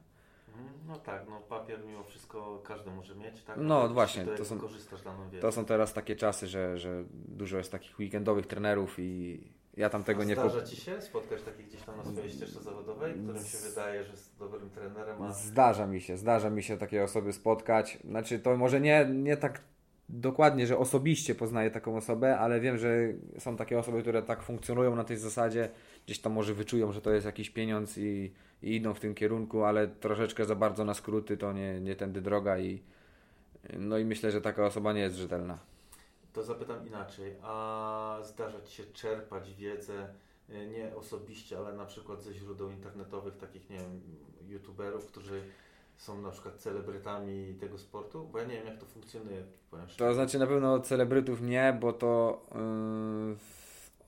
No 0.87 0.95
tak, 0.99 1.25
no 1.29 1.39
papier 1.39 1.85
mimo 1.85 2.03
wszystko 2.03 2.61
każdy 2.65 2.91
może 2.91 3.15
mieć, 3.15 3.43
tak? 3.43 3.57
No 3.59 3.81
Ale 3.81 3.93
właśnie, 3.93 4.25
to 4.25 4.45
są-. 4.45 4.59
To 5.41 5.51
są 5.51 5.65
teraz 5.65 5.93
takie 5.93 6.15
czasy, 6.15 6.47
że, 6.47 6.77
że 6.77 7.03
dużo 7.13 7.57
jest 7.57 7.71
takich 7.71 7.99
weekendowych 7.99 8.47
trenerów 8.47 8.95
i 8.99 9.41
ja 9.77 9.89
tam 9.89 10.03
tego 10.03 10.23
nie... 10.23 10.35
Zdarza 10.35 10.61
Ci 10.61 10.75
się 10.75 11.01
spotkać 11.01 11.41
takich 11.41 11.67
gdzieś 11.67 11.81
tam 11.81 11.97
na 11.97 12.03
swojej 12.03 12.31
ścieżce 12.31 12.63
zawodowej, 12.63 13.13
którym 13.13 13.43
się 13.43 13.57
wydaje, 13.57 14.03
że 14.03 14.11
jest 14.11 14.37
dobrym 14.39 14.69
trenerem, 14.69 15.21
a 15.21 15.31
Zdarza 15.31 15.87
mi 15.87 16.01
się, 16.01 16.17
zdarza 16.17 16.49
mi 16.49 16.63
się 16.63 16.77
takie 16.77 17.03
osoby 17.03 17.33
spotkać. 17.33 17.97
Znaczy, 18.05 18.39
to 18.39 18.57
może 18.57 18.81
nie, 18.81 19.05
nie 19.13 19.37
tak 19.37 19.61
dokładnie, 20.09 20.67
że 20.67 20.77
osobiście 20.77 21.35
poznaję 21.35 21.71
taką 21.71 21.97
osobę, 21.97 22.37
ale 22.37 22.59
wiem, 22.59 22.77
że 22.77 23.13
są 23.39 23.57
takie 23.57 23.79
osoby, 23.79 24.01
które 24.01 24.23
tak 24.23 24.43
funkcjonują 24.43 24.95
na 24.95 25.03
tej 25.03 25.17
zasadzie. 25.17 25.69
Gdzieś 26.05 26.19
tam 26.19 26.33
może 26.33 26.53
wyczują, 26.53 26.91
że 26.91 27.01
to 27.01 27.11
jest 27.11 27.25
jakiś 27.25 27.49
pieniądz 27.49 27.97
i, 27.97 28.31
i 28.63 28.75
idą 28.75 28.93
w 28.93 28.99
tym 28.99 29.15
kierunku, 29.15 29.63
ale 29.63 29.87
troszeczkę 29.87 30.45
za 30.45 30.55
bardzo 30.55 30.85
na 30.85 30.93
skróty 30.93 31.37
to 31.37 31.53
nie, 31.53 31.81
nie 31.81 31.95
tędy 31.95 32.21
droga 32.21 32.59
i 32.59 32.81
no 33.79 33.97
i 33.97 34.05
myślę, 34.05 34.31
że 34.31 34.41
taka 34.41 34.65
osoba 34.65 34.93
nie 34.93 35.01
jest 35.01 35.15
rzetelna. 35.15 35.72
To 36.33 36.43
zapytam 36.43 36.87
inaczej. 36.87 37.35
A 37.41 38.19
zdarza 38.23 38.61
Ci 38.61 38.75
się 38.75 38.83
czerpać 38.83 39.53
wiedzę 39.53 40.13
y, 40.49 40.67
nie 40.67 40.95
osobiście, 40.95 41.57
ale 41.57 41.73
na 41.73 41.85
przykład 41.85 42.23
ze 42.23 42.33
źródeł 42.33 42.71
internetowych, 42.71 43.37
takich, 43.37 43.69
nie 43.69 43.77
wiem, 43.77 44.01
youtuberów, 44.47 45.05
którzy 45.05 45.41
są 45.97 46.21
na 46.21 46.31
przykład 46.31 46.55
celebrytami 46.55 47.55
tego 47.59 47.77
sportu? 47.77 48.29
Bo 48.31 48.39
ja 48.39 48.45
nie 48.45 48.55
wiem, 48.55 48.67
jak 48.67 48.77
to 48.77 48.85
funkcjonuje. 48.85 49.43
To 49.97 50.13
znaczy 50.13 50.39
na 50.39 50.47
pewno 50.47 50.79
celebrytów 50.79 51.41
nie, 51.41 51.77
bo 51.81 51.93
to 51.93 52.41
yy, 53.29 53.35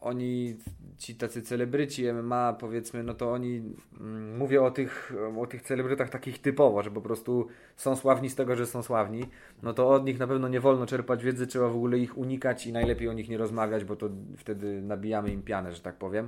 oni, 0.05 0.57
ci 0.97 1.15
tacy 1.15 1.41
celebryci 1.41 2.13
MMA 2.13 2.53
powiedzmy, 2.53 3.03
no 3.03 3.13
to 3.13 3.31
oni, 3.31 3.61
mm, 3.99 4.37
mówię 4.37 4.63
o 4.63 4.71
tych, 4.71 5.13
o 5.37 5.47
tych 5.47 5.61
celebrytach 5.61 6.09
takich 6.09 6.41
typowo, 6.41 6.83
że 6.83 6.91
po 6.91 7.01
prostu 7.01 7.47
są 7.75 7.95
sławni 7.95 8.29
z 8.29 8.35
tego, 8.35 8.55
że 8.55 8.65
są 8.65 8.83
sławni, 8.83 9.23
no 9.63 9.73
to 9.73 9.89
od 9.89 10.05
nich 10.05 10.19
na 10.19 10.27
pewno 10.27 10.47
nie 10.47 10.59
wolno 10.59 10.85
czerpać 10.85 11.23
wiedzy, 11.23 11.47
trzeba 11.47 11.69
w 11.69 11.75
ogóle 11.75 11.97
ich 11.97 12.17
unikać 12.17 12.67
i 12.67 12.73
najlepiej 12.73 13.09
o 13.09 13.13
nich 13.13 13.29
nie 13.29 13.37
rozmawiać, 13.37 13.83
bo 13.83 13.95
to 13.95 14.09
wtedy 14.37 14.81
nabijamy 14.81 15.31
im 15.31 15.43
pianę, 15.43 15.73
że 15.73 15.81
tak 15.81 15.95
powiem. 15.95 16.27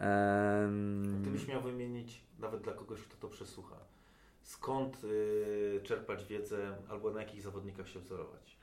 Em, 0.00 1.22
Gdybyś 1.22 1.48
miał 1.48 1.62
wymienić, 1.62 2.20
nawet 2.38 2.62
dla 2.62 2.72
kogoś, 2.72 3.02
kto 3.02 3.16
to 3.16 3.28
przesłucha, 3.28 3.76
skąd 4.42 5.04
y, 5.04 5.80
czerpać 5.84 6.24
wiedzę 6.24 6.76
albo 6.88 7.10
na 7.10 7.20
jakich 7.20 7.42
zawodnikach 7.42 7.88
się 7.88 8.00
wzorować? 8.00 8.58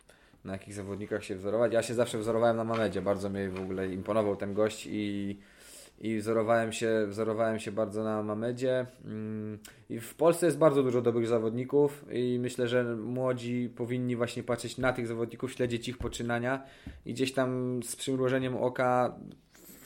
Na 0.46 0.54
jakich 0.54 0.74
zawodnikach 0.74 1.24
się 1.24 1.36
wzorować. 1.36 1.74
Ja 1.74 1.82
się 1.82 1.94
zawsze 1.94 2.18
wzorowałem 2.18 2.58
na 2.58 2.64
Mamedzie, 2.64 3.02
bardzo 3.02 3.30
mi 3.30 3.50
w 3.50 3.62
ogóle 3.62 3.94
imponował 3.94 4.36
ten 4.36 4.54
gość 4.54 4.88
i, 4.92 5.38
i 6.00 6.18
wzorowałem, 6.18 6.74
się, 6.74 7.06
wzorowałem 7.08 7.60
się 7.60 7.72
bardzo 7.72 8.04
na 8.04 8.24
Mamedzie. 8.24 8.86
Mm, 9.06 9.60
I 9.90 10.00
w 10.00 10.16
Polsce 10.16 10.46
jest 10.46 10.58
bardzo 10.58 10.84
dużo 10.84 11.02
dobrych 11.02 11.28
zawodników 11.28 12.06
i 12.12 12.38
myślę, 12.42 12.68
że 12.68 12.84
młodzi 12.96 13.70
powinni 13.76 14.16
właśnie 14.16 14.44
patrzeć 14.44 14.78
na 14.78 14.94
tych 14.94 15.08
zawodników, 15.08 15.54
śledzić 15.54 15.88
ich 15.88 15.98
poczynania 15.98 16.64
i 17.06 17.14
gdzieś 17.14 17.34
tam 17.34 17.80
z 17.84 17.96
przymrużeniem 17.96 18.58
oka 18.58 19.16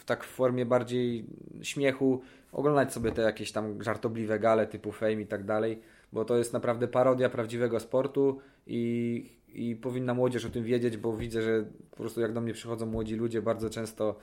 tak 0.05 0.23
w 0.23 0.27
formie 0.27 0.65
bardziej 0.65 1.25
śmiechu 1.61 2.21
oglądać 2.51 2.93
sobie 2.93 3.11
te 3.11 3.21
jakieś 3.21 3.51
tam 3.51 3.83
żartobliwe 3.83 4.39
gale 4.39 4.67
typu 4.67 4.91
Fame 4.91 5.21
i 5.21 5.27
tak 5.27 5.43
dalej, 5.43 5.81
bo 6.13 6.25
to 6.25 6.37
jest 6.37 6.53
naprawdę 6.53 6.87
parodia 6.87 7.29
prawdziwego 7.29 7.79
sportu 7.79 8.39
i, 8.67 9.38
i 9.53 9.75
powinna 9.75 10.13
młodzież 10.13 10.45
o 10.45 10.49
tym 10.49 10.63
wiedzieć, 10.63 10.97
bo 10.97 11.13
widzę, 11.13 11.41
że 11.41 11.65
po 11.91 11.97
prostu 11.97 12.21
jak 12.21 12.33
do 12.33 12.41
mnie 12.41 12.53
przychodzą 12.53 12.85
młodzi 12.85 13.15
ludzie, 13.15 13.41
bardzo 13.41 13.69
często 13.69 14.15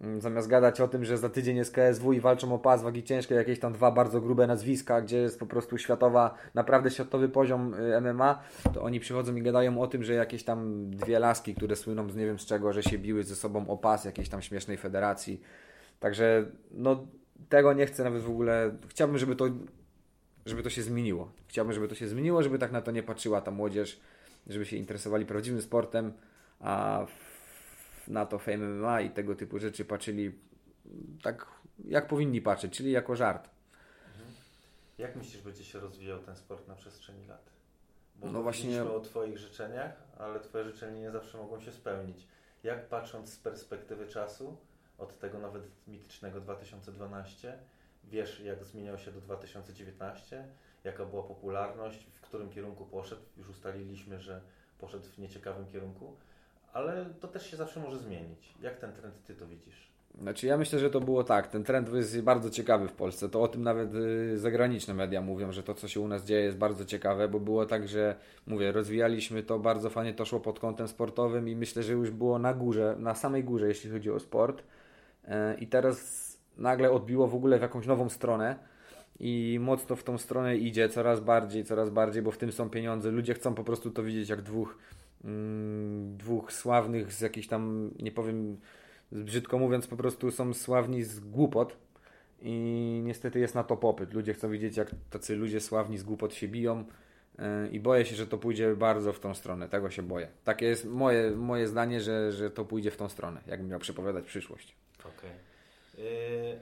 mm, 0.00 0.20
zamiast 0.20 0.48
gadać 0.48 0.80
o 0.80 0.88
tym, 0.88 1.04
że 1.04 1.18
za 1.18 1.28
tydzień 1.28 1.56
jest 1.56 1.74
KSW 1.74 2.12
i 2.12 2.20
walczą 2.20 2.54
o 2.54 2.58
pas 2.58 2.82
wagi 2.82 3.02
ciężkiej, 3.02 3.36
jakieś 3.36 3.58
tam 3.58 3.72
dwa 3.72 3.90
bardzo 3.90 4.20
grube 4.20 4.46
nazwiska, 4.46 5.00
gdzie 5.00 5.18
jest 5.18 5.38
po 5.38 5.46
prostu 5.46 5.78
światowa, 5.78 6.34
naprawdę 6.54 6.90
światowy 6.90 7.28
poziom 7.28 7.74
y, 7.74 8.00
MMA, 8.00 8.42
to 8.74 8.82
oni 8.82 9.00
przychodzą 9.00 9.36
i 9.36 9.42
gadają 9.42 9.80
o 9.80 9.86
tym, 9.86 10.04
że 10.04 10.14
jakieś 10.14 10.44
tam 10.44 10.90
dwie 10.90 11.18
laski, 11.18 11.54
które 11.54 11.76
słyną 11.76 12.10
z 12.10 12.16
nie 12.16 12.26
wiem 12.26 12.38
z 12.38 12.46
czego, 12.46 12.72
że 12.72 12.82
się 12.82 12.98
biły 12.98 13.24
ze 13.24 13.36
sobą 13.36 13.68
o 13.68 13.76
pas 13.76 14.04
jakiejś 14.04 14.28
tam 14.28 14.42
śmiesznej 14.42 14.76
federacji. 14.76 15.40
Także 16.00 16.46
no 16.70 17.06
tego 17.48 17.72
nie 17.72 17.86
chcę 17.86 18.04
nawet 18.04 18.22
w 18.22 18.30
ogóle. 18.30 18.76
Chciałbym, 18.88 19.18
żeby 19.18 19.36
to, 19.36 19.44
żeby 20.46 20.62
to 20.62 20.70
się 20.70 20.82
zmieniło. 20.82 21.32
Chciałbym, 21.48 21.74
żeby 21.74 21.88
to 21.88 21.94
się 21.94 22.08
zmieniło, 22.08 22.42
żeby 22.42 22.58
tak 22.58 22.72
na 22.72 22.82
to 22.82 22.90
nie 22.90 23.02
patrzyła 23.02 23.40
ta 23.40 23.50
młodzież, 23.50 24.00
żeby 24.46 24.66
się 24.66 24.76
interesowali 24.76 25.26
prawdziwym 25.26 25.62
sportem, 25.62 26.12
a 26.60 27.06
na 28.08 28.26
to 28.26 28.38
Fame 28.38 28.58
MMA 28.58 29.00
i 29.00 29.10
tego 29.10 29.34
typu 29.34 29.58
rzeczy 29.58 29.84
patrzyli 29.84 30.32
tak, 31.22 31.46
jak 31.84 32.08
powinni 32.08 32.40
patrzeć, 32.40 32.76
czyli 32.76 32.90
jako 32.92 33.16
żart. 33.16 33.50
Jak 34.98 35.16
myślisz, 35.16 35.42
będzie 35.42 35.64
się 35.64 35.80
rozwijał 35.80 36.18
ten 36.18 36.36
sport 36.36 36.68
na 36.68 36.74
przestrzeni 36.74 37.26
lat? 37.26 37.50
Bo 38.16 38.32
no 38.32 38.42
właśnie- 38.42 38.84
o 38.84 39.00
Twoich 39.00 39.38
życzeniach, 39.38 39.92
ale 40.18 40.40
Twoje 40.40 40.64
życzenia 40.64 41.00
nie 41.00 41.10
zawsze 41.10 41.38
mogą 41.38 41.60
się 41.60 41.72
spełnić. 41.72 42.26
Jak 42.62 42.88
patrząc 42.88 43.32
z 43.32 43.36
perspektywy 43.36 44.06
czasu, 44.06 44.56
od 44.98 45.18
tego 45.18 45.38
nawet 45.38 45.62
mitycznego 45.86 46.40
2012, 46.40 47.58
wiesz 48.04 48.40
jak 48.40 48.64
zmieniał 48.64 48.98
się 48.98 49.12
do 49.12 49.20
2019, 49.20 50.48
jaka 50.84 51.04
była 51.04 51.22
popularność, 51.22 52.06
w 52.12 52.20
którym 52.34 52.50
kierunku 52.50 52.84
poszedł, 52.84 53.22
już 53.36 53.48
ustaliliśmy, 53.48 54.20
że 54.20 54.40
poszedł 54.78 55.04
w 55.04 55.18
nieciekawym 55.18 55.66
kierunku, 55.66 56.16
ale 56.72 57.06
to 57.20 57.28
też 57.28 57.50
się 57.50 57.56
zawsze 57.56 57.80
może 57.80 57.98
zmienić. 57.98 58.54
Jak 58.62 58.78
ten 58.78 58.92
trend 58.92 59.14
Ty 59.26 59.34
to 59.34 59.46
widzisz? 59.46 59.94
Znaczy 60.20 60.46
ja 60.46 60.56
myślę, 60.56 60.78
że 60.78 60.90
to 60.90 61.00
było 61.00 61.24
tak. 61.24 61.48
Ten 61.48 61.64
trend 61.64 61.92
jest 61.92 62.20
bardzo 62.20 62.50
ciekawy 62.50 62.88
w 62.88 62.92
Polsce. 62.92 63.28
To 63.28 63.42
o 63.42 63.48
tym 63.48 63.62
nawet 63.62 63.94
y, 63.94 64.38
zagraniczne 64.38 64.94
media 64.94 65.20
mówią, 65.20 65.52
że 65.52 65.62
to 65.62 65.74
co 65.74 65.88
się 65.88 66.00
u 66.00 66.08
nas 66.08 66.24
dzieje 66.24 66.44
jest 66.44 66.56
bardzo 66.56 66.84
ciekawe, 66.84 67.28
bo 67.28 67.40
było 67.40 67.66
tak, 67.66 67.88
że 67.88 68.16
mówię, 68.46 68.72
rozwijaliśmy 68.72 69.42
to 69.42 69.58
bardzo 69.58 69.90
fajnie, 69.90 70.14
to 70.14 70.24
szło 70.24 70.40
pod 70.40 70.60
kątem 70.60 70.88
sportowym 70.88 71.48
i 71.48 71.56
myślę, 71.56 71.82
że 71.82 71.92
już 71.92 72.10
było 72.10 72.38
na 72.38 72.54
górze, 72.54 72.96
na 72.98 73.14
samej 73.14 73.44
górze, 73.44 73.68
jeśli 73.68 73.90
chodzi 73.90 74.10
o 74.10 74.20
sport. 74.20 74.62
E, 75.24 75.54
I 75.58 75.66
teraz 75.66 76.24
nagle 76.56 76.90
odbiło 76.90 77.28
w 77.28 77.34
ogóle 77.34 77.58
w 77.58 77.62
jakąś 77.62 77.86
nową 77.86 78.08
stronę 78.08 78.73
i 79.20 79.58
mocno 79.60 79.96
w 79.96 80.04
tą 80.04 80.18
stronę 80.18 80.56
idzie 80.56 80.88
coraz 80.88 81.20
bardziej, 81.20 81.64
coraz 81.64 81.90
bardziej, 81.90 82.22
bo 82.22 82.30
w 82.30 82.38
tym 82.38 82.52
są 82.52 82.70
pieniądze. 82.70 83.10
Ludzie 83.10 83.34
chcą 83.34 83.54
po 83.54 83.64
prostu 83.64 83.90
to 83.90 84.02
widzieć 84.02 84.28
jak 84.28 84.42
dwóch, 84.42 84.78
mm, 85.24 86.16
dwóch 86.16 86.52
sławnych 86.52 87.12
z 87.12 87.20
jakichś 87.20 87.46
tam, 87.46 87.90
nie 87.98 88.12
powiem, 88.12 88.56
brzydko 89.12 89.58
mówiąc, 89.58 89.86
po 89.86 89.96
prostu 89.96 90.30
są 90.30 90.54
sławni 90.54 91.02
z 91.02 91.20
głupot 91.20 91.76
i 92.42 93.00
niestety 93.04 93.38
jest 93.38 93.54
na 93.54 93.64
to 93.64 93.76
popyt. 93.76 94.14
Ludzie 94.14 94.34
chcą 94.34 94.50
widzieć, 94.50 94.76
jak 94.76 94.90
tacy 95.10 95.36
ludzie 95.36 95.60
sławni 95.60 95.98
z 95.98 96.02
głupot 96.02 96.34
się 96.34 96.48
biją 96.48 96.84
yy, 97.38 97.44
i 97.72 97.80
boję 97.80 98.04
się, 98.04 98.16
że 98.16 98.26
to 98.26 98.38
pójdzie 98.38 98.76
bardzo 98.76 99.12
w 99.12 99.20
tą 99.20 99.34
stronę. 99.34 99.68
Tego 99.68 99.90
się 99.90 100.02
boję. 100.02 100.28
Takie 100.44 100.66
jest 100.66 100.84
moje, 100.84 101.30
moje 101.30 101.68
zdanie, 101.68 102.00
że, 102.00 102.32
że 102.32 102.50
to 102.50 102.64
pójdzie 102.64 102.90
w 102.90 102.96
tą 102.96 103.08
stronę, 103.08 103.40
jakbym 103.46 103.68
miał 103.68 103.80
przepowiadać 103.80 104.24
przyszłość. 104.24 104.76
Okej. 105.00 105.30
Yy, 105.98 106.04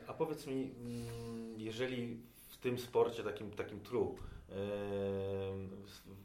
A 0.07 0.13
powiedz 0.15 0.47
mi, 0.47 0.75
mm, 0.85 1.55
jeżeli 1.57 2.32
tym 2.63 2.79
sporcie, 2.79 3.23
takim, 3.23 3.51
takim 3.51 3.81
true, 3.81 4.17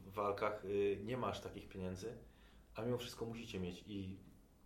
w 0.06 0.12
walkach 0.12 0.64
yy, 0.64 0.98
nie 1.04 1.16
masz 1.16 1.40
takich 1.40 1.68
pieniędzy, 1.68 2.12
a 2.74 2.82
mimo 2.82 2.98
wszystko 2.98 3.24
musicie 3.24 3.60
mieć 3.60 3.84
i 3.86 4.16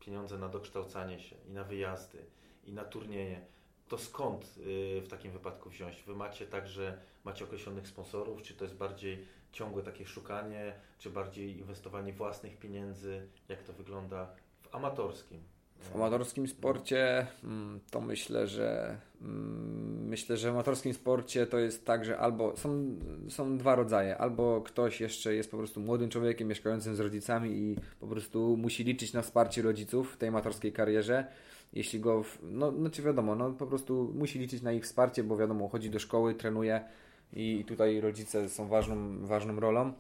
pieniądze 0.01 0.39
na 0.39 0.49
dokształcanie 0.49 1.21
się, 1.21 1.37
i 1.49 1.53
na 1.53 1.65
wyjazdy, 1.65 2.27
i 2.65 2.73
na 2.73 2.85
turnieje, 2.85 3.47
to 3.89 3.99
skąd 3.99 4.57
yy, 4.57 5.01
w 5.01 5.09
takim 5.09 5.33
wypadku 5.33 5.71
wziąć? 5.71 6.03
Wy 6.03 6.15
macie 6.15 6.47
także, 6.47 6.99
macie 7.25 7.45
określonych 7.45 7.89
sponsorów, 7.89 8.43
czy 8.43 8.55
to 8.55 8.65
jest 8.65 8.77
bardziej 8.77 9.27
ciągłe 9.53 9.83
takie 9.83 10.07
szukanie, 10.07 10.75
czy 10.99 11.11
bardziej 11.11 11.59
inwestowanie 11.59 12.13
własnych 12.13 12.59
pieniędzy? 12.59 13.29
Jak 13.49 13.63
to 13.63 13.73
wygląda 13.73 14.35
w 14.63 14.75
amatorskim? 14.75 15.52
W 15.83 15.95
amatorskim 15.95 16.49
sporcie 16.49 17.27
mm, 17.45 17.81
to 17.91 18.01
myślę, 18.01 18.47
że 18.47 18.97
mm, 19.23 20.09
myślę, 20.09 20.37
że 20.37 20.49
w 20.49 20.55
amatorskim 20.55 20.95
sporcie 20.95 21.47
to 21.47 21.59
jest 21.59 21.87
tak, 21.87 22.05
że 22.05 22.19
albo 22.19 22.57
są, 22.57 22.97
są 23.29 23.59
dwa 23.59 23.75
rodzaje. 23.75 24.19
Albo 24.19 24.61
ktoś 24.61 25.01
jeszcze 25.01 25.35
jest 25.35 25.51
po 25.51 25.57
prostu 25.57 25.81
młodym 25.81 26.11
człowiekiem 26.11 26.49
mieszkającym 26.49 26.97
z 26.97 27.01
rodzicami 27.01 27.51
i 27.51 27.77
po 28.01 28.07
prostu 28.07 28.57
musi 28.57 28.85
liczyć 28.85 29.13
na 29.13 29.23
wsparcie 29.23 29.63
rodziców 29.63 30.13
w 30.13 30.17
tej 30.17 30.29
amatorskiej 30.29 30.73
karierze. 30.73 31.27
Jeśli 31.73 32.01
go, 32.01 32.23
w, 32.23 32.39
no 32.43 32.73
znaczy 32.73 33.03
wiadomo, 33.03 33.35
no 33.35 33.51
po 33.51 33.67
prostu 33.67 34.13
musi 34.15 34.39
liczyć 34.39 34.63
na 34.63 34.73
ich 34.73 34.85
wsparcie, 34.85 35.25
bo 35.25 35.37
wiadomo, 35.37 35.69
chodzi 35.69 35.91
do 35.91 35.99
szkoły, 35.99 36.35
trenuje 36.35 36.85
i 37.33 37.65
tutaj 37.65 38.01
rodzice 38.01 38.49
są 38.49 38.69
ważną, 38.69 39.27
ważną 39.27 39.61
rolą. 39.61 39.93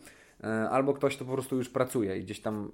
E, 0.44 0.46
Albo 0.70 0.94
ktoś 0.94 1.16
to 1.16 1.24
po 1.24 1.32
prostu 1.32 1.56
już 1.56 1.68
pracuje 1.68 2.18
i 2.18 2.22
gdzieś 2.22 2.40
tam 2.40 2.72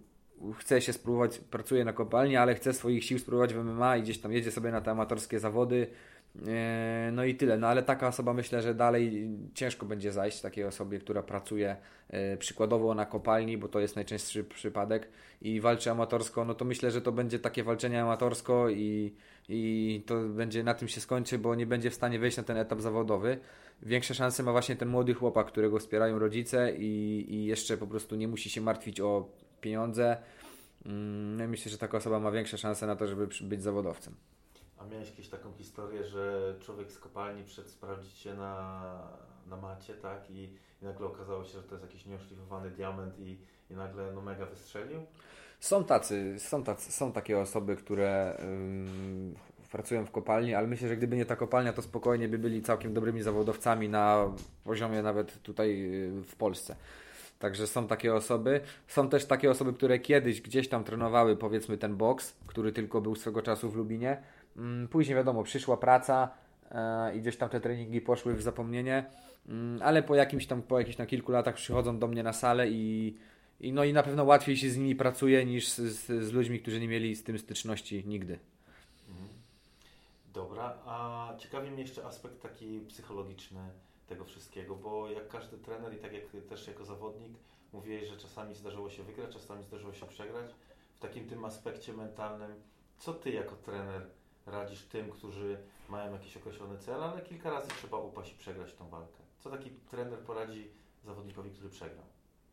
chce 0.58 0.80
się 0.80 0.92
spróbować, 0.92 1.38
pracuje 1.38 1.84
na 1.84 1.92
kopalni, 1.92 2.36
ale 2.36 2.54
chce 2.54 2.72
swoich 2.72 3.04
sił 3.04 3.18
spróbować 3.18 3.54
w 3.54 3.64
MMA 3.64 3.96
i 3.96 4.02
gdzieś 4.02 4.18
tam 4.18 4.32
jedzie 4.32 4.50
sobie 4.50 4.70
na 4.70 4.80
te 4.80 4.90
amatorskie 4.90 5.38
zawody. 5.38 5.86
E, 6.46 7.10
No 7.12 7.24
i 7.24 7.34
tyle. 7.34 7.58
No 7.58 7.66
ale 7.66 7.82
taka 7.82 8.08
osoba 8.08 8.34
myślę, 8.34 8.62
że 8.62 8.74
dalej 8.74 9.28
ciężko 9.54 9.86
będzie 9.86 10.12
zajść 10.12 10.40
takiej 10.40 10.64
osobie, 10.64 10.98
która 10.98 11.22
pracuje 11.22 11.76
e, 12.08 12.36
przykładowo 12.36 12.94
na 12.94 13.06
kopalni, 13.06 13.58
bo 13.58 13.68
to 13.68 13.80
jest 13.80 13.96
najczęstszy 13.96 14.44
przypadek 14.44 15.08
i 15.42 15.60
walczy 15.60 15.90
amatorsko, 15.90 16.44
no 16.44 16.54
to 16.54 16.64
myślę, 16.64 16.90
że 16.90 17.02
to 17.02 17.12
będzie 17.12 17.38
takie 17.38 17.64
walczenie 17.64 18.02
amatorsko 18.02 18.70
i, 18.70 19.14
i 19.48 20.02
to 20.06 20.20
będzie 20.20 20.62
na 20.62 20.74
tym 20.74 20.88
się 20.88 21.00
skończy, 21.00 21.38
bo 21.38 21.54
nie 21.54 21.66
będzie 21.66 21.90
w 21.90 21.94
stanie 21.94 22.18
wejść 22.18 22.36
na 22.36 22.42
ten 22.42 22.56
etap 22.56 22.80
zawodowy. 22.80 23.38
Większe 23.82 24.14
szanse 24.14 24.42
ma 24.42 24.52
właśnie 24.52 24.76
ten 24.76 24.88
młody 24.88 25.14
chłopak, 25.14 25.46
którego 25.46 25.78
wspierają 25.78 26.18
rodzice 26.18 26.72
i, 26.76 27.26
i 27.28 27.44
jeszcze 27.44 27.76
po 27.76 27.86
prostu 27.86 28.16
nie 28.16 28.28
musi 28.28 28.50
się 28.50 28.60
martwić 28.60 29.00
o 29.00 29.28
pieniądze. 29.60 30.16
Mm, 30.86 31.36
No 31.36 31.48
myślę, 31.48 31.72
że 31.72 31.78
taka 31.78 31.96
osoba 31.96 32.20
ma 32.20 32.30
większe 32.30 32.58
szanse 32.58 32.86
na 32.86 32.96
to, 32.96 33.06
żeby 33.06 33.28
być 33.40 33.62
zawodowcem. 33.62 34.14
A 34.78 34.84
miałeś 34.86 35.10
jakieś 35.10 35.28
taką 35.28 35.52
historię, 35.52 36.04
że 36.04 36.54
człowiek 36.60 36.92
z 36.92 36.98
kopalni 36.98 37.44
przyszedł 37.44 37.68
sprawdzić 37.68 38.12
się 38.18 38.34
na, 38.34 38.82
na 39.46 39.56
macie, 39.56 39.94
tak? 39.94 40.30
I, 40.30 40.54
I 40.82 40.84
nagle 40.84 41.06
okazało 41.06 41.44
się, 41.44 41.52
że 41.52 41.62
to 41.62 41.74
jest 41.74 41.86
jakiś 41.86 42.06
nieoszlifowany 42.06 42.70
diament 42.70 43.18
i, 43.18 43.38
i 43.70 43.74
nagle 43.74 44.12
no 44.12 44.20
mega 44.20 44.46
wystrzelił? 44.46 45.00
Są 45.60 45.84
tacy, 45.84 46.34
są 46.38 46.64
tacy, 46.64 46.92
są 46.92 47.12
takie 47.12 47.38
osoby, 47.38 47.76
które 47.76 48.36
ym, 48.42 49.34
pracują 49.72 50.06
w 50.06 50.10
kopalni, 50.10 50.54
ale 50.54 50.66
myślę, 50.66 50.88
że 50.88 50.96
gdyby 50.96 51.16
nie 51.16 51.26
ta 51.26 51.36
kopalnia, 51.36 51.72
to 51.72 51.82
spokojnie 51.82 52.28
by 52.28 52.38
byli 52.38 52.62
całkiem 52.62 52.94
dobrymi 52.94 53.22
zawodowcami 53.22 53.88
na 53.88 54.32
poziomie 54.64 55.02
nawet 55.02 55.42
tutaj 55.42 55.94
y, 55.94 56.22
w 56.22 56.36
Polsce. 56.36 56.76
Także 57.38 57.66
są 57.66 57.86
takie 57.86 58.14
osoby. 58.14 58.60
Są 58.88 59.08
też 59.08 59.24
takie 59.24 59.50
osoby, 59.50 59.72
które 59.72 59.98
kiedyś 59.98 60.40
gdzieś 60.40 60.68
tam 60.68 60.84
trenowały, 60.84 61.36
powiedzmy, 61.36 61.78
ten 61.78 61.96
boks, 61.96 62.36
który 62.46 62.72
tylko 62.72 63.00
był 63.00 63.14
swego 63.14 63.42
czasu 63.42 63.70
w 63.70 63.76
Lubinie. 63.76 64.22
Mm, 64.56 64.88
Później 64.88 65.16
wiadomo, 65.16 65.42
przyszła 65.42 65.76
praca 65.76 66.30
e, 66.70 67.16
i 67.16 67.20
gdzieś 67.20 67.36
tam 67.36 67.48
te 67.48 67.60
treningi 67.60 68.00
poszły 68.00 68.34
w 68.34 68.42
zapomnienie, 68.42 69.04
Mm, 69.48 69.82
ale 69.82 70.02
po 70.02 70.14
jakimś 70.14 70.46
tam, 70.46 70.62
po 70.62 70.78
jakichś 70.78 70.96
tam 70.96 71.06
kilku 71.06 71.32
latach 71.32 71.54
przychodzą 71.54 71.98
do 71.98 72.08
mnie 72.08 72.22
na 72.22 72.32
salę 72.32 72.68
i, 72.70 73.16
i 73.60 73.72
no 73.72 73.84
i 73.84 73.92
na 73.92 74.02
pewno 74.02 74.24
łatwiej 74.24 74.56
się 74.56 74.70
z 74.70 74.76
nimi 74.76 74.96
pracuje 74.96 75.44
niż 75.44 75.68
z, 75.68 75.80
z, 76.24 76.32
ludźmi, 76.32 76.60
którzy 76.60 76.80
nie 76.80 76.88
mieli 76.88 77.16
z 77.16 77.24
tym 77.24 77.38
styczności 77.38 78.04
nigdy. 78.06 78.38
Dobra, 80.34 80.78
a 80.86 81.28
ciekawi 81.38 81.70
mnie 81.70 81.82
jeszcze 81.82 82.06
aspekt 82.06 82.42
taki 82.42 82.80
psychologiczny 82.88 83.60
tego 84.08 84.24
wszystkiego, 84.24 84.76
bo 84.76 85.10
jak 85.10 85.28
każdy 85.28 85.58
trener 85.58 85.94
i 85.94 85.98
tak 85.98 86.12
jak 86.12 86.24
też 86.48 86.66
jako 86.66 86.84
zawodnik 86.84 87.32
mówiłeś, 87.72 88.08
że 88.08 88.16
czasami 88.16 88.54
zdarzyło 88.54 88.90
się 88.90 89.02
wygrać, 89.02 89.32
czasami 89.32 89.64
zdarzyło 89.64 89.92
się 89.92 90.06
przegrać. 90.06 90.50
W 90.94 91.00
takim 91.00 91.28
tym 91.28 91.44
aspekcie 91.44 91.92
mentalnym, 91.92 92.62
co 92.98 93.14
ty 93.14 93.30
jako 93.30 93.56
trener 93.56 94.06
radzisz 94.46 94.82
tym, 94.82 95.10
którzy 95.10 95.58
mają 95.88 96.12
jakiś 96.12 96.36
określony 96.36 96.78
cel, 96.78 97.02
ale 97.04 97.22
kilka 97.22 97.50
razy 97.50 97.68
trzeba 97.68 97.98
upaść 97.98 98.32
i 98.32 98.36
przegrać 98.36 98.74
tą 98.74 98.88
walkę? 98.88 99.18
Co 99.40 99.50
taki 99.50 99.70
trener 99.70 100.18
poradzi 100.18 100.70
zawodnikowi, 101.04 101.50
który 101.50 101.68
przegrał? 101.68 102.04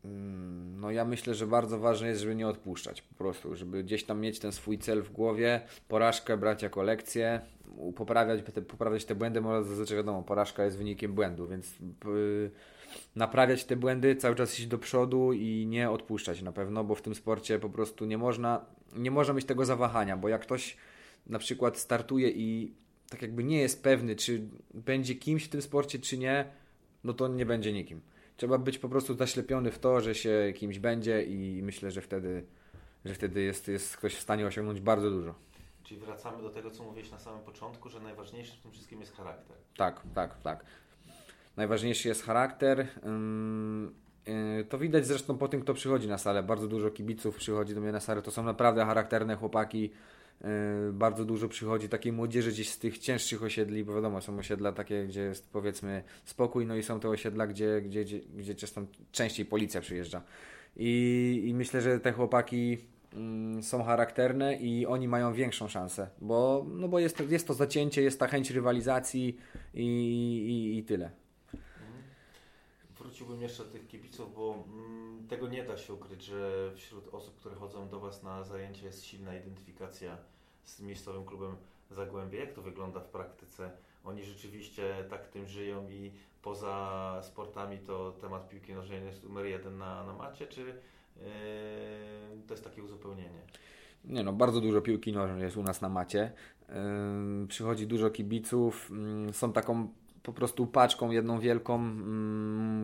Mm, 0.06 0.80
No 0.80 0.90
ja 0.90 1.04
myślę, 1.04 1.34
że 1.34 1.46
bardzo 1.46 1.78
ważne 1.78 2.08
jest, 2.08 2.20
żeby 2.20 2.34
nie 2.34 2.48
odpuszczać 2.48 3.02
po 3.02 3.14
prostu, 3.14 3.56
żeby 3.56 3.84
gdzieś 3.84 4.04
tam 4.04 4.20
mieć 4.20 4.38
ten 4.38 4.52
swój 4.52 4.78
cel 4.78 5.02
w 5.02 5.12
głowie, 5.12 5.60
porażkę 5.88 6.36
brać 6.36 6.62
jako 6.62 6.82
lekcję, 6.82 7.40
poprawiać 7.96 8.42
te, 8.54 8.62
poprawiać 8.62 9.04
te 9.04 9.14
błędy, 9.14 9.40
bo 9.40 9.62
zazwyczaj 9.64 9.96
wiadomo, 9.96 10.22
porażka 10.22 10.64
jest 10.64 10.78
wynikiem 10.78 11.12
błędu, 11.12 11.46
więc 11.46 11.74
y, 12.06 12.50
naprawiać 13.16 13.64
te 13.64 13.76
błędy, 13.76 14.16
cały 14.16 14.34
czas 14.36 14.58
iść 14.58 14.66
do 14.66 14.78
przodu 14.78 15.32
i 15.32 15.66
nie 15.66 15.90
odpuszczać 15.90 16.42
na 16.42 16.52
pewno, 16.52 16.84
bo 16.84 16.94
w 16.94 17.02
tym 17.02 17.14
sporcie 17.14 17.58
po 17.58 17.70
prostu 17.70 18.04
nie 18.04 18.18
można, 18.18 18.64
nie 18.96 19.10
można 19.10 19.34
mieć 19.34 19.44
tego 19.44 19.64
zawahania, 19.64 20.16
bo 20.16 20.28
jak 20.28 20.42
ktoś 20.42 20.76
na 21.26 21.38
przykład 21.38 21.78
startuje 21.78 22.30
i 22.30 22.72
tak 23.10 23.22
jakby 23.22 23.44
nie 23.44 23.58
jest 23.58 23.82
pewny, 23.82 24.16
czy 24.16 24.48
będzie 24.74 25.14
kimś 25.14 25.44
w 25.44 25.48
tym 25.48 25.62
sporcie, 25.62 25.98
czy 25.98 26.18
nie, 26.18 26.44
no 27.04 27.12
to 27.12 27.28
nie 27.28 27.46
będzie 27.46 27.72
nikim. 27.72 28.00
Trzeba 28.36 28.58
być 28.58 28.78
po 28.78 28.88
prostu 28.88 29.14
zaślepiony 29.14 29.70
w 29.70 29.78
to, 29.78 30.00
że 30.00 30.14
się 30.14 30.52
kimś 30.56 30.78
będzie 30.78 31.22
i 31.22 31.62
myślę, 31.62 31.90
że 31.90 32.00
wtedy, 32.00 32.44
że 33.04 33.14
wtedy 33.14 33.42
jest, 33.42 33.68
jest 33.68 33.96
ktoś 33.96 34.14
w 34.14 34.20
stanie 34.20 34.46
osiągnąć 34.46 34.80
bardzo 34.80 35.10
dużo. 35.10 35.34
Czyli 35.84 36.00
wracamy 36.00 36.42
do 36.42 36.50
tego, 36.50 36.70
co 36.70 36.84
mówiłeś 36.84 37.10
na 37.10 37.18
samym 37.18 37.40
początku, 37.40 37.88
że 37.88 38.00
najważniejsze 38.00 38.56
w 38.56 38.60
tym 38.60 38.72
wszystkim 38.72 39.00
jest 39.00 39.16
charakter. 39.16 39.56
Tak, 39.76 40.02
tak, 40.14 40.40
tak. 40.42 40.64
Najważniejszy 41.56 42.08
jest 42.08 42.22
charakter. 42.24 42.86
Yy, 44.26 44.64
To 44.64 44.78
widać 44.78 45.06
zresztą 45.06 45.38
po 45.38 45.48
tym, 45.48 45.60
kto 45.60 45.74
przychodzi 45.74 46.08
na 46.08 46.18
salę. 46.18 46.42
Bardzo 46.42 46.68
dużo 46.68 46.90
kibiców 46.90 47.36
przychodzi 47.36 47.74
do 47.74 47.80
mnie 47.80 47.92
na 47.92 48.00
salę. 48.00 48.22
To 48.22 48.30
są 48.30 48.42
naprawdę 48.42 48.84
charakterne 48.84 49.36
chłopaki. 49.36 49.90
Yy, 50.40 50.92
bardzo 50.92 51.24
dużo 51.24 51.48
przychodzi 51.48 51.88
takiej 51.88 52.12
młodzieży 52.12 52.50
gdzieś 52.50 52.70
z 52.70 52.78
tych 52.78 52.98
cięższych 52.98 53.42
osiedli, 53.42 53.84
bo 53.84 53.94
wiadomo, 53.94 54.20
są 54.20 54.38
osiedla 54.38 54.72
takie, 54.72 55.06
gdzie 55.06 55.20
jest 55.20 55.50
powiedzmy 55.50 56.02
spokój, 56.24 56.66
no 56.66 56.76
i 56.76 56.82
są 56.82 57.00
te 57.00 57.08
osiedla, 57.08 57.46
gdzie, 57.46 57.82
gdzie, 57.82 58.04
gdzie, 58.04 58.20
gdzie 58.36 58.54
częściej 59.12 59.46
policja 59.46 59.80
przyjeżdża. 59.80 60.22
I, 60.76 61.42
I 61.46 61.54
myślę, 61.54 61.80
że 61.80 62.00
te 62.00 62.12
chłopaki 62.12 62.78
mm, 63.12 63.62
są 63.62 63.84
charakterne 63.84 64.56
i 64.56 64.86
oni 64.86 65.08
mają 65.08 65.32
większą 65.32 65.68
szansę, 65.68 66.08
bo, 66.20 66.66
no 66.68 66.88
bo 66.88 66.98
jest, 66.98 67.22
jest 67.30 67.46
to 67.46 67.54
zacięcie, 67.54 68.02
jest 68.02 68.20
ta 68.20 68.26
chęć 68.26 68.50
rywalizacji 68.50 69.36
i, 69.74 69.84
i, 69.84 70.78
i 70.78 70.84
tyle. 70.84 71.10
Wróciłbym 73.06 73.42
jeszcze 73.42 73.64
do 73.64 73.70
tych 73.70 73.88
kibiców, 73.88 74.34
bo 74.34 74.64
mm, 74.68 75.28
tego 75.28 75.48
nie 75.48 75.62
da 75.64 75.76
się 75.76 75.94
ukryć, 75.94 76.22
że 76.22 76.72
wśród 76.76 77.14
osób, 77.14 77.36
które 77.36 77.54
chodzą 77.54 77.88
do 77.88 78.00
Was 78.00 78.22
na 78.22 78.44
zajęcia 78.44 78.86
jest 78.86 79.04
silna 79.04 79.36
identyfikacja 79.36 80.18
z 80.64 80.80
miejscowym 80.80 81.24
klubem 81.24 81.56
Zagłębie. 81.90 82.38
Jak 82.38 82.52
to 82.52 82.62
wygląda 82.62 83.00
w 83.00 83.08
praktyce? 83.08 83.70
Oni 84.04 84.24
rzeczywiście 84.24 85.04
tak 85.10 85.28
tym 85.28 85.46
żyją 85.46 85.88
i 85.88 86.10
poza 86.42 87.20
sportami 87.22 87.78
to 87.78 88.12
temat 88.12 88.48
piłki 88.48 88.74
nożnej 88.74 89.04
jest 89.04 89.24
numer 89.24 89.46
jeden 89.46 89.78
na, 89.78 90.04
na 90.04 90.12
macie, 90.12 90.46
czy 90.46 90.60
yy, 90.60 91.24
to 92.46 92.54
jest 92.54 92.64
takie 92.64 92.82
uzupełnienie? 92.82 93.40
Nie 94.04 94.22
no, 94.22 94.32
bardzo 94.32 94.60
dużo 94.60 94.80
piłki 94.80 95.12
nożnej 95.12 95.42
jest 95.42 95.56
u 95.56 95.62
nas 95.62 95.80
na 95.80 95.88
macie. 95.88 96.32
Yy, 96.68 97.46
przychodzi 97.48 97.86
dużo 97.86 98.10
kibiców, 98.10 98.90
yy, 99.26 99.32
są 99.32 99.52
taką 99.52 99.88
po 100.26 100.32
prostu 100.32 100.66
paczką 100.66 101.10
jedną 101.10 101.40
wielką, 101.40 101.96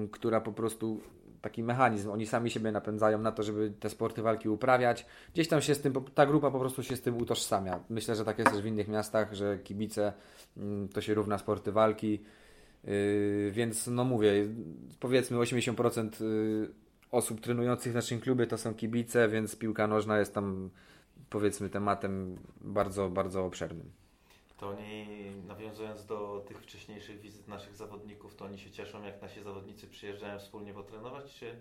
yy, 0.01 0.09
która 0.09 0.41
po 0.41 0.53
prostu 0.53 1.01
taki 1.41 1.63
mechanizm, 1.63 2.11
oni 2.11 2.27
sami 2.27 2.51
siebie 2.51 2.73
napędzają 2.73 3.19
na 3.19 3.33
to, 3.33 3.43
żeby 3.43 3.73
te 3.81 3.91
sporty 3.91 4.23
walki 4.23 4.49
uprawiać. 4.49 5.07
Gdzieś 5.35 5.49
tam 5.49 5.61
się 5.61 5.75
z 5.75 5.81
tym, 5.81 5.93
ta 6.15 6.27
grupa 6.27 6.51
po 6.51 6.61
prostu 6.61 6.83
się 6.83 6.97
z 6.97 7.01
tym 7.01 7.17
utożsamia. 7.17 7.81
Myślę, 7.91 8.17
że 8.17 8.25
tak 8.25 8.39
jest 8.39 8.51
też 8.51 8.63
w 8.63 8.67
innych 8.67 8.89
miastach, 8.89 9.35
że 9.35 9.59
kibice 9.59 10.13
mm, 10.57 10.89
to 10.89 11.01
się 11.01 11.15
równa 11.15 11.39
sporty 11.39 11.73
walki. 11.73 12.23
Yy, 12.85 13.51
więc 13.51 13.87
no 13.87 14.05
mówię, 14.05 14.33
powiedzmy 15.01 15.37
80% 15.37 16.25
yy, 16.25 16.71
osób 17.11 17.41
trenujących 17.41 17.93
w 17.93 17.95
naszym 17.95 18.21
klubie 18.21 18.47
to 18.47 18.59
są 18.59 18.75
kibice, 18.75 19.29
więc 19.29 19.57
piłka 19.57 19.87
nożna 19.87 20.19
jest 20.19 20.35
tam 20.35 20.71
powiedzmy 21.31 21.71
tematem 21.71 22.37
bardzo, 22.61 23.11
bardzo 23.11 23.45
obszernym. 23.45 24.02
To 24.63 24.69
oni, 24.69 25.07
nawiązując 25.47 26.07
do 26.07 26.45
tych 26.49 26.59
wcześniejszych 26.61 27.21
wizyt 27.21 27.49
naszych 27.49 27.77
zawodników, 27.77 28.35
to 28.35 28.45
oni 28.45 28.59
się 28.59 28.71
cieszą, 28.71 29.03
jak 29.03 29.23
nasi 29.23 29.43
zawodnicy 29.43 29.87
przyjeżdżają 29.87 30.39
wspólnie 30.39 30.75
potrenować, 30.75 31.35
czy 31.35 31.57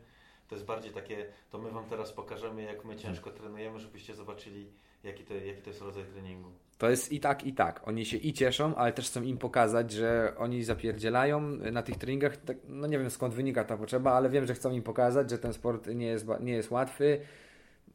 to 0.47 0.55
jest 0.55 0.67
bardziej 0.67 0.91
takie, 0.91 1.25
to 1.49 1.57
my 1.57 1.71
Wam 1.71 1.85
teraz 1.85 2.11
pokażemy, 2.11 2.63
jak 2.63 2.85
my 2.85 2.95
ciężko 2.95 3.31
trenujemy, 3.31 3.79
żebyście 3.79 4.15
zobaczyli, 4.15 4.71
jaki 5.03 5.23
to, 5.23 5.33
jaki 5.33 5.61
to 5.61 5.69
jest 5.69 5.81
rodzaj 5.81 6.03
treningu? 6.05 6.51
To 6.77 6.89
jest 6.89 7.11
i 7.11 7.19
tak, 7.19 7.43
i 7.43 7.53
tak. 7.53 7.87
Oni 7.87 8.05
się 8.05 8.17
i 8.17 8.33
cieszą, 8.33 8.75
ale 8.75 8.93
też 8.93 9.07
chcą 9.07 9.21
im 9.21 9.37
pokazać, 9.37 9.91
że 9.91 10.33
oni 10.37 10.63
zapierdzielają 10.63 11.41
na 11.71 11.83
tych 11.83 11.97
treningach. 11.97 12.37
Tak, 12.37 12.57
no 12.67 12.87
nie 12.87 12.99
wiem 12.99 13.09
skąd 13.09 13.33
wynika 13.33 13.63
ta 13.63 13.77
potrzeba, 13.77 14.11
ale 14.13 14.29
wiem, 14.29 14.45
że 14.45 14.53
chcą 14.53 14.71
im 14.71 14.83
pokazać, 14.83 15.29
że 15.29 15.37
ten 15.37 15.53
sport 15.53 15.87
nie 15.87 16.05
jest, 16.05 16.25
nie 16.39 16.53
jest 16.53 16.71
łatwy. 16.71 17.21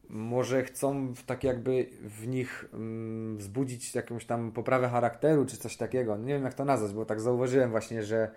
Może 0.09 0.63
chcą 0.63 1.13
tak 1.25 1.43
jakby 1.43 1.89
w 2.01 2.27
nich 2.27 2.65
mm, 2.73 3.37
wzbudzić 3.37 3.95
jakąś 3.95 4.25
tam 4.25 4.51
poprawę 4.51 4.89
charakteru, 4.89 5.45
czy 5.45 5.57
coś 5.57 5.77
takiego. 5.77 6.17
Nie 6.17 6.33
wiem 6.33 6.43
jak 6.43 6.53
to 6.53 6.65
nazwać, 6.65 6.93
bo 6.93 7.05
tak 7.05 7.21
zauważyłem 7.21 7.71
właśnie, 7.71 8.03
że, 8.03 8.31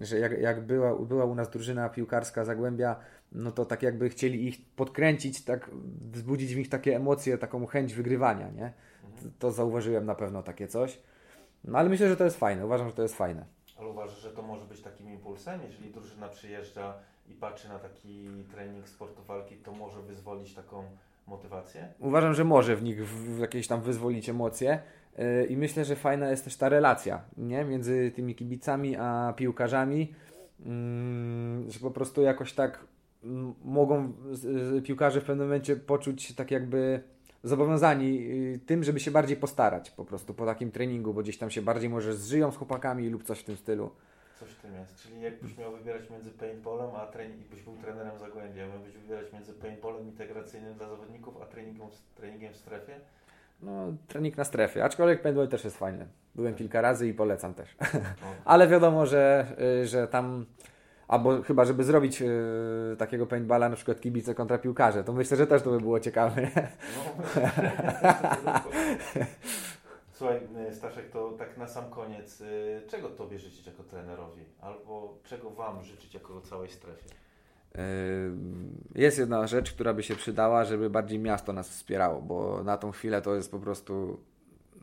że 0.00 0.18
jak, 0.18 0.40
jak 0.40 0.66
była, 0.66 0.98
była 0.98 1.24
u 1.24 1.34
nas 1.34 1.50
drużyna 1.50 1.88
piłkarska 1.88 2.44
Zagłębia, 2.44 2.96
no 3.32 3.52
to 3.52 3.64
tak 3.64 3.82
jakby 3.82 4.08
chcieli 4.08 4.48
ich 4.48 4.64
podkręcić, 4.76 5.44
tak 5.44 5.70
wzbudzić 6.12 6.54
w 6.54 6.58
nich 6.58 6.68
takie 6.68 6.96
emocje, 6.96 7.38
taką 7.38 7.66
chęć 7.66 7.94
wygrywania, 7.94 8.50
nie? 8.50 8.72
to 9.38 9.50
zauważyłem 9.50 10.06
na 10.06 10.14
pewno 10.14 10.42
takie 10.42 10.68
coś. 10.68 10.98
No 11.64 11.78
ale 11.78 11.88
myślę, 11.88 12.08
że 12.08 12.16
to 12.16 12.24
jest 12.24 12.38
fajne. 12.38 12.66
Uważam, 12.66 12.88
że 12.88 12.94
to 12.94 13.02
jest 13.02 13.16
fajne. 13.16 13.46
Ale 13.78 13.88
uważasz, 13.88 14.18
że 14.18 14.30
to 14.30 14.42
może 14.42 14.66
być 14.66 14.80
takim 14.80 15.10
impulsem? 15.10 15.60
Jeżeli 15.62 15.90
drużyna 15.90 16.28
przyjeżdża 16.28 16.94
i 17.32 17.34
patrzy 17.34 17.68
na 17.68 17.78
taki 17.78 18.28
trening 18.50 18.88
sportu 18.88 19.22
walki, 19.22 19.56
to 19.56 19.72
może 19.72 20.02
wyzwolić 20.02 20.54
taką 20.54 20.84
motywację? 21.26 21.88
Uważam, 21.98 22.34
że 22.34 22.44
może 22.44 22.76
w 22.76 22.82
nich 22.82 23.06
w 23.08 23.38
jakieś 23.38 23.66
tam 23.66 23.80
wyzwolić 23.80 24.28
emocje. 24.28 24.82
Yy, 25.18 25.46
I 25.46 25.56
myślę, 25.56 25.84
że 25.84 25.96
fajna 25.96 26.30
jest 26.30 26.44
też 26.44 26.56
ta 26.56 26.68
relacja 26.68 27.22
nie? 27.36 27.64
między 27.64 28.12
tymi 28.14 28.34
kibicami 28.34 28.96
a 28.96 29.34
piłkarzami, 29.36 30.00
yy, 30.00 30.66
że 31.72 31.78
po 31.80 31.90
prostu 31.90 32.22
jakoś 32.22 32.52
tak 32.52 32.84
mogą 33.64 34.12
piłkarze 34.84 35.20
w 35.20 35.24
pewnym 35.24 35.46
momencie 35.46 35.76
poczuć 35.76 36.22
się 36.22 36.34
tak 36.34 36.50
jakby 36.50 37.02
zobowiązani 37.42 38.18
y, 38.54 38.60
tym, 38.66 38.84
żeby 38.84 39.00
się 39.00 39.10
bardziej 39.10 39.36
postarać 39.36 39.90
po 39.90 40.04
prostu 40.04 40.34
po 40.34 40.46
takim 40.46 40.70
treningu, 40.70 41.14
bo 41.14 41.22
gdzieś 41.22 41.38
tam 41.38 41.50
się 41.50 41.62
bardziej 41.62 41.90
może 41.90 42.14
zżyją 42.14 42.52
z 42.52 42.56
chłopakami 42.56 43.08
lub 43.08 43.24
coś 43.24 43.38
w 43.38 43.44
tym 43.44 43.56
stylu. 43.56 43.90
Coś 44.42 44.50
w 44.50 44.62
tym 44.62 44.74
jest. 44.74 45.02
Czyli 45.02 45.20
jakbyś 45.20 45.58
miał 45.58 45.72
wybierać 45.72 46.10
między 46.10 46.30
paintballem, 46.30 46.90
a 46.96 47.06
trening, 47.06 47.48
byś 47.48 47.62
był 47.62 47.76
trenerem 47.76 48.18
Zagłębia, 48.18 48.66
miałbyś 48.68 48.92
wybierać 48.92 49.32
między 49.32 49.52
paintballem 49.52 50.04
integracyjnym 50.04 50.74
dla 50.74 50.88
zawodników, 50.88 51.34
a 51.42 51.46
treningiem, 51.46 51.88
treningiem 52.16 52.52
w 52.52 52.56
strefie? 52.56 52.92
No, 53.62 53.92
trening 54.08 54.36
na 54.36 54.44
strefie, 54.44 54.84
aczkolwiek 54.84 55.22
paintball 55.22 55.48
też 55.48 55.64
jest 55.64 55.78
fajny. 55.78 56.06
Byłem 56.34 56.54
kilka 56.54 56.80
razy 56.80 57.08
i 57.08 57.14
polecam 57.14 57.54
też. 57.54 57.76
Ale 58.44 58.68
wiadomo, 58.68 59.06
że, 59.06 59.46
y, 59.82 59.86
że 59.86 60.08
tam 60.08 60.46
Albo 61.08 61.42
chyba, 61.42 61.64
żeby 61.64 61.84
zrobić 61.84 62.20
yy, 62.20 62.96
takiego 62.98 63.26
paintballa, 63.26 63.68
na 63.68 63.76
przykład 63.76 64.00
kibice 64.00 64.34
kontra 64.34 64.58
piłkarze, 64.58 65.04
to 65.04 65.12
myślę, 65.12 65.36
że 65.36 65.46
też 65.46 65.62
to 65.62 65.70
by 65.70 65.80
było 65.80 66.00
ciekawe. 66.00 66.48
No, 66.96 67.32
Słuchaj, 70.22 70.68
y, 70.70 70.74
Staszek, 70.74 71.10
to 71.10 71.30
tak 71.30 71.58
na 71.58 71.66
sam 71.66 71.90
koniec, 71.90 72.40
yy, 72.40 72.82
czego 72.88 73.08
Tobie 73.08 73.38
życzyć 73.38 73.66
jako 73.66 73.82
trenerowi? 73.82 74.44
Albo 74.60 75.18
czego 75.24 75.50
Wam 75.50 75.82
życzyć 75.82 76.14
jako 76.14 76.40
całej 76.40 76.70
strefie? 76.70 77.08
Yy, 77.74 77.82
jest 78.94 79.18
jedna 79.18 79.46
rzecz, 79.46 79.72
która 79.72 79.94
by 79.94 80.02
się 80.02 80.16
przydała, 80.16 80.64
żeby 80.64 80.90
bardziej 80.90 81.18
miasto 81.18 81.52
nas 81.52 81.68
wspierało, 81.68 82.22
bo 82.22 82.64
na 82.64 82.76
tą 82.76 82.90
chwilę 82.90 83.22
to 83.22 83.34
jest 83.34 83.50
po 83.50 83.58
prostu 83.58 84.20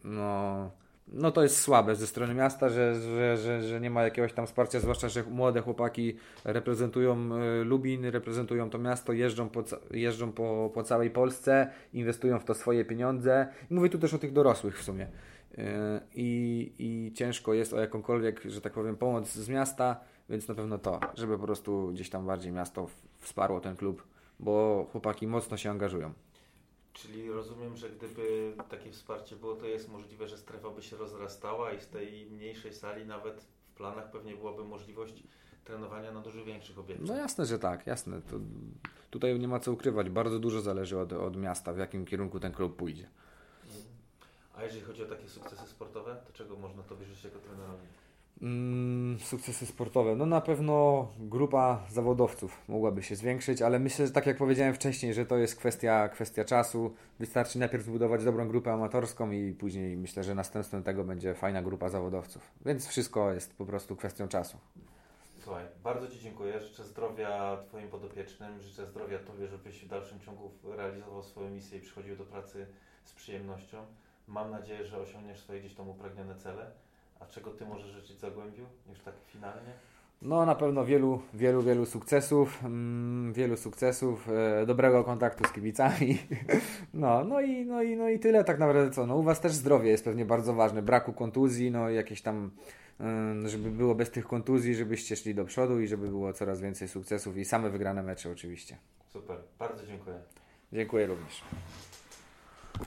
no 0.04 0.72
no 1.14 1.32
to 1.32 1.44
jest 1.44 1.62
słabe 1.62 1.96
ze 1.96 2.08
strony 2.08 2.34
miasta, 2.34 2.70
że, 2.70 2.96
że, 2.96 3.38
że, 3.38 3.64
że 3.64 3.82
nie 3.82 3.90
ma 3.90 4.04
jakiegoś 4.04 4.34
tam 4.34 4.48
wsparcia, 4.48 4.80
zwłaszcza, 4.80 5.10
że 5.10 5.24
młode 5.24 5.62
chłopaki 5.62 6.16
reprezentują 6.46 7.30
e, 7.36 7.64
Lubin, 7.64 8.06
reprezentują 8.06 8.70
to 8.70 8.78
miasto, 8.78 9.14
jeżdżą 9.14 9.50
po, 9.50 9.64
jeżdżą 9.92 10.32
po, 10.32 10.72
po 10.74 10.84
całej 10.84 11.10
Polsce, 11.10 11.72
inwestują 11.94 12.40
w 12.40 12.46
to 12.46 12.54
swoje 12.54 12.86
pieniądze. 12.86 13.48
I 13.72 13.74
mówię 13.74 13.90
tu 13.90 14.00
też 14.00 14.14
o 14.14 14.18
tych 14.20 14.34
dorosłych 14.34 14.80
w 14.80 14.84
sumie. 14.84 15.08
E, 15.58 16.02
I, 16.16 16.72
I 16.80 17.14
ciężko 17.14 17.54
jest 17.54 17.74
o 17.74 17.80
jakąkolwiek, 17.80 18.42
że 18.46 18.62
tak 18.62 18.74
powiem, 18.74 18.98
pomoc 18.98 19.32
z 19.32 19.50
miasta, 19.50 20.00
więc 20.30 20.48
na 20.48 20.56
pewno 20.56 20.78
to, 20.78 21.00
żeby 21.16 21.38
po 21.38 21.44
prostu 21.44 21.90
gdzieś 21.94 22.10
tam 22.10 22.26
bardziej 22.26 22.52
miasto 22.52 22.88
wsparło 23.20 23.60
ten 23.60 23.76
klub, 23.76 24.04
bo 24.40 24.86
chłopaki 24.92 25.28
mocno 25.28 25.58
się 25.58 25.72
angażują. 25.72 26.14
Czyli 27.02 27.32
rozumiem, 27.32 27.78
że 27.78 27.90
gdyby 27.90 28.54
takie 28.70 28.92
wsparcie 28.92 29.36
było, 29.36 29.56
to 29.56 29.66
jest 29.66 29.90
możliwe, 29.90 30.28
że 30.28 30.38
strefa 30.38 30.70
by 30.70 30.82
się 30.82 30.98
rozrastała 30.98 31.72
i 31.74 31.82
z 31.82 31.88
tej 31.88 32.26
mniejszej 32.26 32.74
sali 32.74 33.06
nawet 33.06 33.42
w 33.42 33.74
planach 33.78 34.12
pewnie 34.12 34.36
byłaby 34.36 34.64
możliwość 34.64 35.24
trenowania 35.64 36.12
na 36.12 36.22
dużo 36.22 36.46
większych 36.46 36.80
obiektach. 36.80 37.08
No 37.08 37.16
jasne, 37.16 37.46
że 37.46 37.60
tak, 37.60 37.88
jasne. 37.88 38.22
To 38.22 38.36
tutaj 39.10 39.40
nie 39.40 39.48
ma 39.48 39.60
co 39.60 39.72
ukrywać. 39.72 40.10
Bardzo 40.10 40.40
dużo 40.40 40.62
zależy 40.62 41.00
od, 41.00 41.14
od 41.14 41.38
miasta, 41.38 41.74
w 41.74 41.78
jakim 41.78 42.06
kierunku 42.06 42.40
ten 42.40 42.54
klub 42.54 42.76
pójdzie. 42.76 43.10
Mhm. 43.66 43.84
A 44.56 44.64
jeżeli 44.64 44.82
chodzi 44.82 45.04
o 45.04 45.06
takie 45.06 45.30
sukcesy 45.30 45.68
sportowe, 45.68 46.18
to 46.28 46.34
czego 46.34 46.56
można 46.56 46.84
to 46.84 46.98
wierzyć 46.98 47.24
jako 47.24 47.40
trenerowi? 47.40 47.88
Mm, 48.42 49.20
sukcesy 49.20 49.66
sportowe. 49.66 50.16
No 50.16 50.26
na 50.26 50.42
pewno 50.42 51.08
grupa 51.20 51.84
zawodowców 51.90 52.62
mogłaby 52.68 53.04
się 53.04 53.16
zwiększyć, 53.16 53.62
ale 53.62 53.80
myślę, 53.80 54.08
że 54.08 54.14
tak 54.14 54.26
jak 54.26 54.38
powiedziałem 54.38 54.74
wcześniej, 54.74 55.14
że 55.14 55.26
to 55.26 55.38
jest 55.38 55.56
kwestia, 55.56 56.10
kwestia 56.10 56.46
czasu. 56.46 56.94
Wystarczy 57.20 57.60
najpierw 57.60 57.84
zbudować 57.84 58.24
dobrą 58.24 58.48
grupę 58.48 58.74
amatorską 58.74 59.32
i 59.32 59.54
później 59.54 59.98
myślę, 59.98 60.24
że 60.24 60.36
następstwem 60.36 60.84
tego 60.84 61.04
będzie 61.04 61.34
fajna 61.34 61.62
grupa 61.62 61.90
zawodowców. 61.90 62.52
Więc 62.66 62.88
wszystko 62.88 63.34
jest 63.34 63.58
po 63.58 63.66
prostu 63.66 63.96
kwestią 63.96 64.28
czasu. 64.28 64.58
Słuchaj, 65.44 65.66
bardzo 65.84 66.08
Ci 66.08 66.20
dziękuję. 66.20 66.60
Życzę 66.60 66.84
zdrowia 66.84 67.58
Twoim 67.68 67.88
podopiecznym, 67.88 68.62
życzę 68.62 68.86
zdrowia 68.86 69.20
Tobie, 69.20 69.48
żebyś 69.48 69.86
w 69.86 69.88
dalszym 69.88 70.20
ciągu 70.20 70.52
realizował 70.64 71.24
swoją 71.24 71.50
misję 71.50 71.78
i 71.78 71.82
przychodził 71.82 72.16
do 72.16 72.26
pracy 72.26 72.66
z 73.06 73.14
przyjemnością. 73.14 73.86
Mam 74.28 74.52
nadzieję, 74.52 74.86
że 74.86 74.98
osiągniesz 74.98 75.40
swoje 75.40 75.60
gdzieś 75.60 75.76
tam 75.76 75.90
upragnione 75.90 76.36
cele. 76.36 76.72
A 77.20 77.26
czego 77.26 77.52
Ty 77.52 77.66
możesz 77.66 77.92
życzyć 77.92 78.20
Zagłębiu 78.20 78.66
już 78.90 79.00
tak 79.00 79.14
finalnie? 79.28 79.74
No 80.22 80.46
na 80.46 80.56
pewno 80.56 80.86
wielu, 80.86 81.22
wielu, 81.34 81.62
wielu 81.62 81.86
sukcesów, 81.86 82.64
mm, 82.64 83.34
wielu 83.34 83.58
sukcesów, 83.58 84.30
e, 84.30 84.66
dobrego 84.66 85.04
kontaktu 85.04 85.48
z 85.48 85.52
kibicami. 85.52 86.18
no, 86.94 87.24
no, 87.24 87.42
i, 87.42 87.66
no, 87.66 87.82
i, 87.82 87.96
no 87.96 88.10
i 88.10 88.20
tyle 88.20 88.44
tak 88.44 88.60
naprawdę 88.60 88.92
co. 88.92 89.06
No 89.06 89.16
u 89.16 89.24
Was 89.24 89.42
też 89.42 89.52
zdrowie 89.52 89.90
jest 89.90 90.04
pewnie 90.04 90.26
bardzo 90.26 90.54
ważne, 90.54 90.82
braku 90.82 91.14
kontuzji, 91.14 91.72
no 91.72 91.90
jakieś 91.90 92.22
tam, 92.22 92.52
y, 93.46 93.50
żeby 93.50 93.72
było 93.72 93.96
bez 93.96 94.12
tych 94.12 94.28
kontuzji, 94.28 94.76
żebyście 94.76 95.16
szli 95.16 95.36
do 95.36 95.46
przodu 95.46 95.80
i 95.80 95.88
żeby 95.88 96.08
było 96.08 96.34
coraz 96.34 96.62
więcej 96.62 96.88
sukcesów 96.88 97.38
i 97.38 97.46
same 97.46 97.70
wygrane 97.70 98.04
mecze 98.04 98.32
oczywiście. 98.32 98.78
Super, 99.08 99.38
bardzo 99.60 99.86
dziękuję. 99.86 100.20
Dziękuję 100.74 101.08
również. 101.08 101.44